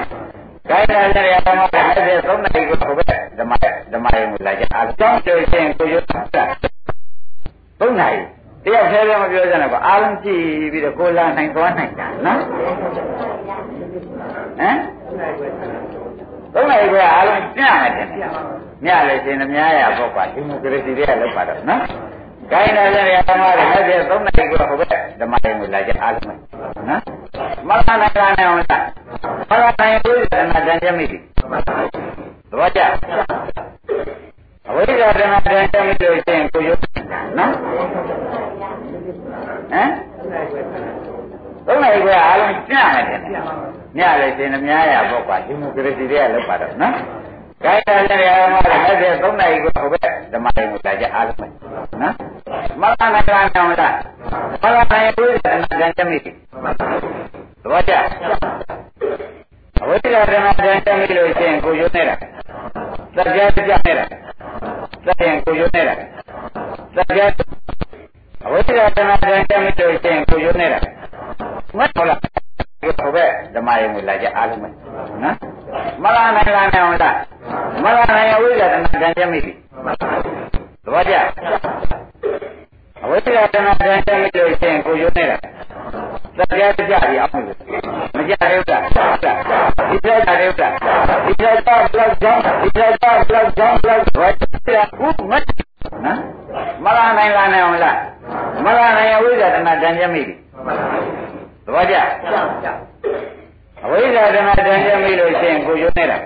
[0.69, 1.75] ကိုင်းတယ်လည်းဓမ္မက
[2.07, 3.07] လည်းသုံးနိုင်ခွဲဟိုဘက်
[3.39, 3.51] ဓမ္မ
[3.93, 6.43] ဓမ္မရေမူလာကြအားကြောင်းတွေ့ချင်းကိုရုပ်တာ
[7.79, 8.19] သုံးနိုင်
[8.63, 12.45] တယောက်သေးလည်းမပြောကြနဲ့ကွာအားလုံးကြည့်ပြီးတော့ကိုလာနိုင်သွားနိုင်တာနော်ဟမ်
[16.53, 18.07] သုံးနိုင်ခွဲအားလုံးညတယ်
[18.85, 21.81] ညလည်းရှင်များရပေါ့ပါဒီမိုကရေစီတွေကလောက်ပါတော့နော်
[22.51, 24.89] ကိုင်းတယ်လည်းဓမ္မကလည်းသုံးနိုင်ခွဲဟိုဘက်
[25.19, 26.39] ဓမ္မရေမူလာကြအားလုံးနော်
[27.67, 28.81] မရဏကနဲ့အောင်လား
[29.49, 31.17] မရဏရဲ့ဝိသနာတန်ကြမိပြီ
[32.49, 32.81] သဘောကျ
[34.67, 36.81] အဝိဇ္ဇာတဏ္ဍတန်ကြမိလို့ရှိရင်ကိုရုပ်
[37.37, 37.65] နော်ဟ
[39.81, 39.89] မ်
[41.67, 43.19] သုံးနိုင်ခွဲအားလုံးညမယ်တဲ့
[43.97, 46.93] ညလည်းရှင်အများရပေါ့ကွာဒီမိုကရေစီတွေကလောက်ပါတော့နော်
[47.63, 48.67] ကိုင်းတယ်လည်းဓမ္မက
[49.01, 50.01] လည်းသုံးနိုင်ခွဲဟိုဘက်
[50.33, 52.15] ဓမ္မရေမူလာကြအားလုံးနော်
[52.81, 53.21] မရဏကနဲ့
[53.55, 53.95] အောင်လား
[54.61, 57.93] မရဏရဲ့ဝိသနာတန်ကြမိပြီသဘောကျ
[59.81, 62.15] အဝိဇ္ဇာဓမ္မတန်တက်မိလို့ရှိရင်ကိုယုံနေတာ
[63.15, 65.93] သတ်ပြားကြနေတာသတ်ရင်ကိုယုံနေတာ
[66.95, 67.31] သတ်ပြား
[68.45, 70.79] အဝိဇ္ဇာဓမ္မတန်တက်မိလို့ရှိရင်ကိုယုံနေတာ
[71.77, 72.34] မဟုတ်လား
[72.85, 74.69] ဒီဘက်ဓမ္မယုံလာကြအားလုံးပဲ
[75.23, 75.35] နော်
[76.03, 77.15] မရနိုင်လားနဲ့ဟုတ်လား
[77.83, 79.53] မရနိုင်အဝိဇ္ဇာဓမ္မတန်တက်မိပြီ
[80.85, 81.15] သဘောကျ
[83.03, 87.57] အဝိဇ္ဇာဓမ္မတန်တက်မိလို့ရှိရင်ကိုယုံနေတာတရားကြကြပြီအောင်လို့
[88.17, 90.73] မကြရဲဘူးလားဒီကြကြရဲဘူးလား
[91.25, 94.33] ဒီကြကြဘလောက်ကြောင်းဒီကြကြဘလောက်ကြောင်းဘလောက်ဝတ်
[94.65, 94.83] ပြဥ
[95.31, 95.43] မတ်
[96.05, 96.19] နော်
[96.83, 97.97] မလာနိုင်လာနိုင်အောင်လား
[98.65, 100.44] မလာနိုင်အဝိဇ္ဇာတဏ္ဍတန်ကြမိပြီသ
[101.75, 101.95] ဘောကျ
[103.83, 106.17] အဝိဇ္ဇာတဏ္ဍတန်ကြမိလို့ရှိရင်ကိုယုံနေတာ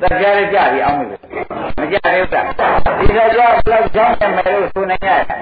[0.00, 1.10] တရားကြကြပြီအောင်လို့
[1.80, 2.44] မကြရဲဘူးလား
[2.98, 5.40] ဒီကြကြဘလောက်ကြောင်းတယ်မယ်လို့ဆိုနိုင်ရတယ်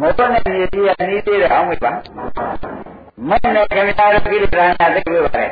[0.00, 1.90] မတော်နဲ့မြေကြီးကနေသေးတယ်အောင်မပါ
[3.28, 5.46] မတ်နဲ့ခင်ဗျားတို့ပြည်တရားနာသိပြီပါလေ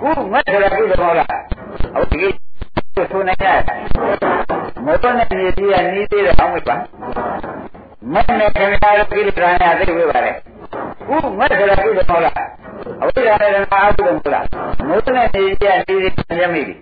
[0.00, 1.28] ခုမတ်ဆိုတာပြုလို့မဟုတ်လား
[1.94, 2.22] ဟုတ်ဒီ
[2.94, 3.46] ဆိုနေကြ
[4.86, 6.76] မတော်နဲ့မြေကြီးကနေသေးတယ်အောင်မပါ
[8.12, 10.32] မတ်နဲ့ခင်ဗျားတို့ပြည်တရားနာသိပြီပါလေ
[11.08, 12.36] ခုမတ်ဆိုတာပြုလို့မဟုတ်လား
[13.00, 14.44] အဝိဇ္ဇာနဲ့အာဟုလို့မဟုတ်လား
[14.88, 16.74] မတော်နဲ့မြေကြီးကနေသေးတယ်ရမိပြီ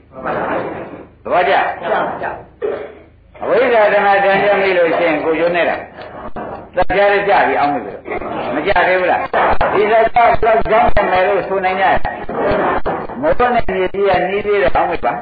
[1.24, 1.54] သဘောကျ
[3.42, 5.76] အဝိဇ္ဇာဓမ္မတန်ကြမိလို့ရှိရင်ကိုယုံနေတာ
[6.88, 7.98] တရားရကြပြီအောင်မလို့
[8.54, 9.20] မကြသေးဘူးလား
[9.72, 11.86] ဒီစကားဘလောက်ကြောင်းတယ်မယ်လို့ဆိုနိုင်ကြ
[13.22, 15.12] မဟုတ်နဲ့မြေကြီးကနီးသေးတယ်အောင်မပါ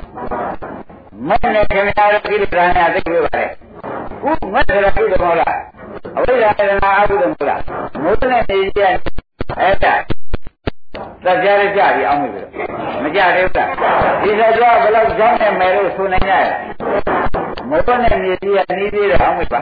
[1.28, 3.46] မနဲ့ခင်ဗျားတို့ကိလေသာနဲ့သိပြီပါလေ
[4.24, 5.56] ခုမတ်တယ်ပြုတယ်မဟုတ်လား
[6.16, 7.60] အဝိဇ္ဇာနဲ့အာဟုတယ်မဟုတ်လား
[8.02, 9.94] မဟုတ်နဲ့မြေကြီးကအဲ့ဒါ
[11.24, 12.46] တရားရကြပြီအောင်မလို့
[13.02, 13.68] မကြသေးဘူးလား
[14.22, 16.34] ဒီစကားဘလောက်ကြောင်းတယ်မယ်လို့ဆိုနိုင်ကြ
[17.70, 19.60] မဟုတ်နဲ့မြေကြီးကနီးသေးတယ်အောင်မပါ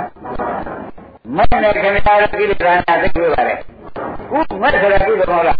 [1.36, 3.54] မတ်နဲ့ခင်ဗျားတို့ကိလေသာနာသိတွေ့ပါလေ
[4.30, 5.58] ခုမတ်ဆိုတာပြုလို့မဟုတ်လား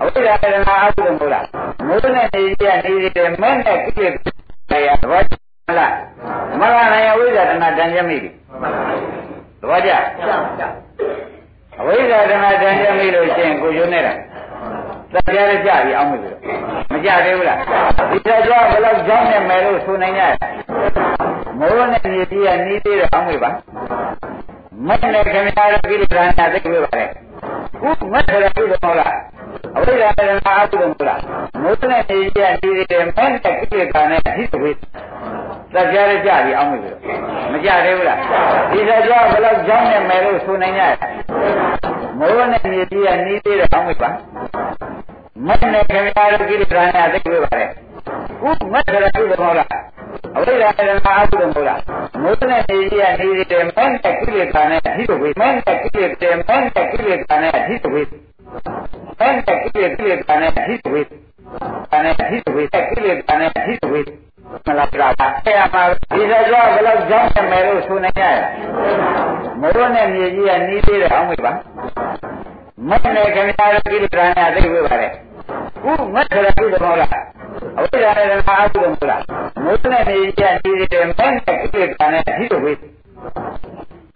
[0.00, 1.44] အဝိဇ္ဇာကနာအကုသိုလ်မဟုတ်လား
[1.86, 4.08] မိုးနဲ့နေရနေတယ်မတ်နဲ့ကိလေ
[4.70, 5.22] သာရသဘော
[5.68, 5.92] ကျလား
[6.60, 8.30] မလားနိုင်အဝိဇ္ဇာတဏ္ဍတန်ကြမိပြီ
[9.60, 9.90] သဘောကျ
[11.80, 14.12] အဝိဇ္ဇာတဏ္ဍတန်ကြမိလို့ရှိရင်ကိုယုံနေတာ
[15.26, 16.36] တရားရကြပြီအောင်မလို့
[16.92, 17.58] မကြသေးဘူးလား
[18.10, 20.22] ဒီတရားဘယ်လောက်ကြောင်းနေမယ်လို့ဆိုနိုင်ကြ
[21.58, 23.50] မိုးနဲ့နေကြီးကနီးသေးတယ်အောင်မပါ
[24.86, 27.04] မတ်နဲ့ခင်ဗျားတို့ကိလေသာနာသိပြီပါလေ
[27.80, 29.14] ခုမတ်ဆိုတာပြုလို့မဟုတ်လား
[29.76, 31.20] အဝိဇ္ဇာနဲ့အာဟုလို့မဟုတ်လား
[31.62, 34.70] မိုးနဲ့နေရနေတယ်မတ်နဲ့ကိလေသာနဲ့ဟိ
[35.74, 36.96] တဝိတရားရကြပြီအောင်မလို့
[37.52, 38.18] မကြသေးဘူးလား
[38.72, 40.82] ဒီတရားဘယ်လောက်ကြောင်းနေမယ်လို့ဆိုနိုင်ကြ
[42.18, 44.10] မိုးနဲ့နေကြီးကနီးသေးတယ်အောင်မပါ
[45.46, 47.64] မတ်နဲ့ခင်ဗျားတို့ကိလေသာနာသိပြီပါလေ
[48.40, 49.68] ခုမတ်ဆိုတာပြုလို့မဟုတ်လား
[50.36, 51.80] အဝိဇ္ဇာနဲ့အာဟုလို့မဟုတ်လား
[52.22, 58.02] မိုးနဲ့နေရနေတယ်မန်းတဲ့ကိလေသာနဲ့ဟိတဝိမန်းတဲ့ကိလေသာမန်းတဲ့ကိလေသာနဲ့ဟိတဝိ
[59.20, 61.02] မန်းတဲ့ကိလေသာနဲ့ဟိတဝိ
[61.90, 64.00] အဲ့နဲ့ဟိတဝိတဲ့ကိလေသာနဲ့ဟိတဝိ
[64.68, 65.08] မလားပြတာ
[65.46, 65.82] အဲ့မှာ
[66.14, 68.36] ဒီစကြောဘယ်လောက်ကြောင်းမယ်လို့ဆိုနေရတယ်
[69.60, 71.52] မိုးနဲ့မြေကြီးကနီးသေးတယ်အောင်မေးပါ
[72.88, 75.08] မတ်နဲ့ခင်ဗျားတို့ကိလေသာနဲ့သိဝိပါလေ
[75.82, 77.10] ခုမတ်ဆိုတာပြုတယ်မဟုတ်လား
[77.76, 79.22] အဝိဇ္ဇာနဲ့အာဟုလို့မဟုတ်လား
[79.64, 82.72] မိုးနဲ့နေကြနေတယ်မန်းတဲ့ကိလေသာနဲ့ဟိတဝိ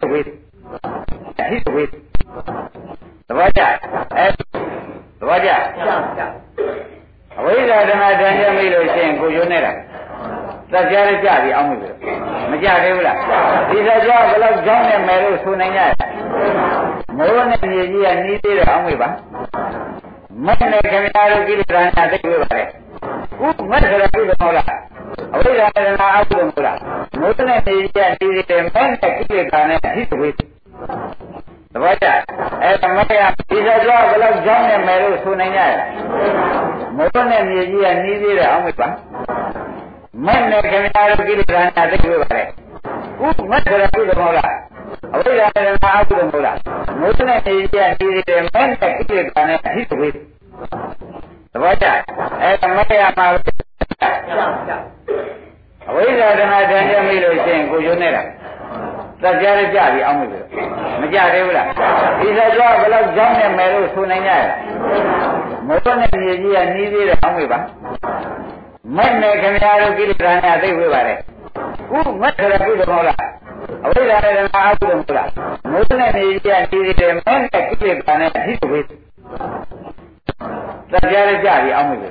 [0.09, 1.83] ဝိဟိတဝိ
[3.27, 3.61] သဘောကျ
[4.17, 5.49] အဲသဘောကျ
[7.37, 9.71] အဝိဇ္ဇာဓမ္မတန်ကြမိလို့ရှိရင်ကိုယုံနေတာ
[10.73, 11.95] တရားရကြပြီအောင်မလို့
[12.51, 13.17] မကြသေးဘူးလား
[13.69, 15.81] ဒီတရားဘယ်လောက်ကြောင်းနေမယ်လို့ဆိုနိုင်ကြ
[17.17, 19.09] မိုးနဲ့မြေကြီးကနီးသေးတယ်အောင်မေးပါ
[20.45, 22.63] မတ်နဲ့ခင်ဗျားတို့ကိလေသာနာသိပြီပါလေ
[23.39, 24.67] ခုမတ်ဆိုတာပြုလို့မဟုတ်လား
[25.33, 26.77] အဝိဇ္ဇာနဲ့အာဟုလို့မဟုတ်လား
[27.19, 30.29] မိုးနဲ့နေရနေတယ်မတ်နဲ့ကိလေသာနဲ့ဟိတဝိ
[31.73, 32.07] သဘောကျ
[32.63, 35.71] အဲ့ဒါမရဒီလိုကြောဘယ်လောက်ကြောင်းနေမယ်လို့ဆိုနိုင်ကြရ
[36.97, 38.87] မိုးနဲ့မြေကြီးကနှီးသေးတယ်အောင်မေ့ပါ
[40.25, 42.47] မဲ့နဲ့ခင်ဗျားတို့ကိလေသာနဲ့သိတွေ့ပါလေဥ
[43.51, 44.53] မတ်ဆိုတာကုသမောလား
[45.13, 46.57] အဝိဇ္ဇာနဲ့အာဟုသမောလား
[46.99, 50.11] မိုးနဲ့မြေကြီးကနှီးသေးတယ်မဲ့နဲ့ကိလေသာနဲ့သိတွေ့
[51.53, 51.85] သဘောကျ
[52.41, 53.43] အဲ့ဒါမရပါဘူး
[55.89, 58.23] အဝိဇ္ဇာတဏှာတန်ကြမိလို့ရှိရင်ကိုရုံနေတာ
[59.21, 60.39] သတ်ကြားရကြပြီအောင်းမိပြီ
[61.01, 61.67] မကြသေးဘူးလား
[62.19, 64.39] ဒီသတ်ကြားဘယ်လောက်ကြောင်းနေမယ်လို့ဆိုနိုင်ကြရ
[65.67, 67.59] မိုးနဲ့မြေကြီးကနှီးသေးတယ်အောင်းမိပါ
[68.97, 73.17] မဲ့နဲ့ခင်ဗျားတို့ကိလေသာနဲ့သိဝေးပါလေဥမတ်ဆိုတာကုသမောလား
[73.85, 75.29] အဝိဇ္ဇာနဲ့အာဟုသမောလား
[75.71, 78.91] မိုးနဲ့မြေကြီးကနှီးသေးတယ်မဲ့နဲ့ကိလေသာနဲ့သိဝေးသ
[80.97, 82.09] တ်ကြားရကြပြီအောင်းမိပြီ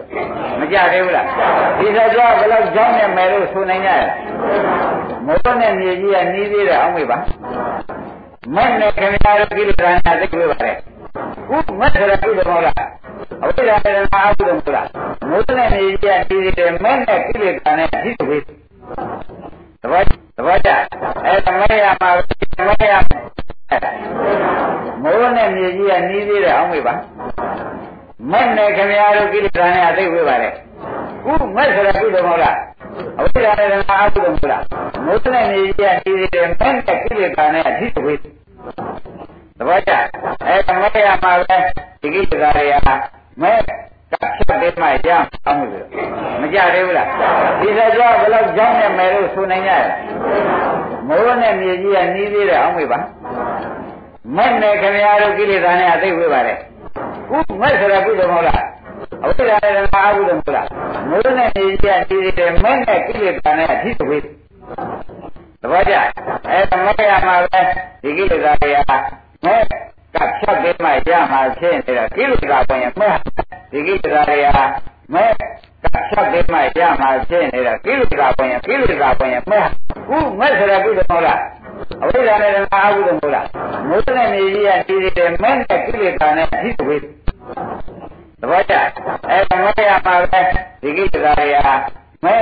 [0.60, 1.26] မကြသေးဘူးလား
[1.78, 4.00] ဒီသတ်ကြားဘယ်လောက်ကြောင်းနေမယ်လို့ဆိုနိုင်ကြရ
[5.26, 7.18] မိုးနဲ့မြေကြီးကနှီးသေးတယ်အောင်းမိပါ
[8.54, 13.01] မဲ့နဲ့ခင်ဗျားတို့ကိလေသာနဲ့သိဝေးပါလေဥမတ်ဆိုတာကုသမောလား
[13.42, 14.88] အဝိဇ္ဇာနဲ့အာဟုသမောလား
[15.30, 18.42] မိုးနဲ့မြေကြီးကနှီးသေးတယ်မဲ့နဲ့ကိလေသာနဲ့သိဝေး
[19.82, 20.02] သဘော
[20.36, 20.70] သဘောကျ
[21.24, 22.10] အဲ့ဒါမရမှာ
[22.68, 22.94] မရ
[25.02, 26.94] မိုးနဲ့မြေကြီးကနှီးသေးတယ်အောင်းမိပါ
[28.30, 30.50] မဲ့နဲ့ခင်ဗျားတို့ကိလေသာနဲ့အသိဝေးပါလေ
[31.24, 32.56] ခုမဲ့ဆိုတာကုသိုလ်မဟုတ်လား
[33.18, 34.64] အဝိဇ္ဇာနဲ့အာဟုသမောလား
[35.06, 38.18] မိုးနဲ့မြေကြီးကနှီးသေးတယ်မဲ့နဲ့ကိလေသာနဲ့အသိဝေး
[39.58, 39.92] သဘောကျ
[40.46, 41.58] အဲ့ဒါမရမှာပဲ
[42.02, 42.88] ဒီကိစ္စတွေက
[43.42, 43.58] မဲ့
[44.12, 45.10] ကဖြတ်ပေးမှရ
[45.46, 45.86] အောင်လို့
[46.40, 47.08] မကြသေးဘူးလား
[47.60, 49.78] ဒီစကြောဘယ်လောက်ကြောင်းနေမယ်လို့ဆိုနိုင်ကြရ
[51.08, 52.98] မိုးနဲ့မြေကြီးကနှီးသေးတယ်အောင်မေးပါ
[54.36, 56.56] မဲ့နဲ့ခင်ဗျားတို့ကိလေသာနဲ့အသိဝေးပါလေဥ
[57.60, 58.62] မဲ့ဆိုတာကုသိုလ်မဟုတ်လား
[59.22, 60.66] အဝိဇ္ဇာနဲ့အာဟုသမဟုတ်လား
[61.10, 64.26] မိုးနဲ့မြေကြီးကနှီးသေးတယ်မဲ့နဲ့ကိလေသာနဲ့အသိဝေးသ
[65.70, 65.94] ဘောကျ
[66.50, 67.60] အဲ့ဒါမရမှာပဲ
[68.02, 68.78] ဒီကိလေသာတွေက
[69.44, 69.62] မဲ့
[70.14, 73.14] ကဖြတ်ပေးမှရမှာဖြစ်နေတာကိလေသာပေါ်ရင်မဲ့
[73.70, 74.58] ဒီကိလေသာတွေက
[75.14, 79.66] မဲ့ကဖြတ်ပေးမှရမှာဖြစ်နေတာကိလေသာပေါ်ရင်ကိလေသာပေါ်ရင်မဲ့
[80.08, 81.40] ခုမဲ့ဆိုတာကုသိုလ်မဟုတ်လား
[82.02, 83.46] အဝိဇ္ဇာနဲ့အာဟုသမဟုတ်လား
[83.88, 87.04] မိုးနဲ့မြေကြီးကတည်တည်တယ်မဲ့နဲ့ကိလေသာနဲ့အဖြစ်ဝေးသ
[88.50, 88.74] ဘောကျ
[89.30, 90.40] အဲ့ဒါမရပါပဲ
[90.82, 91.68] ဒီကိလေသာတွေက
[92.24, 92.40] မဲ့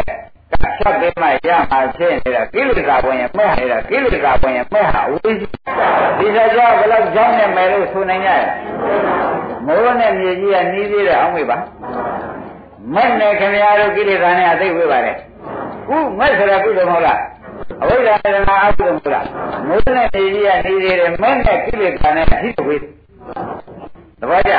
[0.82, 5.32] ဆက်ပေးမှရမှာဖြစ်နေတာကိလေသာဝင်ရင်မဲ့နေတာကိလေသာဝင်ရင်မဲ့ဟာဝိသိ
[6.18, 8.38] ဒီစကြောဘယ်လောက်ကြောင်းနေမယ်လို့ဆိုနိုင်ကြရ
[9.66, 11.56] မိုးနဲ့မြေကြီးကနှီးသေးတယ်အောင်မေးပါ
[12.94, 15.12] မဲ့နဲ့ခင်ဗျားတို့ကိလေသာနဲ့အသိဝေးပါလေ
[15.88, 17.20] ခုမဲ့ဆိုတာကုသိုလ်မဟုတ်လား
[17.82, 19.26] အဝိဇ္ဇာနဲ့အာဟုမဟုတ်လား
[19.68, 22.80] မိုးနဲ့မြေကြီးကနှီးသေးတယ်မဲ့နဲ့ကိလေသာနဲ့အသိဝေး
[24.20, 24.52] သဘောကျ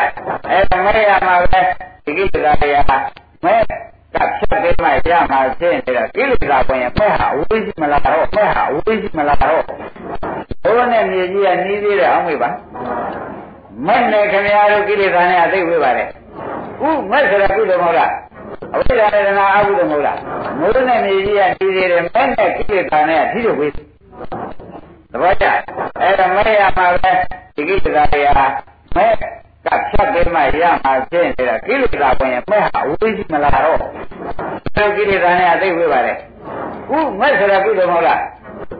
[0.49, 1.61] အဲ့ဒါမဲ့ရမှာပဲ
[2.05, 2.91] ဒီကိလေသာတွေက
[3.45, 3.61] မဲ့
[4.15, 9.63] ကဖြတ်ပေးမှရမှာဖြစ်နေတာကိလေသာဝင်ရင်မဲ့ဟာအဝိဇ္ဇမလာတော့မဲ့ဟာအဝိဇ္ဇမလာတော့
[10.63, 12.49] ဘုရားနဲ့မြေကြီးကနှီးသေးတယ်အောင်မေးပါ
[13.87, 16.03] မဲ့နဲ့ခင်ဗျားတို့ကိလေသာနဲ့အသိဝေးပါလေ
[16.83, 18.11] ဥမဲ့ဆိုတာကုသိုလ်မဟုတ်လား
[18.73, 20.17] အဝိဇ္ဇာနဲ့နာအကုသိုလ်မဟုတ်လား
[20.59, 25.45] မိုးနဲ့မြေကြီးကနှီးသေးတယ်မဲ့နဲ့ကိလေသာနဲ့အသိဝေးသဘောကျ
[26.01, 27.11] အဲ့ဒါမဲ့ရမှာပဲ
[27.55, 28.39] ဒီကိလေသာတွေက
[28.95, 29.13] မဲ့
[29.65, 36.13] ကဖြတ်ပေးမှရမှာဖြစ်နေတာကိလေသာဝင်ရင်မဲ့ဟာဝိသိမလာတော့ဒီကိလေသာနဲ့အသိဝေးပါလေ
[36.89, 38.21] ခုမဲ့ဆိုတာကုသိုလ်မဟုတ်လား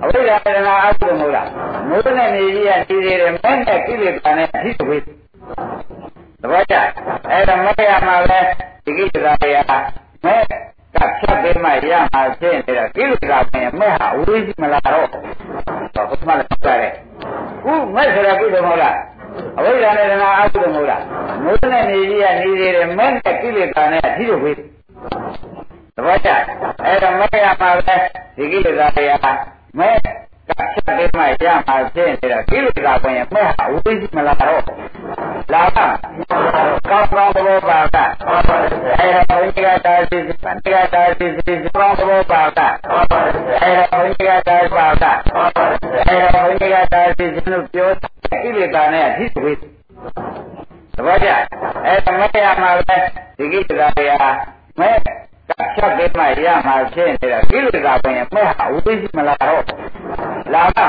[0.03, 1.47] အဝိဇ္ဇာတဏှာအကုသိုလ်မဟုတ်လား
[1.89, 6.75] မိုးနဲ့မြေကြီးကတည်သေးတယ်မဲ့နဲ့ကိလေသာနဲ့အသိဝေးသဘောကျ
[7.32, 8.39] အဲ့ဒါမဲ့ရမှာပဲ
[8.86, 9.71] ဒီကိလေသာတွေက
[10.25, 10.41] မဲ့
[10.95, 15.20] ကဖြတ်ပေးမှရမှာဖြစ်နေတာကိလေသာဝင်ရင်မဲ့ဟာဝိသိမလာတော့ဘု
[15.95, 16.93] ရားလည်းပြောတယ်
[17.63, 18.95] ခုမဲ့ဆိုတာကုသိုလ်မဟုတ်လား
[19.58, 21.03] အဝိဇ္ဇာနဲ့တဏှာအကုသိုလ်မဟုတ်လား
[21.43, 26.29] မိုးနဲ့နေကြီးကနေသေးတယ်မဲ့နဲ့ကိလေသာနဲ့အထီးတို့ဝေးသဘောကျ
[26.86, 27.95] အဲ့တော့မဲ့ရမှာပဲ
[28.37, 29.25] ဒီကိလေသာတွေက
[29.79, 34.63] မဲ့ကချက်ပေးမှရမှာဖြစ်နေတာကိလေသာဝင်ရင်မဲ့ဟာဝိဇ္ဇမလာတော့
[35.53, 35.87] လာပါ
[36.89, 37.97] ကောင်းကောင်းသဘောပါက
[38.99, 42.59] အဲ့တော့ဘုရားတာစီပန္တိကတာစီစီကောင်းသဘောပါက
[43.62, 45.05] အဲ့တော့ဘုရားတာပါက
[46.08, 47.89] အဲ့တော့ဘုရားတာစီစီလို့ပြော
[48.43, 49.62] ကိလေသာနဲ့အဖြစ်ဝေးသ
[51.05, 51.29] ဘောကျ
[51.86, 52.97] အဲ့ဒါမရမှာပဲ
[53.37, 54.24] ဒီကိလေသာတွေက
[54.79, 54.95] မဲ့
[55.75, 59.63] ဖြတ်ပေးမှရမှာဖြစ်နေတာကိလေသာဝင်ရင်မဲ့ဟာဝိသိမလာတော့
[60.53, 60.87] လာပါ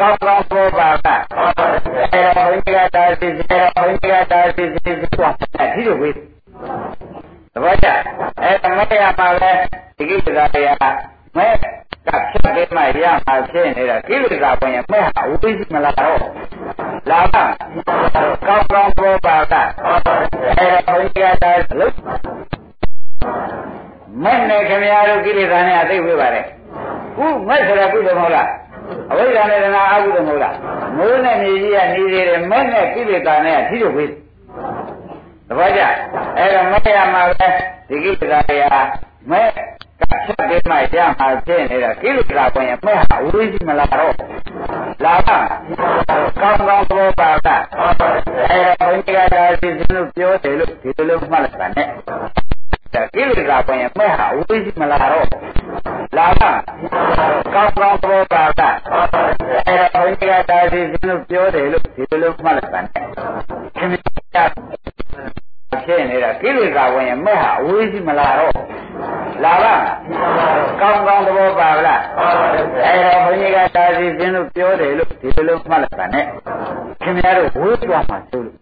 [0.00, 1.08] ကောင်းကောင်းပြောပါက
[2.12, 5.24] အဲ့ဒါဘုရားတာစီစီအဲ့ဒါဘုရားတာစီစီဆို
[5.60, 6.14] အထီးဝေး
[7.52, 7.88] သဘောကျ
[8.42, 9.52] အဲ့ဒါမရမှာပဲ
[9.96, 10.84] ဒီကိလေသာတွေက
[11.36, 11.54] မဲ့
[12.12, 16.18] ကဖြတ်ပေးမှရမှာဖြစ်နေတာကိလေသာဝင်ရင်မဲ့ဟာဝိသိမလာတော့
[17.10, 17.44] လာပါ
[17.88, 19.54] ကောင်းကောင်းပြောပါက
[20.58, 21.94] အဲ့ဒါဘုရားတာလို့
[24.24, 26.40] မဲ့နဲ့ခင်ဗျားတို့ကိလေသာနဲ့အသိဝေးပါလေ
[27.16, 28.48] ခုမဲ့ဆိုတာကုသိုလ်မဟုတ်လား
[29.10, 30.54] အဝိဇ္ဇာနဲ့တဏှာအကုသိုလ်မဟုတ်လား
[30.96, 34.10] မိုးနဲ့မြေကြီးကနေသေးတယ်မဲ့နဲ့ကိလေသာနဲ့ထိတို့ပေး
[35.48, 35.82] သဘောကျ
[36.38, 37.48] အဲ့တော့မဲ့ရမှာပဲ
[37.88, 38.80] ဒီကိလေသာတွေဟာ
[39.30, 39.48] မဲ့
[40.00, 44.14] ကချက်ပေးမှရမှာဖြစ်နေတာကိလေသာကိုရင်မဲ့ဟာအဝေးကြီးမလာတော့
[45.04, 45.38] လာပါ
[46.40, 47.48] ကောင်းကောင်းသဘောပါက
[48.50, 51.86] အဲ့တော့ဘုန်းကြီးကသာစီစဉ်လို့ပြောတယ်လို့ဒီလိုမှတ်လိုက်ပါနဲ့
[52.94, 55.26] ဒါကိလေသာကိုရင်မဲ့ဟာအဝေးကြီးမလာတော့
[56.18, 56.52] လာပါ
[57.54, 58.62] ကောင်းကောင်းသဘောပါက
[59.68, 64.44] အဲ့တော့ဘုန်းကြီးကသာစီစဉ်လို့ပြောတယ်လို့ဒီလိုမှတ်လိုက်ပါနဲ့ခင်ဗျာ
[65.84, 68.52] ဖြစ်နေတာကိလေသာဝင်ရင်မဲ့ဟာအဝေးကြီးမလာတော့
[69.44, 69.74] လာပါ
[70.80, 72.02] ကောင်းကောင်းသဘောပါလား
[72.84, 76.24] အဲတော့ဘုန်းကြီးကတာစီစင်းလို့ပြောတယ်လို့ဒီလိုလိုမှတ်လိုက်ပါနဲ့
[77.02, 78.56] ခင်ဗျားတို့ဝေးသွားမှာသို့လို့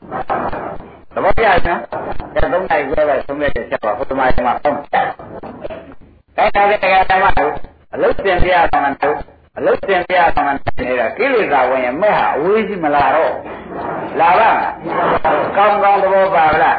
[1.15, 5.07] သဘောကျလားအဲသုံးနိုင်ခွဲပဲသုံးရက်ချက်ပါဘုရားမကြီးမှာဟုတ်တယ်
[6.37, 7.53] ဒါကြတဲ့တရားဓမ္မတို့
[7.95, 9.17] အလုတ်တင်ပြရမှာတို့
[9.59, 13.35] အလုတ်တင်ပြရမှာနေတာကိလေသာဝင်ရင်မဲ့ဟာအဝေးကြီးမလာတော့
[14.21, 14.51] လာပါ
[15.57, 16.79] ကောင်းကောင်းသဘောပါလား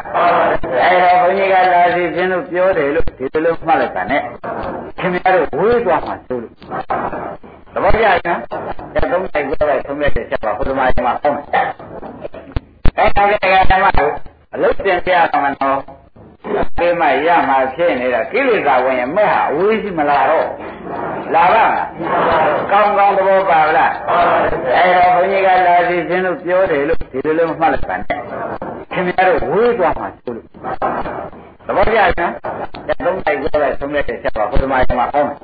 [0.82, 4.22] အဲတော့ဘုန်းကြီးကလာစီခြင်းလို့ပြောတယ်လို့ဒီလိုမှတ်လိုက်တာနဲ့
[5.00, 6.54] ခင်ဗျားတို့ဝေးသွားမှာသို့လို့
[7.74, 11.68] သဘောကျလားအဲသုံးနိုင်ကြပဲသုံးရက်ချက်ပါဘုရားမကြီးမှာဟုတ်တယ်
[12.98, 14.14] အဲဒါကတရားဓမ္မတို့
[14.54, 15.80] အလုတ်တင်ပြရမှာတော့
[16.44, 20.48] ဒီမှာရမှာဖြစ်နေတာကိလေသာဝင်ရင်မဲ့ဟာအဝေးကြီးမလာတော့
[21.34, 21.66] လာပါ
[22.72, 23.94] ကောင်းကောင်းသဘောပါလား
[24.78, 28.20] အဲတော့ဘုန်းကြီးကလာစီခြင်းလို့ပြောတယ်လို့ဒီလိုလိုမှတ်လိုက်ပါနဲ့
[28.94, 30.46] ခင်ဗျားတို့ဝေးသွားမှာသိလို့
[31.68, 35.38] သဘောကျလားအဲသုံးလိုက်ကြပဲသုံးရက်ချက်ပါဘုရားမမှာဟောမယ်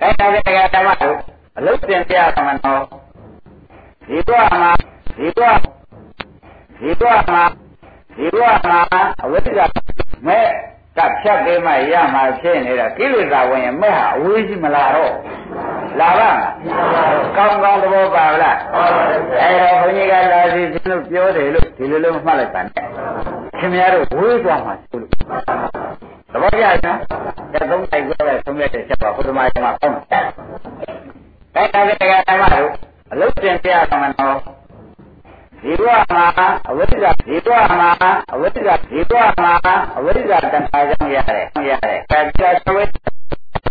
[0.00, 1.18] အဲဒါကတရားဓမ္မတို့
[1.58, 2.82] အလုတ်တင်ပြရမှာတော့
[4.08, 4.72] ဒီတော့မှာ
[5.18, 5.56] ဒီတော့
[6.80, 7.44] ဒီတော့မှာ
[8.16, 8.78] ဒီတော့မှာ
[9.24, 9.66] အဝိဇ္ဇာ
[10.28, 10.46] မဲ့
[10.98, 15.14] ကဖြတ်ပေးမှရမှာဖြစ်နေတာကိလေသာဝင်ရင်မဲ့ဟာအဝေးကြီးမလာတော့
[16.00, 16.30] လာပါ
[17.36, 18.56] ကောင်းကောင်းသဘောပါလား
[19.42, 22.72] အဲတော့ဘုန်းကြီးကလာစီခြင်းလို့ပြောတယ်လို့ဒီလိုလိုမှတ်လိုက်ပါနဲ့
[23.58, 25.10] ခင်ဗျားတို့ဝေးသွားမှာသိလို့
[26.32, 32.72] သဘောကျလားအဲသုံးတိုက်ကြပဲသုံးရက်ချက်ပါဘုရားမကြီးမှာပေါ့အဲဒါကတရားဓမ္မတို့
[33.12, 34.36] အလုတ်တင်ပြရမှာတော့
[35.62, 36.24] ဒီဘဝမှာ
[36.68, 37.90] အဝိဇ္ဇာဒီဘဝမှာ
[38.32, 42.82] အဝိဇ္ဇာဒီဘဝမှာအဝိဇ္ဇာတဏှာကြောင့်ရတယ်ရတယ်။ဒါကြသဝိ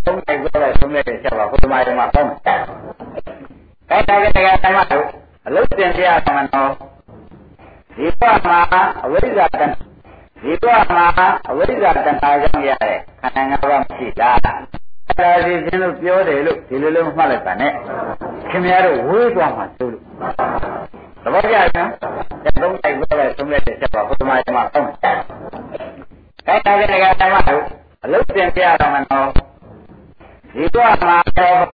[0.06, 2.26] သုံးနိုင်ကြတဲ့သုံးတဲ့ချက်ပါဘုရားဓမ္မပေါ့။
[3.90, 5.06] အဲဒါကတရားဓမ္မတို့
[5.46, 6.72] အလုတ်တင်ပြရမှာတော့
[7.96, 8.58] ဒီဘဝမှာ
[9.04, 9.68] အဝိဇ္ဇာတဏှာ
[10.42, 11.04] ဒီဘဝမှာ
[11.50, 17.72] အဝိဇ္ဇာတဏှာကြောင့်ရတယ်ခန္ဓာငါးပါးမရှိလား။ဒါစီခြင်းလို့ပြောတယ်လို့ဒီလိုလိုမှတ်လိုက်ပါနဲ့
[18.50, 20.04] ခင်ဗျားတို့ဝေးသွားမှာသို့လို့
[21.24, 25.16] သဘောကျလားအဲသုံးတိုက်ပဲသုံးရက်ချက်ပါဘုရားမကြီးမှာဟုတ်တယ်
[26.46, 27.64] အဲဒါကလည်းဓမ္မတို့
[28.04, 29.28] အလုတ်တင်ပြရမှာနော်
[30.54, 31.16] ဒီတော့မှာ